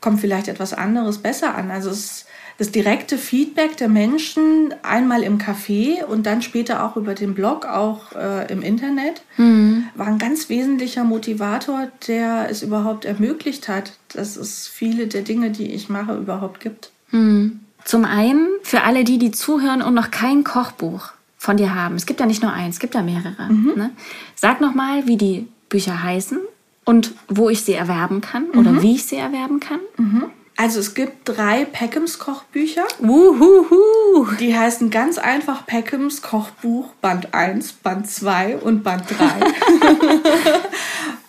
kommt 0.00 0.20
vielleicht 0.20 0.46
etwas 0.46 0.72
anderes 0.72 1.18
besser 1.18 1.56
an. 1.56 1.72
Also 1.72 1.90
es 1.90 2.26
das 2.58 2.72
direkte 2.72 3.18
Feedback 3.18 3.76
der 3.76 3.88
Menschen 3.88 4.74
einmal 4.82 5.22
im 5.22 5.38
Café 5.38 6.04
und 6.04 6.26
dann 6.26 6.42
später 6.42 6.84
auch 6.84 6.96
über 6.96 7.14
den 7.14 7.34
Blog, 7.34 7.64
auch 7.64 8.12
äh, 8.12 8.52
im 8.52 8.62
Internet, 8.62 9.22
mhm. 9.36 9.84
war 9.94 10.08
ein 10.08 10.18
ganz 10.18 10.48
wesentlicher 10.48 11.04
Motivator, 11.04 11.88
der 12.08 12.48
es 12.50 12.62
überhaupt 12.62 13.04
ermöglicht 13.04 13.68
hat, 13.68 13.92
dass 14.08 14.36
es 14.36 14.66
viele 14.66 15.06
der 15.06 15.22
Dinge, 15.22 15.50
die 15.50 15.72
ich 15.72 15.88
mache, 15.88 16.16
überhaupt 16.16 16.58
gibt. 16.58 16.90
Mhm. 17.12 17.60
Zum 17.84 18.04
einen 18.04 18.48
für 18.64 18.82
alle 18.82 19.04
die, 19.04 19.18
die 19.18 19.30
zuhören 19.30 19.80
und 19.80 19.94
noch 19.94 20.10
kein 20.10 20.42
Kochbuch 20.42 21.12
von 21.38 21.56
dir 21.56 21.76
haben. 21.76 21.94
Es 21.94 22.06
gibt 22.06 22.18
ja 22.18 22.26
nicht 22.26 22.42
nur 22.42 22.52
eins, 22.52 22.74
es 22.74 22.80
gibt 22.80 22.96
ja 22.96 23.02
mehrere. 23.02 23.50
Mhm. 23.50 23.72
Ne? 23.76 23.90
Sag 24.34 24.60
noch 24.60 24.74
mal, 24.74 25.06
wie 25.06 25.16
die 25.16 25.46
Bücher 25.68 26.02
heißen 26.02 26.38
und 26.84 27.14
wo 27.28 27.48
ich 27.50 27.62
sie 27.62 27.74
erwerben 27.74 28.20
kann 28.20 28.50
oder 28.50 28.72
mhm. 28.72 28.82
wie 28.82 28.96
ich 28.96 29.04
sie 29.04 29.16
erwerben 29.16 29.60
kann. 29.60 29.78
Mhm. 29.96 30.24
Also 30.60 30.80
es 30.80 30.94
gibt 30.94 31.28
drei 31.28 31.64
Peckhams 31.64 32.18
Kochbücher. 32.18 32.84
Uhuhu. 32.98 34.26
Die 34.40 34.58
heißen 34.58 34.90
ganz 34.90 35.16
einfach 35.16 35.64
Peckhams 35.66 36.20
Kochbuch 36.20 36.88
Band 37.00 37.32
1, 37.32 37.74
Band 37.74 38.10
2 38.10 38.56
und 38.56 38.82
Band 38.82 39.04
3. 39.08 39.24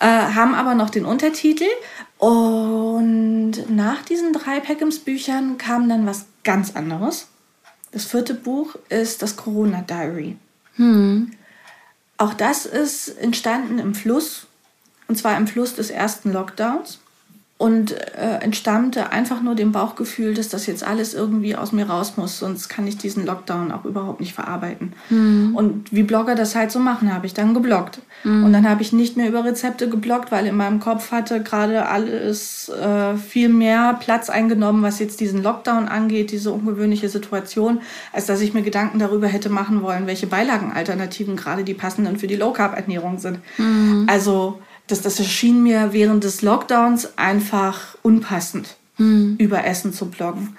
äh, 0.00 0.34
haben 0.34 0.56
aber 0.56 0.74
noch 0.74 0.90
den 0.90 1.04
Untertitel. 1.04 1.68
Und 2.18 3.52
nach 3.68 4.02
diesen 4.02 4.32
drei 4.32 4.58
Peckhams 4.58 4.98
Büchern 4.98 5.58
kam 5.58 5.88
dann 5.88 6.06
was 6.06 6.26
ganz 6.42 6.74
anderes. 6.74 7.28
Das 7.92 8.06
vierte 8.06 8.34
Buch 8.34 8.74
ist 8.88 9.22
das 9.22 9.36
Corona 9.36 9.82
Diary. 9.82 10.38
Hm. 10.74 11.30
Auch 12.16 12.34
das 12.34 12.66
ist 12.66 13.10
entstanden 13.10 13.78
im 13.78 13.94
Fluss. 13.94 14.48
Und 15.06 15.14
zwar 15.14 15.36
im 15.36 15.46
Fluss 15.46 15.76
des 15.76 15.90
ersten 15.90 16.32
Lockdowns 16.32 16.98
und 17.60 17.92
äh, 17.92 18.38
entstammte 18.40 19.12
einfach 19.12 19.42
nur 19.42 19.54
dem 19.54 19.70
Bauchgefühl, 19.70 20.32
dass 20.32 20.48
das 20.48 20.64
jetzt 20.64 20.82
alles 20.82 21.12
irgendwie 21.12 21.56
aus 21.56 21.72
mir 21.72 21.90
raus 21.90 22.14
muss, 22.16 22.38
sonst 22.38 22.70
kann 22.70 22.86
ich 22.86 22.96
diesen 22.96 23.26
Lockdown 23.26 23.70
auch 23.70 23.84
überhaupt 23.84 24.20
nicht 24.20 24.32
verarbeiten. 24.32 24.94
Mhm. 25.10 25.54
Und 25.54 25.92
wie 25.92 26.02
Blogger 26.02 26.34
das 26.34 26.54
halt 26.54 26.72
so 26.72 26.78
machen, 26.78 27.12
habe 27.12 27.26
ich 27.26 27.34
dann 27.34 27.52
gebloggt. 27.52 27.98
Mhm. 28.24 28.44
Und 28.44 28.54
dann 28.54 28.66
habe 28.66 28.80
ich 28.80 28.94
nicht 28.94 29.18
mehr 29.18 29.28
über 29.28 29.44
Rezepte 29.44 29.90
gebloggt, 29.90 30.32
weil 30.32 30.46
in 30.46 30.56
meinem 30.56 30.80
Kopf 30.80 31.12
hatte 31.12 31.42
gerade 31.42 31.86
alles 31.86 32.70
äh, 32.70 33.14
viel 33.16 33.50
mehr 33.50 33.92
Platz 34.00 34.30
eingenommen, 34.30 34.82
was 34.82 34.98
jetzt 34.98 35.20
diesen 35.20 35.42
Lockdown 35.42 35.86
angeht, 35.86 36.30
diese 36.30 36.52
ungewöhnliche 36.52 37.10
Situation, 37.10 37.82
als 38.14 38.24
dass 38.24 38.40
ich 38.40 38.54
mir 38.54 38.62
Gedanken 38.62 38.98
darüber 38.98 39.26
hätte 39.26 39.50
machen 39.50 39.82
wollen, 39.82 40.06
welche 40.06 40.28
Beilagenalternativen 40.28 41.36
gerade 41.36 41.62
die 41.62 41.74
passenden 41.74 42.16
für 42.16 42.26
die 42.26 42.36
Low 42.36 42.54
Carb 42.54 42.74
Ernährung 42.74 43.18
sind. 43.18 43.40
Mhm. 43.58 44.06
Also 44.08 44.60
das, 44.90 45.02
das 45.02 45.18
erschien 45.18 45.62
mir 45.62 45.92
während 45.92 46.24
des 46.24 46.42
Lockdowns 46.42 47.16
einfach 47.16 47.96
unpassend, 48.02 48.76
hm. 48.96 49.36
über 49.38 49.64
Essen 49.64 49.92
zu 49.92 50.06
bloggen. 50.06 50.56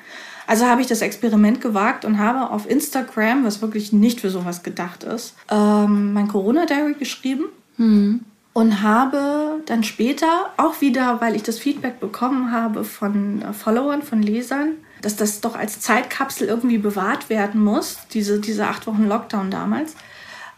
Also 0.47 0.65
habe 0.65 0.82
ich 0.82 0.88
das 0.88 1.01
Experiment 1.01 1.61
gewagt 1.61 2.03
und 2.03 2.19
habe 2.19 2.49
auf 2.49 2.69
Instagram, 2.69 3.45
was 3.45 3.61
wirklich 3.61 3.93
nicht 3.93 4.19
für 4.19 4.29
sowas 4.29 4.63
gedacht 4.63 5.03
ist, 5.03 5.34
ähm, 5.49 6.13
mein 6.13 6.27
Corona-Diary 6.27 6.95
geschrieben. 6.95 7.45
Hm. 7.77 8.21
Und 8.53 8.82
habe 8.82 9.61
dann 9.65 9.82
später 9.86 10.49
auch 10.57 10.82
wieder, 10.82 11.21
weil 11.21 11.38
ich 11.38 11.43
das 11.43 11.57
Feedback 11.57 12.01
bekommen 12.01 12.51
habe 12.51 12.84
von 12.84 13.41
äh, 13.41 13.53
Followern, 13.53 14.01
von 14.01 14.21
Lesern, 14.21 14.73
dass 15.01 15.15
das 15.15 15.39
doch 15.39 15.55
als 15.55 15.79
Zeitkapsel 15.79 16.49
irgendwie 16.49 16.77
bewahrt 16.77 17.29
werden 17.29 17.63
muss, 17.63 17.99
diese, 18.13 18.41
diese 18.41 18.67
acht 18.67 18.88
Wochen 18.88 19.07
Lockdown 19.07 19.51
damals, 19.51 19.93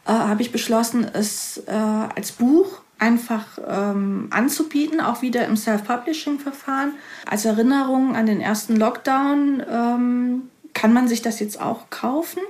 äh, 0.06 0.12
habe 0.12 0.42
ich 0.42 0.52
beschlossen, 0.52 1.06
es 1.14 1.62
äh, 1.68 1.72
als 1.72 2.32
Buch 2.32 2.82
einfach 3.00 3.46
ähm, 3.68 4.28
anzubieten, 4.30 5.02
auch 5.02 5.22
wieder 5.22 5.46
im 5.46 5.58
Self-Publishing-Verfahren. 5.58 6.94
Als 7.30 7.46
Erinnerung 7.46 8.16
an 8.16 8.26
den 8.26 8.40
ersten 8.40 8.76
Lockdown 8.76 9.64
ähm, 9.70 10.42
kann 10.74 10.94
man 10.94 11.08
sich 11.08 11.22
das 11.22 11.40
jetzt 11.40 11.62
auch 11.62 11.90
kaufen. 11.90 12.42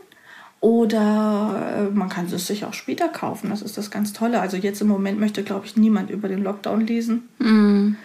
Oder 0.59 1.89
äh, 1.91 1.93
man 1.93 2.07
kann 2.07 2.27
es 2.27 2.47
sich 2.47 2.63
auch 2.63 2.73
später 2.73 3.09
kaufen. 3.09 3.49
Das 3.49 3.61
ist 3.61 3.77
das 3.77 3.91
ganz 3.91 4.13
Tolle. 4.13 4.39
Also 4.39 4.55
jetzt 4.55 4.79
im 4.81 4.87
Moment 4.87 5.19
möchte, 5.19 5.43
glaube 5.43 5.65
ich, 5.65 5.75
niemand 5.75 6.09
über 6.09 6.29
den 6.29 6.41
Lockdown 6.41 6.87
lesen. 6.87 7.27
Mm. 7.39 7.95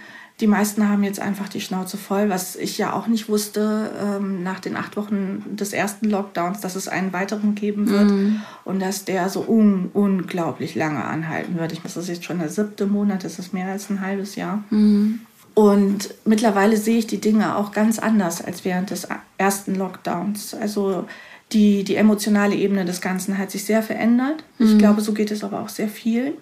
Die 0.40 0.46
meisten 0.46 0.88
haben 0.88 1.02
jetzt 1.02 1.18
einfach 1.18 1.48
die 1.48 1.60
Schnauze 1.60 1.96
voll, 1.96 2.30
was 2.30 2.54
ich 2.54 2.78
ja 2.78 2.92
auch 2.92 3.08
nicht 3.08 3.28
wusste 3.28 3.90
ähm, 4.00 4.44
nach 4.44 4.60
den 4.60 4.76
acht 4.76 4.96
Wochen 4.96 5.44
des 5.56 5.72
ersten 5.72 6.08
Lockdowns, 6.08 6.60
dass 6.60 6.76
es 6.76 6.86
einen 6.86 7.12
weiteren 7.12 7.56
geben 7.56 7.90
wird 7.90 8.08
mm. 8.08 8.40
und 8.64 8.80
dass 8.80 9.04
der 9.04 9.28
so 9.30 9.44
un 9.48 9.90
unglaublich 9.92 10.76
lange 10.76 11.04
anhalten 11.04 11.58
wird. 11.58 11.72
Ich 11.72 11.82
das 11.82 11.96
ist 11.96 12.08
jetzt 12.08 12.24
schon 12.24 12.38
der 12.38 12.50
siebte 12.50 12.86
Monat, 12.86 13.24
das 13.24 13.40
ist 13.40 13.52
mehr 13.52 13.66
als 13.66 13.90
ein 13.90 14.00
halbes 14.00 14.36
Jahr. 14.36 14.62
Mm. 14.70 15.20
Und 15.54 16.14
mittlerweile 16.24 16.76
sehe 16.76 16.98
ich 16.98 17.08
die 17.08 17.20
Dinge 17.20 17.56
auch 17.56 17.72
ganz 17.72 17.98
anders 17.98 18.40
als 18.40 18.64
während 18.64 18.90
des 18.90 19.08
ersten 19.38 19.74
Lockdowns. 19.74 20.54
Also 20.54 21.08
die, 21.50 21.82
die 21.82 21.96
emotionale 21.96 22.54
Ebene 22.54 22.84
des 22.84 23.00
Ganzen 23.00 23.38
hat 23.38 23.50
sich 23.50 23.64
sehr 23.64 23.82
verändert. 23.82 24.44
Mm. 24.58 24.64
Ich 24.64 24.74
mhm. 24.74 24.78
glaube, 24.78 25.00
so 25.00 25.12
geht 25.14 25.32
es 25.32 25.42
aber 25.42 25.60
auch 25.60 25.68
sehr 25.68 25.88
viel. 25.88 26.34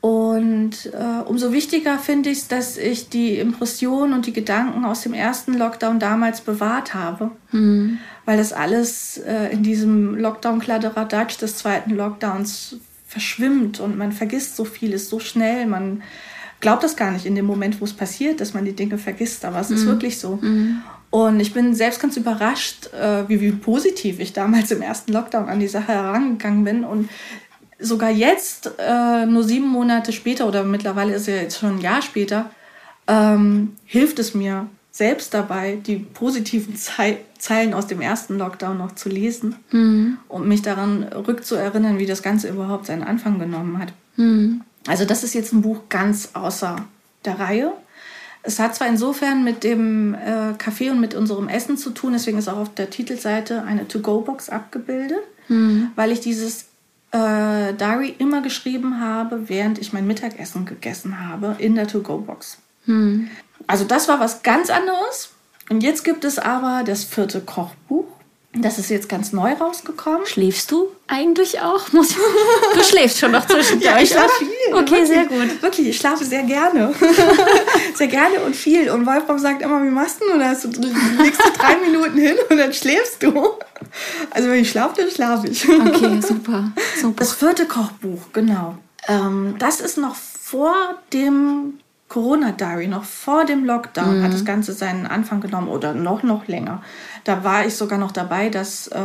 Und 0.00 0.86
äh, 0.94 1.22
umso 1.26 1.52
wichtiger 1.52 1.98
finde 1.98 2.30
ich 2.30 2.38
es, 2.38 2.48
dass 2.48 2.78
ich 2.78 3.10
die 3.10 3.38
Impressionen 3.38 4.14
und 4.14 4.26
die 4.26 4.32
Gedanken 4.32 4.84
aus 4.84 5.02
dem 5.02 5.12
ersten 5.12 5.54
Lockdown 5.54 5.98
damals 5.98 6.40
bewahrt 6.40 6.94
habe. 6.94 7.32
Mhm. 7.52 7.98
Weil 8.24 8.38
das 8.38 8.52
alles 8.54 9.18
äh, 9.18 9.52
in 9.52 9.62
diesem 9.62 10.16
Lockdown-Kladderadatsch 10.16 11.38
des 11.38 11.56
zweiten 11.56 11.90
Lockdowns 11.90 12.76
verschwimmt 13.06 13.80
und 13.80 13.98
man 13.98 14.12
vergisst 14.12 14.56
so 14.56 14.64
vieles 14.64 15.10
so 15.10 15.18
schnell. 15.18 15.66
Man 15.66 16.02
glaubt 16.60 16.82
das 16.82 16.96
gar 16.96 17.10
nicht 17.10 17.26
in 17.26 17.34
dem 17.34 17.44
Moment, 17.44 17.80
wo 17.80 17.84
es 17.84 17.92
passiert, 17.92 18.40
dass 18.40 18.54
man 18.54 18.64
die 18.64 18.76
Dinge 18.76 18.96
vergisst, 18.96 19.44
aber 19.44 19.60
es 19.60 19.68
mhm. 19.68 19.76
ist 19.76 19.86
wirklich 19.86 20.18
so. 20.18 20.38
Mhm. 20.40 20.82
Und 21.10 21.40
ich 21.40 21.52
bin 21.52 21.74
selbst 21.74 22.00
ganz 22.00 22.16
überrascht, 22.16 22.88
äh, 22.94 23.28
wie, 23.28 23.40
wie 23.40 23.50
positiv 23.50 24.20
ich 24.20 24.32
damals 24.32 24.70
im 24.70 24.80
ersten 24.80 25.12
Lockdown 25.12 25.48
an 25.48 25.60
die 25.60 25.68
Sache 25.68 25.92
herangegangen 25.92 26.64
bin 26.64 26.84
und 26.84 27.10
sogar 27.80 28.10
jetzt, 28.10 28.72
äh, 28.78 29.26
nur 29.26 29.44
sieben 29.44 29.68
Monate 29.68 30.12
später 30.12 30.46
oder 30.46 30.64
mittlerweile 30.64 31.14
ist 31.14 31.26
ja 31.26 31.36
jetzt 31.36 31.58
schon 31.58 31.76
ein 31.76 31.80
Jahr 31.80 32.02
später, 32.02 32.50
ähm, 33.06 33.76
hilft 33.84 34.18
es 34.18 34.34
mir 34.34 34.66
selbst 34.92 35.34
dabei, 35.34 35.78
die 35.86 35.96
positiven 35.96 36.76
Ze 36.76 37.18
Zeilen 37.38 37.72
aus 37.72 37.86
dem 37.86 38.02
ersten 38.02 38.36
Lockdown 38.36 38.76
noch 38.76 38.94
zu 38.96 39.08
lesen 39.08 39.56
mhm. 39.70 40.18
und 40.28 40.46
mich 40.46 40.60
daran 40.60 41.04
rückzuerinnern, 41.04 41.98
wie 41.98 42.04
das 42.04 42.22
Ganze 42.22 42.48
überhaupt 42.48 42.84
seinen 42.84 43.02
Anfang 43.02 43.38
genommen 43.38 43.78
hat. 43.78 43.94
Mhm. 44.16 44.60
Also 44.86 45.06
das 45.06 45.24
ist 45.24 45.32
jetzt 45.32 45.54
ein 45.54 45.62
Buch 45.62 45.80
ganz 45.88 46.30
außer 46.34 46.76
der 47.24 47.40
Reihe. 47.40 47.72
Es 48.42 48.58
hat 48.58 48.74
zwar 48.74 48.88
insofern 48.88 49.42
mit 49.42 49.64
dem 49.64 50.14
äh, 50.14 50.52
Kaffee 50.58 50.90
und 50.90 51.00
mit 51.00 51.14
unserem 51.14 51.48
Essen 51.48 51.78
zu 51.78 51.90
tun, 51.90 52.12
deswegen 52.12 52.36
ist 52.36 52.48
auch 52.48 52.58
auf 52.58 52.74
der 52.74 52.90
Titelseite 52.90 53.62
eine 53.62 53.88
To-Go-Box 53.88 54.50
abgebildet, 54.50 55.20
mhm. 55.48 55.92
weil 55.96 56.12
ich 56.12 56.20
dieses 56.20 56.69
äh, 57.12 57.74
Diary 57.74 58.14
immer 58.18 58.42
geschrieben 58.42 59.00
habe, 59.00 59.48
während 59.48 59.78
ich 59.78 59.92
mein 59.92 60.06
Mittagessen 60.06 60.64
gegessen 60.64 61.26
habe 61.26 61.56
in 61.58 61.74
der 61.74 61.86
To-Go-Box. 61.86 62.58
Hm. 62.84 63.28
Also 63.66 63.84
das 63.84 64.08
war 64.08 64.20
was 64.20 64.42
ganz 64.42 64.70
anderes. 64.70 65.32
Und 65.68 65.82
jetzt 65.82 66.04
gibt 66.04 66.24
es 66.24 66.38
aber 66.38 66.82
das 66.84 67.04
vierte 67.04 67.40
Kochbuch. 67.40 68.06
Das 68.52 68.78
ist 68.78 68.90
jetzt 68.90 69.08
ganz 69.08 69.32
neu 69.32 69.52
rausgekommen. 69.52 70.26
Schläfst 70.26 70.72
du 70.72 70.88
eigentlich 71.06 71.60
auch? 71.60 71.92
Muss 71.92 72.16
du 72.74 72.82
schläfst 72.82 73.18
schon 73.18 73.30
noch 73.30 73.46
zwischendurch. 73.46 73.84
ja, 73.94 74.00
ich 74.00 74.10
schlafe 74.10 74.38
viel. 74.38 74.48
Okay, 74.72 74.74
wirklich, 74.74 75.06
sehr 75.06 75.24
gut. 75.26 75.62
Wirklich, 75.62 75.88
ich 75.88 75.96
schlafe 75.96 76.24
sehr 76.24 76.42
gerne. 76.42 76.92
sehr 77.94 78.08
gerne 78.08 78.40
und 78.40 78.56
viel. 78.56 78.90
Und 78.90 79.06
Wolfram 79.06 79.38
sagt 79.38 79.62
immer, 79.62 79.80
wie 79.84 79.90
machst 79.90 80.20
du 80.20 80.36
das? 80.36 80.62
Du 80.62 80.68
legst 80.68 81.40
du 81.40 81.50
drei 81.58 81.76
Minuten 81.76 82.18
hin 82.18 82.36
und 82.48 82.56
dann 82.56 82.72
schläfst 82.72 83.22
du. 83.22 83.52
Also 84.30 84.48
wenn 84.48 84.62
ich 84.62 84.70
schlafe, 84.70 85.00
dann 85.00 85.10
schlafe 85.10 85.46
ich. 85.46 85.68
Okay, 85.68 86.20
super. 86.26 86.72
super. 87.00 87.16
Das 87.16 87.32
vierte 87.34 87.66
Kochbuch, 87.66 88.32
genau. 88.32 88.78
Ähm, 89.06 89.54
das 89.60 89.80
ist 89.80 89.96
noch 89.96 90.16
vor 90.16 90.74
dem 91.12 91.79
Corona-Diary, 92.10 92.88
noch 92.88 93.04
vor 93.04 93.46
dem 93.46 93.64
Lockdown 93.64 94.18
mhm. 94.18 94.22
hat 94.24 94.34
das 94.34 94.44
Ganze 94.44 94.72
seinen 94.72 95.06
Anfang 95.06 95.40
genommen 95.40 95.68
oder 95.68 95.94
noch, 95.94 96.22
noch 96.24 96.48
länger. 96.48 96.82
Da 97.24 97.44
war 97.44 97.64
ich 97.64 97.76
sogar 97.76 97.98
noch 97.98 98.10
dabei, 98.10 98.50
das 98.50 98.88
äh, 98.88 98.98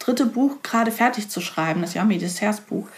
dritte 0.00 0.26
Buch 0.26 0.56
gerade 0.62 0.90
fertig 0.90 1.28
zu 1.28 1.40
schreiben, 1.40 1.80
das 1.80 1.94
Yummy 1.94 2.18
Desserts 2.18 2.60
Buch. 2.60 2.88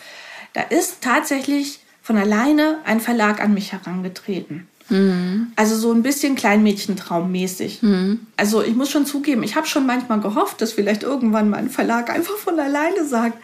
Da 0.54 0.62
ist 0.62 1.02
tatsächlich 1.02 1.80
von 2.00 2.16
alleine 2.16 2.78
ein 2.84 3.00
Verlag 3.00 3.42
an 3.42 3.52
mich 3.52 3.72
herangetreten. 3.72 4.68
Mhm. 4.88 5.52
Also 5.54 5.76
so 5.76 5.92
ein 5.92 6.02
bisschen 6.02 6.34
Kleinmädchentraummäßig. 6.34 7.82
Mhm. 7.82 8.26
Also 8.38 8.62
ich 8.62 8.74
muss 8.74 8.90
schon 8.90 9.04
zugeben, 9.04 9.42
ich 9.42 9.54
habe 9.54 9.66
schon 9.66 9.84
manchmal 9.84 10.20
gehofft, 10.20 10.62
dass 10.62 10.72
vielleicht 10.72 11.02
irgendwann 11.02 11.50
mein 11.50 11.68
Verlag 11.68 12.08
einfach 12.08 12.36
von 12.36 12.58
alleine 12.58 13.04
sagt, 13.04 13.36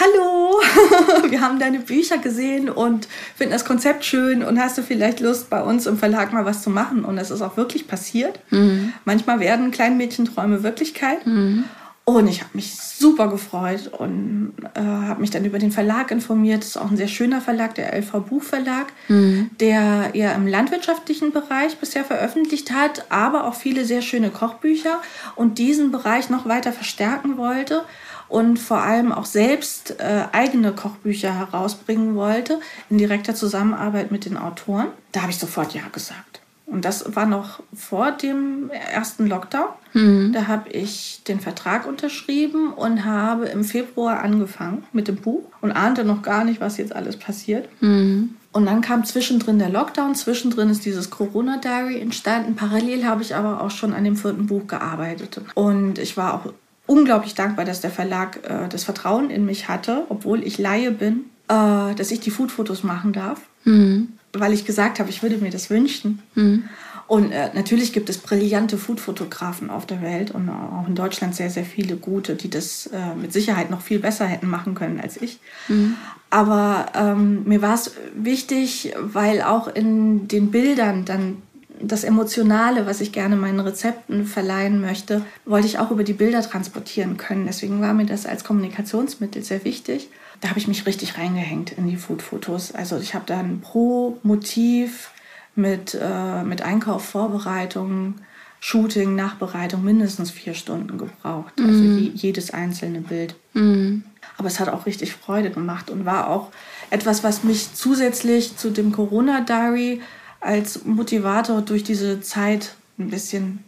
hallo, 0.00 0.60
wir 1.30 1.40
haben 1.40 1.58
deine 1.58 1.80
Bücher 1.80 2.18
gesehen 2.18 2.68
und 2.68 3.08
finden 3.36 3.52
das 3.52 3.64
Konzept 3.64 4.04
schön 4.04 4.42
und 4.42 4.58
hast 4.58 4.78
du 4.78 4.82
vielleicht 4.82 5.20
Lust, 5.20 5.50
bei 5.50 5.62
uns 5.62 5.86
im 5.86 5.98
Verlag 5.98 6.32
mal 6.32 6.44
was 6.44 6.62
zu 6.62 6.70
machen? 6.70 7.04
Und 7.04 7.18
es 7.18 7.30
ist 7.30 7.42
auch 7.42 7.56
wirklich 7.56 7.86
passiert. 7.86 8.40
Mhm. 8.50 8.92
Manchmal 9.04 9.40
werden 9.40 9.70
Kleinmädchenträume 9.70 10.62
Wirklichkeit. 10.62 11.26
Mhm. 11.26 11.64
Und 12.04 12.26
ich 12.26 12.40
habe 12.40 12.50
mich 12.54 12.74
super 12.74 13.28
gefreut 13.28 13.88
und 13.96 14.54
äh, 14.74 14.80
habe 14.80 15.20
mich 15.20 15.30
dann 15.30 15.44
über 15.44 15.60
den 15.60 15.70
Verlag 15.70 16.10
informiert. 16.10 16.62
Das 16.62 16.70
ist 16.70 16.76
auch 16.76 16.90
ein 16.90 16.96
sehr 16.96 17.06
schöner 17.06 17.40
Verlag, 17.40 17.76
der 17.76 17.96
LV 17.96 18.24
Buchverlag, 18.28 18.86
mhm. 19.06 19.50
der 19.60 20.10
eher 20.12 20.34
im 20.34 20.48
landwirtschaftlichen 20.48 21.30
Bereich 21.30 21.76
bisher 21.76 22.04
veröffentlicht 22.04 22.72
hat, 22.72 23.06
aber 23.08 23.44
auch 23.46 23.54
viele 23.54 23.84
sehr 23.84 24.02
schöne 24.02 24.30
Kochbücher 24.30 25.00
und 25.36 25.58
diesen 25.58 25.92
Bereich 25.92 26.28
noch 26.28 26.48
weiter 26.48 26.72
verstärken 26.72 27.36
wollte 27.36 27.84
und 28.32 28.58
vor 28.58 28.78
allem 28.78 29.12
auch 29.12 29.26
selbst 29.26 30.00
äh, 30.00 30.24
eigene 30.32 30.72
Kochbücher 30.72 31.34
herausbringen 31.34 32.14
wollte 32.14 32.60
in 32.88 32.96
direkter 32.96 33.34
Zusammenarbeit 33.34 34.10
mit 34.10 34.24
den 34.24 34.38
Autoren. 34.38 34.86
Da 35.12 35.20
habe 35.20 35.32
ich 35.32 35.38
sofort 35.38 35.74
Ja 35.74 35.82
gesagt. 35.92 36.40
Und 36.64 36.86
das 36.86 37.14
war 37.14 37.26
noch 37.26 37.62
vor 37.74 38.12
dem 38.12 38.70
ersten 38.70 39.26
Lockdown. 39.26 39.68
Mhm. 39.92 40.32
Da 40.32 40.46
habe 40.48 40.70
ich 40.70 41.22
den 41.28 41.40
Vertrag 41.40 41.86
unterschrieben 41.86 42.72
und 42.72 43.04
habe 43.04 43.46
im 43.46 43.64
Februar 43.64 44.20
angefangen 44.20 44.84
mit 44.94 45.08
dem 45.08 45.16
Buch 45.16 45.44
und 45.60 45.72
ahnte 45.72 46.02
noch 46.02 46.22
gar 46.22 46.44
nicht, 46.44 46.62
was 46.62 46.78
jetzt 46.78 46.96
alles 46.96 47.18
passiert. 47.18 47.68
Mhm. 47.82 48.36
Und 48.52 48.64
dann 48.64 48.80
kam 48.80 49.04
zwischendrin 49.04 49.58
der 49.58 49.68
Lockdown, 49.68 50.14
zwischendrin 50.14 50.70
ist 50.70 50.86
dieses 50.86 51.10
Corona-Diary 51.10 52.00
entstanden. 52.00 52.56
Parallel 52.56 53.04
habe 53.04 53.20
ich 53.20 53.34
aber 53.34 53.60
auch 53.60 53.70
schon 53.70 53.92
an 53.92 54.04
dem 54.04 54.16
vierten 54.16 54.46
Buch 54.46 54.66
gearbeitet. 54.66 55.38
Und 55.54 55.98
ich 55.98 56.16
war 56.16 56.34
auch 56.34 56.52
unglaublich 56.86 57.34
dankbar, 57.34 57.64
dass 57.64 57.80
der 57.80 57.90
Verlag 57.90 58.40
äh, 58.44 58.68
das 58.68 58.84
Vertrauen 58.84 59.30
in 59.30 59.44
mich 59.44 59.68
hatte, 59.68 60.04
obwohl 60.08 60.42
ich 60.42 60.58
Laie 60.58 60.90
bin, 60.90 61.24
äh, 61.48 61.94
dass 61.94 62.10
ich 62.10 62.20
die 62.20 62.30
Foodfotos 62.30 62.82
machen 62.82 63.12
darf, 63.12 63.40
mhm. 63.64 64.14
weil 64.32 64.52
ich 64.52 64.64
gesagt 64.64 64.98
habe, 64.98 65.10
ich 65.10 65.22
würde 65.22 65.38
mir 65.38 65.50
das 65.50 65.70
wünschen. 65.70 66.22
Mhm. 66.34 66.64
Und 67.08 67.32
äh, 67.32 67.50
natürlich 67.52 67.92
gibt 67.92 68.08
es 68.08 68.18
brillante 68.18 68.78
Foodfotografen 68.78 69.68
auf 69.68 69.84
der 69.84 70.00
Welt 70.00 70.30
und 70.30 70.48
auch 70.48 70.86
in 70.88 70.94
Deutschland 70.94 71.34
sehr, 71.34 71.50
sehr 71.50 71.64
viele 71.64 71.96
gute, 71.96 72.36
die 72.36 72.48
das 72.48 72.86
äh, 72.86 73.14
mit 73.14 73.32
Sicherheit 73.32 73.70
noch 73.70 73.82
viel 73.82 73.98
besser 73.98 74.24
hätten 74.24 74.48
machen 74.48 74.74
können 74.74 74.98
als 75.00 75.20
ich. 75.20 75.38
Mhm. 75.68 75.96
Aber 76.30 76.86
ähm, 76.94 77.44
mir 77.44 77.60
war 77.60 77.74
es 77.74 77.92
wichtig, 78.14 78.94
weil 78.98 79.42
auch 79.42 79.68
in 79.68 80.26
den 80.26 80.50
Bildern 80.50 81.04
dann 81.04 81.42
das 81.82 82.04
Emotionale, 82.04 82.86
was 82.86 83.00
ich 83.00 83.12
gerne 83.12 83.36
meinen 83.36 83.60
Rezepten 83.60 84.24
verleihen 84.26 84.80
möchte, 84.80 85.24
wollte 85.44 85.66
ich 85.66 85.78
auch 85.78 85.90
über 85.90 86.04
die 86.04 86.12
Bilder 86.12 86.42
transportieren 86.42 87.16
können. 87.16 87.46
Deswegen 87.46 87.80
war 87.80 87.92
mir 87.94 88.06
das 88.06 88.26
als 88.26 88.44
Kommunikationsmittel 88.44 89.42
sehr 89.42 89.64
wichtig. 89.64 90.08
Da 90.40 90.48
habe 90.48 90.58
ich 90.58 90.68
mich 90.68 90.86
richtig 90.86 91.18
reingehängt 91.18 91.72
in 91.72 91.88
die 91.88 91.96
Food-Fotos. 91.96 92.72
Also 92.72 92.98
ich 92.98 93.14
habe 93.14 93.24
dann 93.26 93.60
pro 93.60 94.18
Motiv 94.22 95.10
mit, 95.54 95.98
äh, 96.00 96.42
mit 96.42 96.62
Einkauf, 96.62 97.04
Vorbereitung, 97.04 98.14
Shooting, 98.60 99.16
Nachbereitung 99.16 99.82
mindestens 99.84 100.30
vier 100.30 100.54
Stunden 100.54 100.96
gebraucht. 100.98 101.54
Also 101.58 101.80
mm. 101.80 101.98
je, 101.98 102.10
jedes 102.14 102.52
einzelne 102.52 103.00
Bild. 103.00 103.34
Mm. 103.54 104.02
Aber 104.38 104.48
es 104.48 104.60
hat 104.60 104.68
auch 104.68 104.86
richtig 104.86 105.12
Freude 105.12 105.50
gemacht 105.50 105.90
und 105.90 106.04
war 106.04 106.28
auch 106.28 106.52
etwas, 106.90 107.24
was 107.24 107.42
mich 107.42 107.74
zusätzlich 107.74 108.56
zu 108.56 108.70
dem 108.70 108.92
Corona-Diary 108.92 110.00
als 110.42 110.84
Motivator 110.84 111.62
durch 111.62 111.84
diese 111.84 112.20
Zeit 112.20 112.74
ein 112.98 113.08
bisschen 113.08 113.60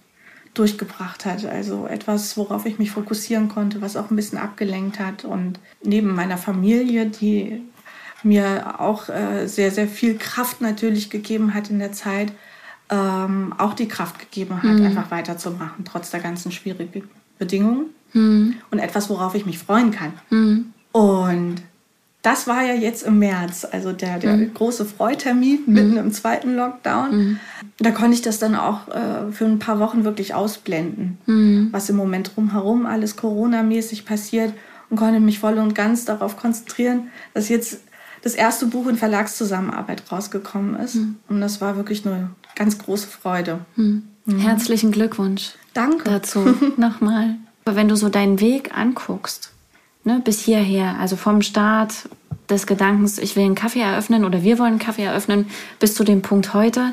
durchgebracht 0.54 1.24
hat. 1.24 1.44
Also 1.44 1.86
etwas, 1.86 2.36
worauf 2.36 2.66
ich 2.66 2.78
mich 2.78 2.90
fokussieren 2.90 3.48
konnte, 3.48 3.80
was 3.80 3.96
auch 3.96 4.10
ein 4.10 4.16
bisschen 4.16 4.38
abgelenkt 4.38 4.98
hat. 4.98 5.24
Und 5.24 5.58
neben 5.82 6.14
meiner 6.14 6.36
Familie, 6.36 7.06
die 7.06 7.62
mir 8.22 8.80
auch 8.80 9.08
äh, 9.08 9.46
sehr, 9.46 9.70
sehr 9.70 9.88
viel 9.88 10.16
Kraft 10.16 10.60
natürlich 10.60 11.10
gegeben 11.10 11.54
hat 11.54 11.70
in 11.70 11.78
der 11.78 11.92
Zeit, 11.92 12.32
ähm, 12.90 13.54
auch 13.58 13.74
die 13.74 13.88
Kraft 13.88 14.18
gegeben 14.18 14.62
hat, 14.62 14.78
mhm. 14.78 14.86
einfach 14.86 15.10
weiterzumachen, 15.10 15.84
trotz 15.84 16.10
der 16.10 16.20
ganzen 16.20 16.52
schwierigen 16.52 17.08
Bedingungen. 17.38 17.86
Mhm. 18.12 18.56
Und 18.70 18.78
etwas, 18.78 19.10
worauf 19.10 19.34
ich 19.34 19.46
mich 19.46 19.58
freuen 19.58 19.90
kann. 19.90 20.12
Mhm. 20.30 20.72
Und 20.92 21.56
das 22.24 22.46
war 22.46 22.62
ja 22.64 22.72
jetzt 22.72 23.02
im 23.02 23.18
März, 23.18 23.66
also 23.70 23.92
der, 23.92 24.18
der 24.18 24.38
mhm. 24.38 24.54
große 24.54 24.86
Freutermin 24.86 25.60
mitten 25.66 25.90
mhm. 25.90 25.98
im 25.98 26.12
zweiten 26.12 26.56
Lockdown. 26.56 27.16
Mhm. 27.16 27.40
Da 27.76 27.90
konnte 27.90 28.14
ich 28.14 28.22
das 28.22 28.38
dann 28.38 28.54
auch 28.56 28.88
äh, 28.88 29.30
für 29.30 29.44
ein 29.44 29.58
paar 29.58 29.78
Wochen 29.78 30.04
wirklich 30.04 30.32
ausblenden, 30.32 31.18
mhm. 31.26 31.68
was 31.70 31.90
im 31.90 31.96
Moment 31.96 32.34
drumherum 32.34 32.86
alles 32.86 33.16
Corona-mäßig 33.16 34.06
passiert 34.06 34.54
und 34.88 34.96
konnte 34.96 35.20
mich 35.20 35.38
voll 35.38 35.58
und 35.58 35.74
ganz 35.74 36.06
darauf 36.06 36.38
konzentrieren, 36.38 37.08
dass 37.34 37.50
jetzt 37.50 37.80
das 38.22 38.34
erste 38.34 38.66
Buch 38.68 38.86
in 38.86 38.96
Verlagszusammenarbeit 38.96 40.10
rausgekommen 40.10 40.76
ist. 40.76 40.94
Mhm. 40.94 41.16
Und 41.28 41.42
das 41.42 41.60
war 41.60 41.76
wirklich 41.76 42.06
eine 42.06 42.30
ganz 42.56 42.78
große 42.78 43.06
Freude. 43.06 43.60
Mhm. 43.76 44.04
Herzlichen 44.38 44.92
Glückwunsch. 44.92 45.52
Danke. 45.74 46.08
Dazu 46.08 46.38
nochmal. 46.78 47.36
Wenn 47.66 47.88
du 47.88 47.96
so 47.96 48.08
deinen 48.08 48.40
Weg 48.40 48.74
anguckst, 48.74 49.53
ne, 50.04 50.20
bis 50.24 50.40
hierher, 50.40 50.96
also 51.00 51.16
vom 51.16 51.42
Start 51.42 52.08
des 52.48 52.66
Gedankens, 52.66 53.18
ich 53.18 53.36
will 53.36 53.44
einen 53.44 53.54
Kaffee 53.54 53.80
eröffnen 53.80 54.24
oder 54.24 54.42
wir 54.42 54.58
wollen 54.58 54.72
einen 54.72 54.78
Kaffee 54.78 55.04
eröffnen, 55.04 55.46
bis 55.80 55.94
zu 55.94 56.04
dem 56.04 56.22
Punkt 56.22 56.54
heute. 56.54 56.92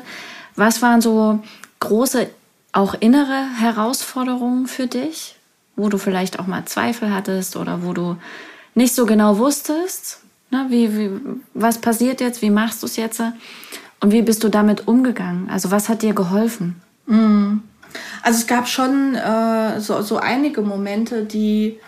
Was 0.56 0.82
waren 0.82 1.00
so 1.00 1.40
große, 1.80 2.28
auch 2.72 2.94
innere 3.00 3.46
Herausforderungen 3.58 4.66
für 4.66 4.86
dich, 4.86 5.36
wo 5.76 5.88
du 5.88 5.98
vielleicht 5.98 6.38
auch 6.38 6.46
mal 6.46 6.64
Zweifel 6.64 7.14
hattest 7.14 7.56
oder 7.56 7.84
wo 7.84 7.92
du 7.92 8.16
nicht 8.74 8.94
so 8.94 9.04
genau 9.04 9.38
wusstest, 9.38 10.20
ne, 10.50 10.66
wie, 10.68 10.96
wie, 10.96 11.10
was 11.54 11.78
passiert 11.78 12.20
jetzt, 12.20 12.40
wie 12.40 12.50
machst 12.50 12.82
du 12.82 12.86
es 12.86 12.96
jetzt 12.96 13.20
und 14.00 14.12
wie 14.12 14.22
bist 14.22 14.42
du 14.42 14.48
damit 14.48 14.88
umgegangen? 14.88 15.50
Also 15.50 15.70
was 15.70 15.88
hat 15.88 16.02
dir 16.02 16.14
geholfen? 16.14 16.80
Mm. 17.06 17.58
Also 18.22 18.38
es 18.38 18.46
gab 18.46 18.68
schon 18.68 19.14
äh, 19.14 19.80
so, 19.80 20.00
so 20.00 20.16
einige 20.16 20.62
Momente, 20.62 21.24
die 21.24 21.78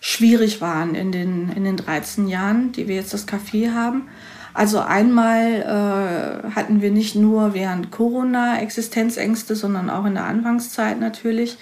schwierig 0.00 0.60
waren 0.60 0.94
in 0.94 1.12
den, 1.12 1.50
in 1.50 1.64
den 1.64 1.76
13 1.76 2.28
Jahren, 2.28 2.72
die 2.72 2.88
wir 2.88 2.96
jetzt 2.96 3.12
das 3.12 3.26
Café 3.26 3.74
haben. 3.74 4.08
Also 4.54 4.80
einmal 4.80 5.62
äh, 5.62 6.50
hatten 6.54 6.82
wir 6.82 6.90
nicht 6.90 7.14
nur 7.14 7.54
während 7.54 7.90
Corona 7.90 8.58
Existenzängste, 8.58 9.54
sondern 9.54 9.90
auch 9.90 10.04
in 10.04 10.14
der 10.14 10.24
Anfangszeit 10.24 10.98
natürlich, 10.98 11.58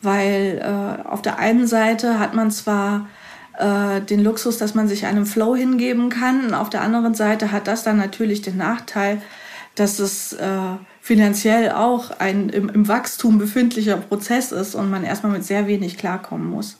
weil 0.00 0.60
äh, 0.62 1.06
auf 1.06 1.22
der 1.22 1.38
einen 1.38 1.66
Seite 1.66 2.18
hat 2.18 2.34
man 2.34 2.50
zwar 2.50 3.08
äh, 3.58 4.00
den 4.00 4.20
Luxus, 4.20 4.56
dass 4.56 4.74
man 4.74 4.88
sich 4.88 5.04
einem 5.06 5.26
Flow 5.26 5.54
hingeben 5.54 6.08
kann, 6.08 6.54
auf 6.54 6.70
der 6.70 6.80
anderen 6.80 7.14
Seite 7.14 7.52
hat 7.52 7.66
das 7.66 7.82
dann 7.82 7.98
natürlich 7.98 8.40
den 8.40 8.56
Nachteil, 8.56 9.20
dass 9.74 9.98
es 9.98 10.32
äh, 10.32 10.48
finanziell 11.00 11.72
auch 11.72 12.10
ein 12.18 12.48
im, 12.48 12.68
im 12.68 12.88
Wachstum 12.88 13.38
befindlicher 13.38 13.96
Prozess 13.96 14.52
ist 14.52 14.74
und 14.74 14.90
man 14.90 15.04
erstmal 15.04 15.32
mit 15.32 15.44
sehr 15.44 15.66
wenig 15.66 15.98
klarkommen 15.98 16.48
muss. 16.48 16.78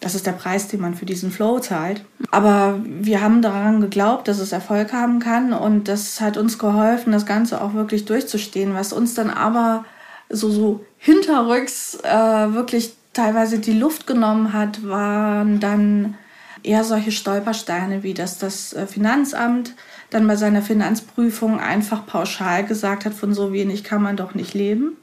Das 0.00 0.14
ist 0.14 0.26
der 0.26 0.32
Preis, 0.32 0.68
den 0.68 0.80
man 0.80 0.94
für 0.94 1.04
diesen 1.04 1.30
Flow 1.30 1.58
zahlt. 1.58 2.04
Aber 2.30 2.80
wir 2.84 3.20
haben 3.20 3.42
daran 3.42 3.80
geglaubt, 3.80 4.28
dass 4.28 4.38
es 4.38 4.52
Erfolg 4.52 4.92
haben 4.92 5.20
kann 5.20 5.52
und 5.52 5.88
das 5.88 6.20
hat 6.20 6.38
uns 6.38 6.58
geholfen, 6.58 7.12
das 7.12 7.26
Ganze 7.26 7.60
auch 7.60 7.74
wirklich 7.74 8.06
durchzustehen. 8.06 8.74
Was 8.74 8.92
uns 8.92 9.14
dann 9.14 9.30
aber 9.30 9.84
so, 10.30 10.50
so 10.50 10.84
hinterrücks 10.96 11.98
äh, 12.02 12.08
wirklich 12.08 12.94
teilweise 13.12 13.58
die 13.58 13.78
Luft 13.78 14.06
genommen 14.06 14.52
hat, 14.52 14.88
waren 14.88 15.60
dann 15.60 16.14
eher 16.62 16.84
solche 16.84 17.12
Stolpersteine, 17.12 18.02
wie 18.02 18.14
dass 18.14 18.38
das 18.38 18.72
äh, 18.72 18.86
Finanzamt 18.86 19.74
dann 20.10 20.26
bei 20.26 20.36
seiner 20.36 20.62
Finanzprüfung 20.62 21.60
einfach 21.60 22.06
pauschal 22.06 22.64
gesagt 22.64 23.04
hat, 23.04 23.14
von 23.14 23.34
so 23.34 23.52
wenig 23.52 23.84
kann 23.84 24.02
man 24.02 24.16
doch 24.16 24.34
nicht 24.34 24.54
leben 24.54 24.96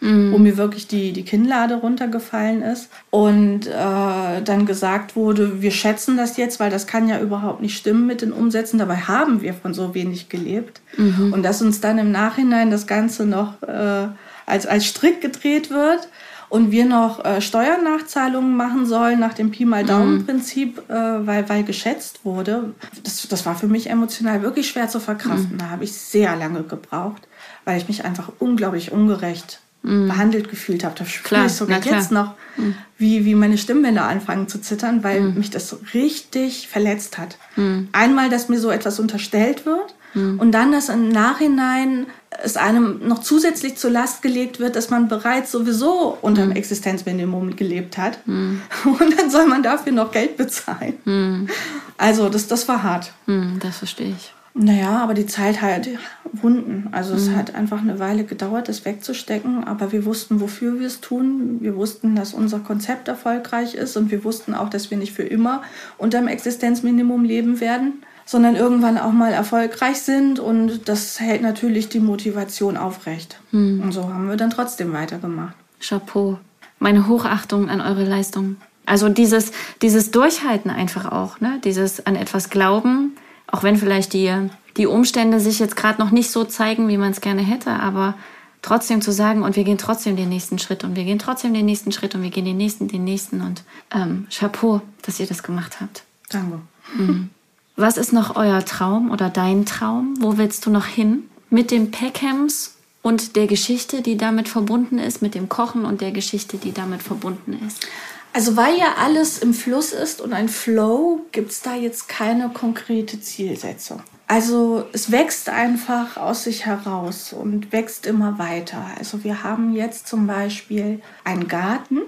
mhm. 0.00 0.32
wo 0.32 0.38
mir 0.38 0.56
wirklich 0.56 0.86
die, 0.86 1.12
die 1.12 1.24
Kinnlade 1.24 1.76
runtergefallen 1.76 2.62
ist. 2.62 2.88
Und 3.10 3.66
äh, 3.66 4.42
dann 4.42 4.66
gesagt 4.66 5.16
wurde, 5.16 5.62
wir 5.62 5.70
schätzen 5.70 6.16
das 6.16 6.36
jetzt, 6.36 6.60
weil 6.60 6.70
das 6.70 6.86
kann 6.86 7.08
ja 7.08 7.20
überhaupt 7.20 7.60
nicht 7.60 7.76
stimmen 7.76 8.06
mit 8.06 8.22
den 8.22 8.32
Umsätzen. 8.32 8.78
Dabei 8.78 8.96
haben 8.96 9.42
wir 9.42 9.54
von 9.54 9.74
so 9.74 9.94
wenig 9.94 10.28
gelebt. 10.28 10.80
Mhm. 10.96 11.32
Und 11.32 11.42
dass 11.42 11.62
uns 11.62 11.80
dann 11.80 11.98
im 11.98 12.10
Nachhinein 12.10 12.70
das 12.70 12.86
Ganze 12.86 13.26
noch 13.26 13.62
äh, 13.62 14.08
als, 14.46 14.66
als 14.66 14.86
Strick 14.86 15.20
gedreht 15.20 15.70
wird 15.70 16.08
und 16.48 16.72
wir 16.72 16.84
noch 16.84 17.24
äh, 17.24 17.40
Steuernachzahlungen 17.40 18.56
machen 18.56 18.84
sollen 18.84 19.20
nach 19.20 19.34
dem 19.34 19.52
Pi 19.52 19.64
mal 19.64 19.84
Daumen-Prinzip, 19.84 20.82
mhm. 20.88 20.94
äh, 20.94 21.26
weil, 21.26 21.48
weil 21.48 21.62
geschätzt 21.62 22.24
wurde. 22.24 22.74
Das, 23.04 23.28
das 23.28 23.46
war 23.46 23.54
für 23.54 23.68
mich 23.68 23.88
emotional 23.88 24.42
wirklich 24.42 24.68
schwer 24.68 24.88
zu 24.88 24.98
verkraften. 24.98 25.52
Mhm. 25.52 25.58
Da 25.58 25.70
habe 25.70 25.84
ich 25.84 25.92
sehr 25.92 26.34
lange 26.34 26.64
gebraucht, 26.64 27.28
weil 27.64 27.78
ich 27.78 27.86
mich 27.86 28.04
einfach 28.04 28.32
unglaublich 28.40 28.90
ungerecht 28.90 29.60
mhm. 29.82 30.08
behandelt 30.08 30.50
gefühlt 30.50 30.84
habe. 30.84 30.94
Da 30.98 31.04
spüre 31.04 31.46
ich 31.46 31.52
sogar 31.52 31.82
jetzt 31.82 32.12
noch, 32.12 32.34
mhm. 32.56 32.74
wie, 32.98 33.24
wie 33.24 33.34
meine 33.34 33.58
Stimmbänder 33.58 34.04
anfangen 34.04 34.48
zu 34.48 34.60
zittern, 34.60 35.02
weil 35.02 35.20
mhm. 35.20 35.38
mich 35.38 35.50
das 35.50 35.76
richtig 35.94 36.68
verletzt 36.68 37.18
hat. 37.18 37.38
Mhm. 37.56 37.88
Einmal, 37.92 38.28
dass 38.28 38.48
mir 38.48 38.60
so 38.60 38.70
etwas 38.70 39.00
unterstellt 39.00 39.66
wird 39.66 39.94
mhm. 40.14 40.38
und 40.38 40.52
dann, 40.52 40.72
dass 40.72 40.88
im 40.88 41.08
Nachhinein 41.08 42.06
es 42.42 42.56
einem 42.56 43.06
noch 43.06 43.18
zusätzlich 43.18 43.76
zur 43.76 43.90
Last 43.90 44.22
gelegt 44.22 44.60
wird, 44.60 44.76
dass 44.76 44.88
man 44.88 45.08
bereits 45.08 45.50
sowieso 45.50 46.16
unter 46.22 46.42
dem 46.42 46.50
mhm. 46.50 46.56
Existenzminimum 46.56 47.56
gelebt 47.56 47.98
hat. 47.98 48.20
Und 48.26 49.18
dann 49.18 49.30
soll 49.30 49.46
man 49.46 49.64
dafür 49.64 49.92
noch 49.92 50.12
Geld 50.12 50.36
bezahlen. 50.36 51.50
Also 51.98 52.28
das, 52.28 52.46
das 52.46 52.68
war 52.68 52.84
hart. 52.84 53.12
Das 53.58 53.78
verstehe 53.78 54.14
ich. 54.16 54.32
Naja, 54.52 54.98
aber 54.98 55.14
die 55.14 55.26
Zeit 55.26 55.62
halt 55.62 55.88
Wunden. 56.32 56.88
Also 56.92 57.14
es 57.14 57.28
mhm. 57.28 57.36
hat 57.36 57.54
einfach 57.54 57.80
eine 57.80 57.98
Weile 57.98 58.24
gedauert, 58.24 58.68
das 58.68 58.84
wegzustecken, 58.84 59.64
aber 59.64 59.92
wir 59.92 60.04
wussten, 60.04 60.40
wofür 60.40 60.80
wir 60.80 60.86
es 60.86 61.00
tun. 61.00 61.58
Wir 61.60 61.76
wussten, 61.76 62.16
dass 62.16 62.34
unser 62.34 62.58
Konzept 62.58 63.08
erfolgreich 63.08 63.74
ist 63.74 63.96
und 63.96 64.10
wir 64.10 64.24
wussten 64.24 64.54
auch, 64.54 64.68
dass 64.68 64.90
wir 64.90 64.98
nicht 64.98 65.12
für 65.12 65.22
immer 65.22 65.62
unter 65.98 66.18
dem 66.18 66.28
Existenzminimum 66.28 67.24
leben 67.24 67.60
werden, 67.60 68.02
sondern 68.26 68.56
irgendwann 68.56 68.98
auch 68.98 69.12
mal 69.12 69.32
erfolgreich 69.32 70.02
sind 70.02 70.40
und 70.40 70.88
das 70.88 71.20
hält 71.20 71.42
natürlich 71.42 71.88
die 71.88 72.00
Motivation 72.00 72.76
aufrecht. 72.76 73.38
Mhm. 73.52 73.80
Und 73.82 73.92
so 73.92 74.12
haben 74.12 74.28
wir 74.28 74.36
dann 74.36 74.50
trotzdem 74.50 74.92
weitergemacht. 74.92 75.54
Chapeau. 75.80 76.38
Meine 76.78 77.08
Hochachtung 77.08 77.68
an 77.68 77.80
eure 77.80 78.04
Leistung. 78.04 78.56
Also 78.86 79.08
dieses, 79.08 79.52
dieses 79.82 80.10
Durchhalten 80.10 80.70
einfach 80.70 81.12
auch, 81.12 81.40
ne? 81.40 81.60
Dieses 81.62 82.06
an 82.06 82.16
etwas 82.16 82.50
glauben, 82.50 83.12
auch 83.50 83.62
wenn 83.62 83.76
vielleicht 83.76 84.12
die, 84.12 84.32
die 84.76 84.86
Umstände 84.86 85.40
sich 85.40 85.58
jetzt 85.58 85.76
gerade 85.76 86.00
noch 86.00 86.10
nicht 86.10 86.30
so 86.30 86.44
zeigen, 86.44 86.88
wie 86.88 86.96
man 86.96 87.10
es 87.10 87.20
gerne 87.20 87.42
hätte, 87.42 87.70
aber 87.72 88.14
trotzdem 88.62 89.00
zu 89.00 89.12
sagen, 89.12 89.42
und 89.42 89.56
wir 89.56 89.64
gehen 89.64 89.78
trotzdem 89.78 90.16
den 90.16 90.28
nächsten 90.28 90.58
Schritt 90.58 90.84
und 90.84 90.96
wir 90.96 91.04
gehen 91.04 91.18
trotzdem 91.18 91.54
den 91.54 91.66
nächsten 91.66 91.92
Schritt 91.92 92.14
und 92.14 92.22
wir 92.22 92.30
gehen 92.30 92.44
den 92.44 92.56
nächsten, 92.56 92.88
den 92.88 93.04
nächsten 93.04 93.40
und 93.40 93.62
ähm, 93.94 94.26
Chapeau, 94.30 94.82
dass 95.02 95.20
ihr 95.20 95.26
das 95.26 95.42
gemacht 95.42 95.80
habt. 95.80 96.04
Danke. 96.28 96.60
Mhm. 96.96 97.30
Was 97.76 97.96
ist 97.96 98.12
noch 98.12 98.36
euer 98.36 98.64
Traum 98.64 99.10
oder 99.10 99.30
dein 99.30 99.64
Traum? 99.64 100.14
Wo 100.20 100.36
willst 100.36 100.66
du 100.66 100.70
noch 100.70 100.86
hin? 100.86 101.24
Mit 101.48 101.70
dem 101.70 101.90
Peckhams 101.90 102.76
und 103.02 103.36
der 103.36 103.46
Geschichte, 103.46 104.02
die 104.02 104.16
damit 104.16 104.48
verbunden 104.48 104.98
ist, 104.98 105.22
mit 105.22 105.34
dem 105.34 105.48
Kochen 105.48 105.84
und 105.84 106.00
der 106.00 106.12
Geschichte, 106.12 106.58
die 106.58 106.72
damit 106.72 107.02
verbunden 107.02 107.58
ist? 107.66 107.86
Also 108.32 108.56
weil 108.56 108.78
ja 108.78 108.94
alles 108.98 109.38
im 109.38 109.54
Fluss 109.54 109.92
ist 109.92 110.20
und 110.20 110.32
ein 110.32 110.48
Flow, 110.48 111.26
gibt 111.32 111.50
es 111.50 111.62
da 111.62 111.74
jetzt 111.74 112.08
keine 112.08 112.48
konkrete 112.50 113.20
Zielsetzung. 113.20 114.02
Also 114.28 114.86
es 114.92 115.10
wächst 115.10 115.48
einfach 115.48 116.16
aus 116.16 116.44
sich 116.44 116.64
heraus 116.64 117.32
und 117.32 117.72
wächst 117.72 118.06
immer 118.06 118.38
weiter. 118.38 118.84
Also 118.96 119.24
wir 119.24 119.42
haben 119.42 119.74
jetzt 119.74 120.06
zum 120.06 120.28
Beispiel 120.28 121.00
einen 121.24 121.48
Garten 121.48 122.02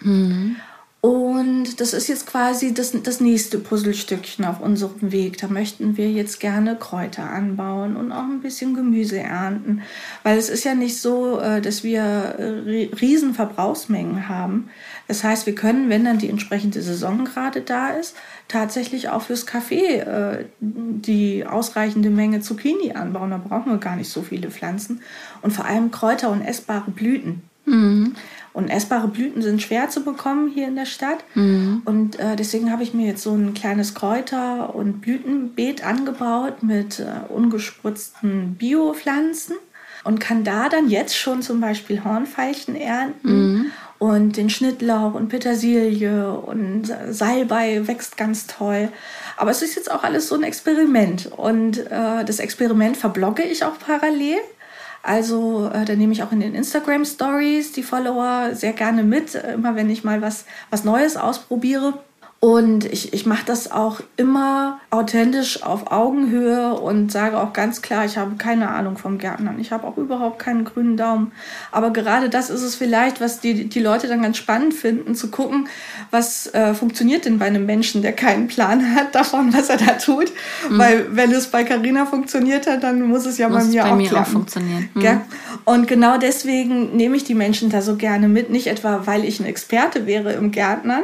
mhm. 0.00 0.56
Und 1.00 1.80
das 1.80 1.92
ist 1.92 2.08
jetzt 2.08 2.26
quasi 2.26 2.74
das, 2.74 2.90
das 3.04 3.20
nächste 3.20 3.58
Puzzlestückchen 3.60 4.44
auf 4.44 4.60
unserem 4.60 5.12
Weg. 5.12 5.38
Da 5.38 5.46
möchten 5.46 5.96
wir 5.96 6.10
jetzt 6.10 6.40
gerne 6.40 6.74
Kräuter 6.74 7.30
anbauen 7.30 7.96
und 7.96 8.10
auch 8.10 8.24
ein 8.24 8.40
bisschen 8.40 8.74
Gemüse 8.74 9.20
ernten, 9.20 9.82
weil 10.24 10.36
es 10.38 10.48
ist 10.48 10.64
ja 10.64 10.74
nicht 10.74 11.00
so, 11.00 11.38
äh, 11.38 11.60
dass 11.60 11.84
wir 11.84 12.00
äh, 12.00 12.90
riesen 13.00 13.32
Verbrauchsmengen 13.32 14.28
haben. 14.28 14.70
Das 15.06 15.22
heißt, 15.22 15.46
wir 15.46 15.54
können, 15.54 15.88
wenn 15.88 16.04
dann 16.04 16.18
die 16.18 16.30
entsprechende 16.30 16.82
Saison 16.82 17.24
gerade 17.24 17.60
da 17.60 17.90
ist, 17.90 18.16
tatsächlich 18.48 19.08
auch 19.08 19.22
fürs 19.22 19.46
Kaffee 19.46 20.00
äh, 20.00 20.46
die 20.58 21.46
ausreichende 21.46 22.10
Menge 22.10 22.40
Zucchini 22.40 22.94
anbauen. 22.94 23.30
Da 23.30 23.38
brauchen 23.38 23.70
wir 23.70 23.78
gar 23.78 23.94
nicht 23.94 24.10
so 24.10 24.22
viele 24.22 24.50
Pflanzen. 24.50 25.00
Und 25.42 25.52
vor 25.52 25.64
allem 25.64 25.92
Kräuter 25.92 26.30
und 26.30 26.42
essbare 26.42 26.90
Blüten. 26.90 27.42
Mhm. 27.68 28.16
Und 28.58 28.70
essbare 28.70 29.06
Blüten 29.06 29.40
sind 29.40 29.62
schwer 29.62 29.88
zu 29.88 30.02
bekommen 30.02 30.50
hier 30.52 30.66
in 30.66 30.74
der 30.74 30.84
Stadt. 30.84 31.22
Mhm. 31.36 31.82
Und 31.84 32.18
äh, 32.18 32.34
deswegen 32.34 32.72
habe 32.72 32.82
ich 32.82 32.92
mir 32.92 33.06
jetzt 33.06 33.22
so 33.22 33.32
ein 33.32 33.54
kleines 33.54 33.94
Kräuter- 33.94 34.74
und 34.74 35.00
Blütenbeet 35.00 35.86
angebaut 35.86 36.64
mit 36.64 36.98
äh, 36.98 37.32
ungespritzten 37.32 38.56
Biopflanzen 38.56 39.54
und 40.02 40.18
kann 40.18 40.42
da 40.42 40.68
dann 40.68 40.90
jetzt 40.90 41.16
schon 41.16 41.40
zum 41.40 41.60
Beispiel 41.60 42.02
Hornfeilchen 42.02 42.74
ernten. 42.74 43.52
Mhm 43.52 43.66
und 43.98 44.36
den 44.36 44.48
Schnittlauch 44.48 45.14
und 45.14 45.28
Petersilie 45.28 46.30
und 46.32 46.94
Salbei 47.10 47.84
wächst 47.88 48.16
ganz 48.16 48.46
toll. 48.46 48.90
Aber 49.36 49.50
es 49.50 49.60
ist 49.60 49.74
jetzt 49.74 49.90
auch 49.90 50.04
alles 50.04 50.28
so 50.28 50.36
ein 50.36 50.44
Experiment 50.44 51.26
und 51.36 51.78
äh, 51.78 52.24
das 52.24 52.38
Experiment 52.38 52.96
verblogge 52.96 53.42
ich 53.42 53.64
auch 53.64 53.76
parallel. 53.84 54.38
Also 55.08 55.70
äh, 55.72 55.86
da 55.86 55.96
nehme 55.96 56.12
ich 56.12 56.22
auch 56.22 56.32
in 56.32 56.40
den 56.40 56.54
Instagram 56.54 57.06
Stories 57.06 57.72
die 57.72 57.82
Follower 57.82 58.50
sehr 58.52 58.74
gerne 58.74 59.02
mit, 59.02 59.34
immer 59.34 59.74
wenn 59.74 59.88
ich 59.88 60.04
mal 60.04 60.20
was, 60.20 60.44
was 60.68 60.84
Neues 60.84 61.16
ausprobiere. 61.16 61.94
Und 62.40 62.84
ich, 62.84 63.12
ich 63.12 63.26
mache 63.26 63.44
das 63.44 63.72
auch 63.72 64.00
immer 64.16 64.78
authentisch 64.90 65.64
auf 65.64 65.90
Augenhöhe 65.90 66.72
und 66.74 67.10
sage 67.10 67.36
auch 67.36 67.52
ganz 67.52 67.82
klar, 67.82 68.04
ich 68.04 68.16
habe 68.16 68.36
keine 68.36 68.68
Ahnung 68.68 68.96
vom 68.96 69.18
Gärtnern. 69.18 69.58
Ich 69.58 69.72
habe 69.72 69.84
auch 69.84 69.96
überhaupt 69.96 70.38
keinen 70.38 70.64
grünen 70.64 70.96
Daumen. 70.96 71.32
Aber 71.72 71.92
gerade 71.92 72.28
das 72.28 72.48
ist 72.48 72.62
es 72.62 72.76
vielleicht, 72.76 73.20
was 73.20 73.40
die, 73.40 73.68
die 73.68 73.80
Leute 73.80 74.06
dann 74.06 74.22
ganz 74.22 74.36
spannend 74.36 74.72
finden, 74.72 75.16
zu 75.16 75.32
gucken, 75.32 75.68
was 76.12 76.46
äh, 76.54 76.74
funktioniert 76.74 77.24
denn 77.24 77.40
bei 77.40 77.46
einem 77.46 77.66
Menschen, 77.66 78.02
der 78.02 78.12
keinen 78.12 78.46
Plan 78.46 78.94
hat 78.94 79.16
davon, 79.16 79.52
was 79.52 79.68
er 79.68 79.78
da 79.78 79.94
tut. 79.94 80.30
Mhm. 80.70 80.78
Weil 80.78 81.06
wenn 81.16 81.32
es 81.32 81.48
bei 81.48 81.64
Carina 81.64 82.06
funktioniert 82.06 82.68
hat, 82.68 82.84
dann 82.84 83.02
muss 83.02 83.26
es 83.26 83.38
ja 83.38 83.48
muss 83.48 83.64
bei 83.64 83.70
mir, 83.70 83.82
bei 83.82 83.90
auch, 83.90 83.96
mir 83.96 84.12
auch 84.16 84.26
funktionieren. 84.26 84.88
Mhm. 84.94 85.22
Und 85.64 85.88
genau 85.88 86.18
deswegen 86.18 86.94
nehme 86.96 87.16
ich 87.16 87.24
die 87.24 87.34
Menschen 87.34 87.68
da 87.68 87.82
so 87.82 87.96
gerne 87.96 88.28
mit. 88.28 88.48
Nicht 88.48 88.68
etwa, 88.68 89.02
weil 89.06 89.24
ich 89.24 89.40
ein 89.40 89.46
Experte 89.46 90.06
wäre 90.06 90.34
im 90.34 90.52
Gärtnern, 90.52 91.02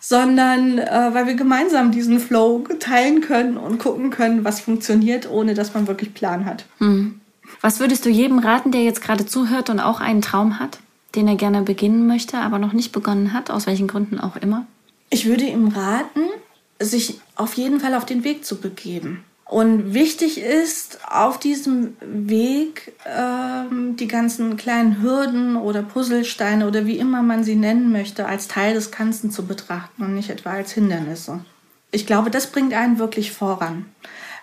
sondern 0.00 0.78
äh, 0.78 1.10
weil 1.12 1.26
wir 1.26 1.34
gemeinsam 1.34 1.92
diesen 1.92 2.18
Flow 2.18 2.64
teilen 2.80 3.20
können 3.20 3.56
und 3.56 3.78
gucken 3.78 4.10
können, 4.10 4.44
was 4.44 4.60
funktioniert, 4.60 5.30
ohne 5.30 5.54
dass 5.54 5.74
man 5.74 5.86
wirklich 5.86 6.14
Plan 6.14 6.46
hat. 6.46 6.64
Mhm. 6.78 7.20
Was 7.60 7.78
würdest 7.78 8.06
du 8.06 8.08
jedem 8.08 8.38
raten, 8.38 8.72
der 8.72 8.82
jetzt 8.82 9.02
gerade 9.02 9.26
zuhört 9.26 9.70
und 9.70 9.80
auch 9.80 10.00
einen 10.00 10.22
Traum 10.22 10.58
hat, 10.58 10.78
den 11.14 11.28
er 11.28 11.36
gerne 11.36 11.62
beginnen 11.62 12.06
möchte, 12.06 12.38
aber 12.38 12.58
noch 12.58 12.72
nicht 12.72 12.92
begonnen 12.92 13.32
hat, 13.32 13.50
aus 13.50 13.66
welchen 13.66 13.86
Gründen 13.86 14.18
auch 14.18 14.36
immer? 14.36 14.66
Ich 15.10 15.26
würde 15.26 15.44
ihm 15.44 15.68
raten, 15.68 16.22
sich 16.78 17.20
auf 17.36 17.54
jeden 17.54 17.80
Fall 17.80 17.94
auf 17.94 18.06
den 18.06 18.24
Weg 18.24 18.44
zu 18.44 18.56
begeben 18.56 19.24
Und 19.50 19.94
wichtig 19.94 20.40
ist, 20.40 21.00
auf 21.10 21.36
diesem 21.40 21.96
Weg 22.00 22.92
ähm, 23.04 23.96
die 23.96 24.06
ganzen 24.06 24.56
kleinen 24.56 25.02
Hürden 25.02 25.56
oder 25.56 25.82
Puzzlesteine 25.82 26.68
oder 26.68 26.86
wie 26.86 26.98
immer 26.98 27.20
man 27.22 27.42
sie 27.42 27.56
nennen 27.56 27.90
möchte, 27.90 28.26
als 28.26 28.46
Teil 28.46 28.74
des 28.74 28.92
Ganzen 28.92 29.32
zu 29.32 29.46
betrachten 29.46 30.04
und 30.04 30.14
nicht 30.14 30.30
etwa 30.30 30.50
als 30.50 30.70
Hindernisse. 30.70 31.40
Ich 31.90 32.06
glaube, 32.06 32.30
das 32.30 32.52
bringt 32.52 32.74
einen 32.74 33.00
wirklich 33.00 33.32
voran. 33.32 33.86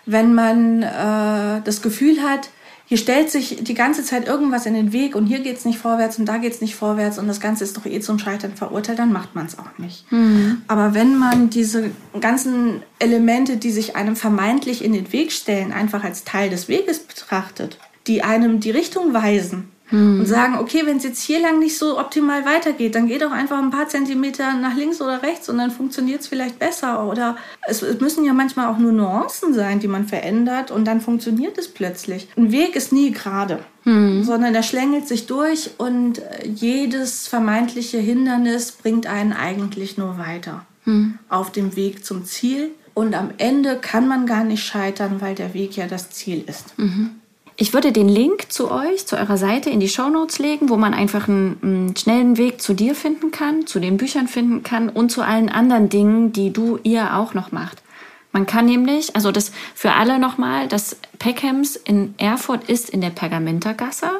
Wenn 0.04 0.34
man 0.34 0.82
äh, 0.82 1.62
das 1.64 1.80
Gefühl 1.80 2.22
hat, 2.22 2.50
hier 2.88 2.96
stellt 2.96 3.30
sich 3.30 3.58
die 3.60 3.74
ganze 3.74 4.02
Zeit 4.02 4.26
irgendwas 4.26 4.64
in 4.64 4.72
den 4.72 4.94
Weg 4.94 5.14
und 5.14 5.26
hier 5.26 5.40
geht's 5.40 5.66
nicht 5.66 5.78
vorwärts 5.78 6.18
und 6.18 6.24
da 6.24 6.38
geht's 6.38 6.62
nicht 6.62 6.74
vorwärts 6.74 7.18
und 7.18 7.28
das 7.28 7.38
Ganze 7.38 7.64
ist 7.64 7.76
doch 7.76 7.84
eh 7.84 8.00
zum 8.00 8.18
Scheitern 8.18 8.54
verurteilt, 8.54 8.98
dann 8.98 9.12
macht 9.12 9.34
man 9.34 9.44
es 9.44 9.58
auch 9.58 9.76
nicht. 9.76 10.10
Mhm. 10.10 10.62
Aber 10.68 10.94
wenn 10.94 11.18
man 11.18 11.50
diese 11.50 11.90
ganzen 12.18 12.82
Elemente, 12.98 13.58
die 13.58 13.72
sich 13.72 13.94
einem 13.94 14.16
vermeintlich 14.16 14.82
in 14.82 14.94
den 14.94 15.12
Weg 15.12 15.32
stellen, 15.32 15.70
einfach 15.70 16.02
als 16.02 16.24
Teil 16.24 16.48
des 16.48 16.68
Weges 16.68 17.00
betrachtet, 17.00 17.78
die 18.06 18.22
einem 18.22 18.58
die 18.58 18.70
Richtung 18.70 19.12
weisen, 19.12 19.68
hm. 19.88 20.20
und 20.20 20.26
sagen, 20.26 20.58
okay, 20.58 20.82
wenn 20.84 20.98
es 20.98 21.04
jetzt 21.04 21.22
hier 21.22 21.40
lang 21.40 21.58
nicht 21.58 21.78
so 21.78 21.98
optimal 21.98 22.44
weitergeht, 22.44 22.94
dann 22.94 23.06
geht 23.06 23.24
auch 23.24 23.30
einfach 23.30 23.58
ein 23.58 23.70
paar 23.70 23.88
Zentimeter 23.88 24.54
nach 24.54 24.76
links 24.76 25.00
oder 25.00 25.22
rechts 25.22 25.48
und 25.48 25.58
dann 25.58 25.70
funktioniert 25.70 26.20
es 26.20 26.28
vielleicht 26.28 26.58
besser. 26.58 27.06
Oder 27.06 27.36
es, 27.66 27.82
es, 27.82 28.00
müssen 28.00 28.24
ja 28.24 28.32
manchmal 28.32 28.68
auch 28.68 28.78
nur 28.78 28.92
Nuancen 28.92 29.54
sein, 29.54 29.80
die 29.80 29.88
man 29.88 30.06
verändert 30.06 30.70
und 30.70 30.84
dann 30.84 31.00
funktioniert 31.00 31.56
es 31.58 31.68
plötzlich. 31.68 32.28
Ein 32.36 32.52
Weg 32.52 32.76
ist 32.76 32.92
nie 32.92 33.12
gerade, 33.12 33.60
hm. 33.84 34.24
sondern 34.24 34.54
er 34.54 34.62
schlängelt 34.62 35.08
sich 35.08 35.26
durch 35.26 35.70
und 35.78 36.20
jedes 36.44 37.28
vermeintliche 37.28 37.98
Hindernis 37.98 38.72
bringt 38.72 39.06
einen 39.06 39.32
eigentlich 39.32 39.96
nur 39.96 40.18
weiter 40.18 40.66
hm. 40.84 41.18
auf 41.28 41.50
dem 41.50 41.76
Weg 41.76 42.04
zum 42.04 42.24
Ziel. 42.24 42.70
Und 42.94 43.14
am 43.14 43.30
Ende 43.38 43.76
kann 43.76 44.08
man 44.08 44.26
gar 44.26 44.42
nicht 44.42 44.64
scheitern, 44.64 45.20
weil 45.20 45.36
der 45.36 45.54
Weg 45.54 45.76
ja 45.76 45.86
das 45.86 46.10
Ziel 46.10 46.42
ist. 46.48 46.76
Mhm. 46.78 47.20
Ich 47.60 47.74
würde 47.74 47.90
den 47.90 48.08
Link 48.08 48.52
zu 48.52 48.70
euch, 48.70 49.08
zu 49.08 49.16
eurer 49.16 49.36
Seite 49.36 49.68
in 49.68 49.80
die 49.80 49.88
Show 49.88 50.08
Notes 50.08 50.38
legen, 50.38 50.68
wo 50.68 50.76
man 50.76 50.94
einfach 50.94 51.26
einen, 51.26 51.58
einen, 51.60 51.96
schnellen 51.96 52.36
Weg 52.38 52.62
zu 52.62 52.72
dir 52.72 52.94
finden 52.94 53.32
kann, 53.32 53.66
zu 53.66 53.80
den 53.80 53.96
Büchern 53.96 54.28
finden 54.28 54.62
kann 54.62 54.88
und 54.88 55.10
zu 55.10 55.22
allen 55.22 55.48
anderen 55.48 55.88
Dingen, 55.88 56.32
die 56.32 56.52
du 56.52 56.78
ihr 56.84 57.16
auch 57.16 57.34
noch 57.34 57.50
macht. 57.50 57.82
Man 58.30 58.46
kann 58.46 58.66
nämlich, 58.66 59.16
also 59.16 59.32
das 59.32 59.50
für 59.74 59.94
alle 59.94 60.20
nochmal, 60.20 60.68
das 60.68 60.98
Peckhams 61.18 61.74
in 61.74 62.14
Erfurt 62.18 62.70
ist 62.70 62.90
in 62.90 63.00
der 63.00 63.10
Pergamentergasse 63.10 64.12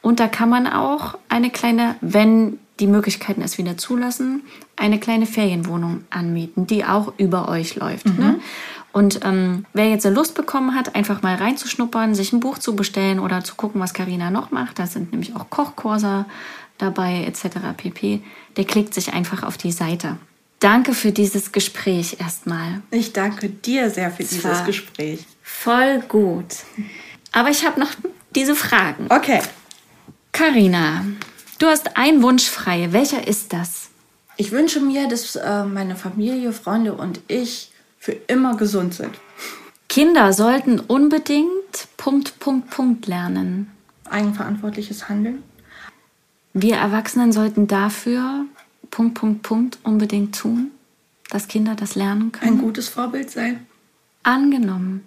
und 0.00 0.18
da 0.18 0.26
kann 0.26 0.48
man 0.48 0.66
auch 0.66 1.16
eine 1.28 1.50
kleine, 1.50 1.94
wenn 2.00 2.58
die 2.80 2.88
Möglichkeiten 2.88 3.42
es 3.42 3.58
wieder 3.58 3.76
zulassen, 3.76 4.42
eine 4.74 4.98
kleine 4.98 5.26
Ferienwohnung 5.26 6.04
anmieten, 6.10 6.66
die 6.66 6.84
auch 6.84 7.12
über 7.16 7.48
euch 7.48 7.76
läuft. 7.76 8.06
Ne? 8.06 8.12
Mhm. 8.12 8.18
Ne? 8.18 8.40
Und 8.92 9.20
ähm, 9.24 9.64
wer 9.72 9.88
jetzt 9.88 10.04
Lust 10.04 10.34
bekommen 10.34 10.74
hat, 10.74 10.94
einfach 10.94 11.22
mal 11.22 11.34
reinzuschnuppern, 11.34 12.14
sich 12.14 12.32
ein 12.32 12.40
Buch 12.40 12.58
zu 12.58 12.76
bestellen 12.76 13.18
oder 13.18 13.42
zu 13.42 13.54
gucken, 13.54 13.80
was 13.80 13.94
Karina 13.94 14.30
noch 14.30 14.50
macht, 14.50 14.78
da 14.78 14.86
sind 14.86 15.12
nämlich 15.12 15.34
auch 15.34 15.48
Kochkurse 15.48 16.26
dabei 16.78 17.24
etc. 17.24 17.58
pp. 17.76 18.22
Der 18.56 18.64
klickt 18.64 18.92
sich 18.92 19.14
einfach 19.14 19.42
auf 19.42 19.56
die 19.56 19.72
Seite. 19.72 20.18
Danke 20.60 20.94
für 20.94 21.10
dieses 21.10 21.50
Gespräch 21.50 22.18
erstmal. 22.20 22.82
Ich 22.90 23.12
danke 23.12 23.48
dir 23.48 23.90
sehr 23.90 24.10
für 24.10 24.22
dieses 24.22 24.64
Gespräch. 24.64 25.24
Voll 25.42 26.00
gut. 26.08 26.54
Aber 27.32 27.48
ich 27.48 27.66
habe 27.66 27.80
noch 27.80 27.90
diese 28.34 28.54
Fragen. 28.54 29.06
Okay. 29.08 29.40
Karina, 30.30 31.04
du 31.58 31.66
hast 31.66 31.96
einen 31.96 32.22
Wunsch 32.22 32.44
frei. 32.44 32.92
Welcher 32.92 33.26
ist 33.26 33.52
das? 33.52 33.90
Ich 34.36 34.52
wünsche 34.52 34.80
mir, 34.80 35.08
dass 35.08 35.34
äh, 35.34 35.64
meine 35.64 35.96
Familie, 35.96 36.52
Freunde 36.52 36.94
und 36.94 37.20
ich 37.26 37.71
für 38.02 38.12
immer 38.26 38.56
gesund 38.56 38.94
sind. 38.94 39.14
Kinder 39.88 40.32
sollten 40.32 40.80
unbedingt 40.80 41.86
Punkt, 41.96 42.40
Punkt, 42.40 42.68
Punkt 42.70 43.06
lernen. 43.06 43.70
Eigenverantwortliches 44.10 45.08
Handeln. 45.08 45.44
Wir 46.52 46.78
Erwachsenen 46.78 47.30
sollten 47.30 47.68
dafür 47.68 48.44
Punkt, 48.90 49.14
Punkt, 49.14 49.42
Punkt 49.42 49.78
unbedingt 49.84 50.36
tun, 50.36 50.72
dass 51.30 51.46
Kinder 51.46 51.76
das 51.76 51.94
lernen 51.94 52.32
können. 52.32 52.54
Ein 52.54 52.60
gutes 52.60 52.88
Vorbild 52.88 53.30
sein. 53.30 53.68
Angenommen, 54.24 55.04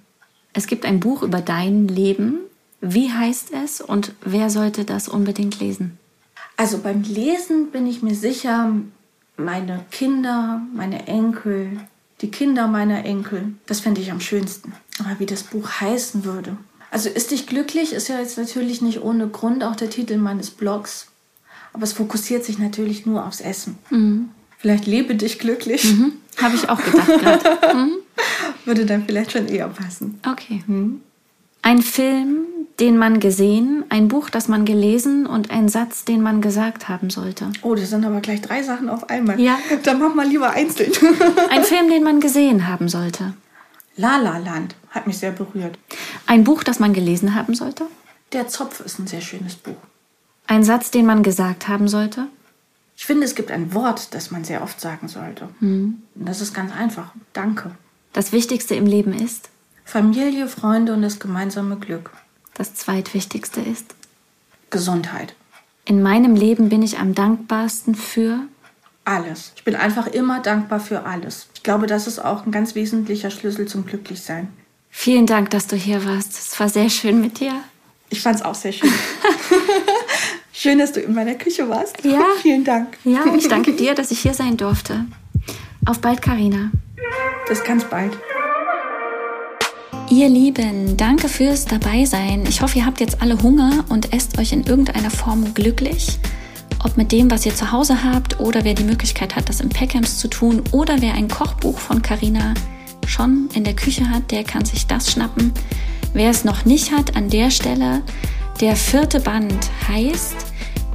es 0.54 0.66
gibt 0.66 0.86
ein 0.86 1.02
Buch 1.02 1.22
über 1.22 1.42
dein 1.42 1.90
Leben. 1.90 2.38
Wie 2.80 3.12
heißt 3.12 3.52
es 3.52 3.82
und 3.82 4.14
wer 4.22 4.50
sollte 4.50 4.86
das 4.86 5.10
unbedingt 5.10 5.60
lesen? 5.60 6.00
Also 6.56 6.78
beim 6.78 7.02
Lesen 7.02 7.72
bin 7.72 7.88
ich 7.88 8.02
mir 8.02 8.16
sicher, 8.16 8.72
meine 9.36 9.84
Kinder, 9.92 10.62
meine 10.74 11.08
Enkel, 11.08 11.82
die 12.26 12.32
Kinder 12.32 12.68
meiner 12.68 13.06
Enkel. 13.06 13.54
Das 13.68 13.82
fände 13.82 14.02
ich 14.02 14.12
am 14.12 14.20
schönsten. 14.20 14.74
Aber 15.00 15.20
wie 15.20 15.28
das 15.28 15.44
Buch 15.44 15.70
heißen 15.80 16.26
würde. 16.26 16.58
Also 16.90 17.08
ist 17.08 17.30
dich 17.30 17.46
glücklich 17.46 17.94
ist 17.94 18.08
ja 18.08 18.20
jetzt 18.20 18.38
natürlich 18.38 18.82
nicht 18.82 19.02
ohne 19.04 19.28
Grund 19.28 19.64
auch 19.64 19.76
der 19.76 19.92
Titel 19.92 20.18
meines 20.18 20.50
Blogs. 20.50 21.08
Aber 21.72 21.84
es 21.84 21.94
fokussiert 21.94 22.44
sich 22.44 22.58
natürlich 22.58 23.06
nur 23.06 23.28
aufs 23.28 23.42
Essen. 23.42 23.78
Mhm. 23.92 24.30
Vielleicht 24.58 24.88
lebe 24.88 25.14
dich 25.14 25.38
glücklich. 25.38 25.84
Mhm. 25.84 26.14
Habe 26.42 26.56
ich 26.56 26.68
auch 26.68 26.84
gedacht 26.84 27.46
Mhm. 27.76 27.92
Würde 28.66 28.88
dann 28.88 29.06
vielleicht 29.06 29.34
schon 29.34 29.48
eher 29.48 29.68
passen. 29.68 30.20
Okay. 30.28 30.64
Mhm. 30.66 31.02
Ein 31.62 31.84
Film, 31.84 32.46
den 32.80 32.98
man 32.98 33.20
gesehen, 33.20 33.86
ein 33.90 34.10
Buch, 34.10 34.30
das 34.30 34.48
man 34.48 34.66
gelesen 34.66 35.26
und 35.26 35.50
ein 35.50 35.70
Satz, 35.70 36.04
den 36.04 36.22
man 36.22 36.42
gesagt 36.42 36.90
haben 36.90 37.10
sollte. 37.10 37.52
Oh, 37.62 37.76
das 37.76 37.90
sind 37.90 38.06
aber 38.06 38.20
gleich 38.20 38.42
drei 38.42 38.64
Sachen 38.64 38.90
auf 38.90 39.10
einmal. 39.10 39.40
Ja. 39.40 39.58
Dann 39.84 40.00
mach 40.00 40.14
mal 40.14 40.28
lieber 40.28 40.52
einzeln. 40.52 40.92
ein 41.50 41.64
Film, 41.64 41.90
den 41.90 42.04
man 42.04 42.20
gesehen 42.20 42.68
haben 42.68 42.90
sollte. 42.90 43.34
La 43.96 44.18
La 44.18 44.38
Land 44.38 44.76
hat 44.90 45.08
mich 45.08 45.18
sehr 45.18 45.32
berührt. 45.32 45.80
Ein 46.26 46.44
Buch, 46.44 46.64
das 46.64 46.80
man 46.80 46.94
gelesen 46.94 47.34
haben 47.34 47.56
sollte. 47.56 47.86
Der 48.34 48.50
Zopf 48.50 48.82
ist 48.82 49.00
ein 49.00 49.08
sehr 49.08 49.22
schönes 49.22 49.56
Buch. 49.56 49.78
Ein 50.48 50.66
Satz, 50.66 50.92
den 50.92 51.06
man 51.06 51.24
gesagt 51.24 51.70
haben 51.70 51.88
sollte. 51.88 52.28
Ich 52.98 53.06
finde, 53.06 53.26
es 53.26 53.36
gibt 53.36 53.52
ein 53.52 53.74
Wort, 53.74 54.14
das 54.14 54.32
man 54.32 54.44
sehr 54.44 54.62
oft 54.62 54.82
sagen 54.82 55.08
sollte. 55.08 55.48
Mhm. 55.62 56.02
Und 56.16 56.28
das 56.28 56.42
ist 56.42 56.54
ganz 56.54 56.74
einfach. 56.74 57.14
Danke. 57.32 57.72
Das 58.12 58.32
Wichtigste 58.34 58.76
im 58.76 58.86
Leben 58.86 59.14
ist? 59.14 59.50
Familie, 59.86 60.48
Freunde 60.48 60.94
und 60.94 61.02
das 61.02 61.20
gemeinsame 61.20 61.78
Glück 61.78 62.12
das 62.56 62.74
zweitwichtigste 62.74 63.62
ist? 63.62 63.94
Gesundheit. 64.72 65.36
In 65.86 66.02
meinem 66.02 66.36
Leben 66.36 66.70
bin 66.70 66.82
ich 66.82 66.98
am 66.98 67.14
dankbarsten 67.14 67.94
für 67.94 68.40
alles. 69.06 69.54
Ich 69.56 69.64
bin 69.64 69.76
einfach 69.76 70.08
immer 70.08 70.42
dankbar 70.42 70.80
für 70.80 71.06
alles. 71.06 71.48
Ich 71.54 71.62
glaube, 71.62 71.86
das 71.86 72.08
ist 72.08 72.18
auch 72.18 72.46
ein 72.46 72.52
ganz 72.52 72.74
wesentlicher 72.74 73.30
Schlüssel 73.30 73.68
zum 73.68 73.86
Glücklichsein. 73.86 74.48
Vielen 74.90 75.28
Dank, 75.28 75.52
dass 75.52 75.68
du 75.68 75.76
hier 75.76 76.04
warst. 76.06 76.34
Es 76.34 76.60
war 76.60 76.70
sehr 76.70 76.90
schön 76.90 77.22
mit 77.22 77.40
dir. 77.40 77.54
Ich 78.10 78.22
fand 78.22 78.38
es 78.38 78.42
auch 78.42 78.56
sehr 78.56 78.72
schön. 78.72 78.92
schön, 80.54 80.80
dass 80.80 80.94
du 80.94 81.02
in 81.02 81.14
meiner 81.14 81.36
Küche 81.36 81.70
warst. 81.70 82.04
Ja. 82.04 82.24
Vielen 82.42 82.64
Dank. 82.64 82.98
Ja, 83.04 83.26
ich 83.36 83.48
danke 83.48 83.74
dir, 83.74 83.94
dass 83.94 84.10
ich 84.12 84.20
hier 84.20 84.34
sein 84.34 84.58
durfte. 84.58 85.06
Auf 85.86 86.00
bald, 86.00 86.22
Karina. 86.22 86.72
Bis 87.48 87.64
ganz 87.64 87.84
bald. 87.84 88.18
Ihr 90.12 90.30
Lieben, 90.30 90.98
danke 90.98 91.28
fürs 91.28 91.66
Dabeisein. 91.66 92.44
Ich 92.48 92.62
hoffe, 92.62 92.78
ihr 92.78 92.86
habt 92.86 93.00
jetzt 93.00 93.24
alle 93.24 93.42
Hunger 93.42 93.84
und 93.90 94.14
esst 94.14 94.38
euch 94.38 94.52
in 94.52 94.64
irgendeiner 94.64 95.10
Form 95.10 95.56
glücklich. 95.56 96.20
Ob 96.84 96.96
mit 96.96 97.12
dem, 97.12 97.32
was 97.32 97.44
ihr 97.48 97.56
zu 97.56 97.72
Hause 97.72 98.04
habt 98.04 98.40
oder 98.40 98.64
wer 98.64 98.76
die 98.76 98.84
Möglichkeit 98.84 99.36
hat, 99.36 99.50
das 99.50 99.62
im 99.62 99.70
Packhams 99.70 100.20
zu 100.20 100.28
tun 100.28 100.62
oder 100.72 101.02
wer 101.02 101.16
ein 101.16 101.28
Kochbuch 101.28 101.80
von 101.80 102.04
Carina 102.04 102.54
schon 103.08 103.50
in 103.56 103.64
der 103.64 103.76
Küche 103.76 104.08
hat, 104.08 104.30
der 104.30 104.44
kann 104.44 104.64
sich 104.64 104.86
das 104.86 105.12
schnappen. 105.12 105.52
Wer 106.14 106.30
es 106.30 106.46
noch 106.46 106.66
nicht 106.66 106.92
hat, 106.92 107.16
an 107.16 107.30
der 107.32 107.50
Stelle, 107.50 108.04
der 108.62 108.76
vierte 108.76 109.20
Band 109.20 109.72
heißt 109.88 110.36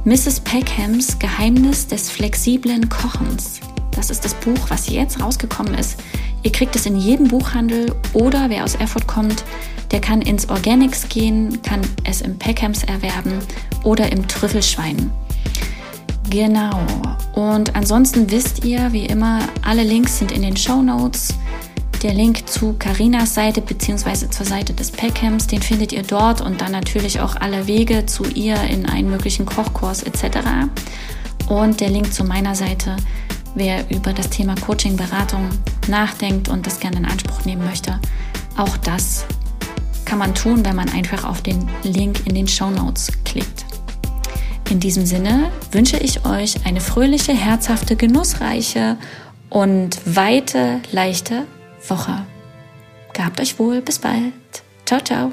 Mrs. 0.05 0.39
Peckhams 0.39 1.19
Geheimnis 1.19 1.85
des 1.85 2.09
flexiblen 2.09 2.87
Kochens. 2.87 3.59
Das 3.91 4.09
ist 4.09 4.23
das 4.25 4.33
Buch, 4.35 4.69
was 4.69 4.89
jetzt 4.89 5.21
rausgekommen 5.21 5.73
ist. 5.75 5.99
Ihr 6.43 6.51
kriegt 6.51 6.75
es 6.75 6.85
in 6.85 6.95
jedem 6.95 7.27
Buchhandel 7.27 7.93
oder 8.13 8.49
wer 8.49 8.63
aus 8.63 8.75
Erfurt 8.75 9.07
kommt, 9.07 9.43
der 9.91 10.01
kann 10.01 10.21
ins 10.21 10.49
Organics 10.49 11.09
gehen, 11.09 11.61
kann 11.61 11.81
es 12.03 12.21
im 12.21 12.37
Peckhams 12.37 12.83
erwerben 12.83 13.39
oder 13.83 14.11
im 14.11 14.27
Trüffelschwein. 14.27 15.11
Genau. 16.29 16.79
Und 17.33 17.75
ansonsten 17.75 18.31
wisst 18.31 18.63
ihr, 18.63 18.93
wie 18.93 19.05
immer, 19.05 19.39
alle 19.63 19.83
Links 19.83 20.17
sind 20.17 20.31
in 20.31 20.41
den 20.41 20.55
Show 20.55 20.81
Notes. 20.81 21.33
Der 22.03 22.13
Link 22.13 22.47
zu 22.47 22.73
Karinas 22.79 23.35
Seite 23.35 23.61
bzw. 23.61 24.29
zur 24.29 24.45
Seite 24.45 24.73
des 24.73 24.89
Peckhams, 24.89 25.45
den 25.45 25.61
findet 25.61 25.91
ihr 25.91 26.01
dort 26.01 26.41
und 26.41 26.61
dann 26.61 26.71
natürlich 26.71 27.19
auch 27.19 27.35
alle 27.35 27.67
Wege 27.67 28.07
zu 28.07 28.23
ihr 28.23 28.59
in 28.63 28.87
einen 28.87 29.11
möglichen 29.11 29.45
Kochkurs 29.45 30.01
etc. 30.03 30.39
Und 31.47 31.79
der 31.79 31.89
Link 31.89 32.11
zu 32.11 32.23
meiner 32.23 32.55
Seite 32.55 32.95
wer 33.55 33.89
über 33.89 34.13
das 34.13 34.29
Thema 34.29 34.55
Coaching, 34.55 34.95
Beratung 34.95 35.49
nachdenkt 35.87 36.49
und 36.49 36.65
das 36.65 36.79
gerne 36.79 36.97
in 36.97 37.05
Anspruch 37.05 37.45
nehmen 37.45 37.65
möchte, 37.65 37.99
auch 38.57 38.77
das 38.77 39.25
kann 40.05 40.19
man 40.19 40.35
tun, 40.35 40.65
wenn 40.65 40.75
man 40.75 40.89
einfach 40.89 41.23
auf 41.23 41.41
den 41.41 41.69
Link 41.83 42.25
in 42.25 42.35
den 42.35 42.47
Show 42.47 42.69
Notes 42.69 43.11
klickt. 43.23 43.65
In 44.69 44.79
diesem 44.79 45.05
Sinne 45.05 45.51
wünsche 45.71 45.97
ich 45.97 46.25
euch 46.25 46.65
eine 46.65 46.79
fröhliche, 46.79 47.33
herzhafte, 47.33 47.95
genussreiche 47.95 48.97
und 49.49 49.99
weite, 50.05 50.79
leichte 50.91 51.45
Woche. 51.87 52.25
Gehabt 53.13 53.41
euch 53.41 53.59
wohl, 53.59 53.81
bis 53.81 53.99
bald. 53.99 54.33
Ciao, 54.85 55.01
ciao. 55.01 55.31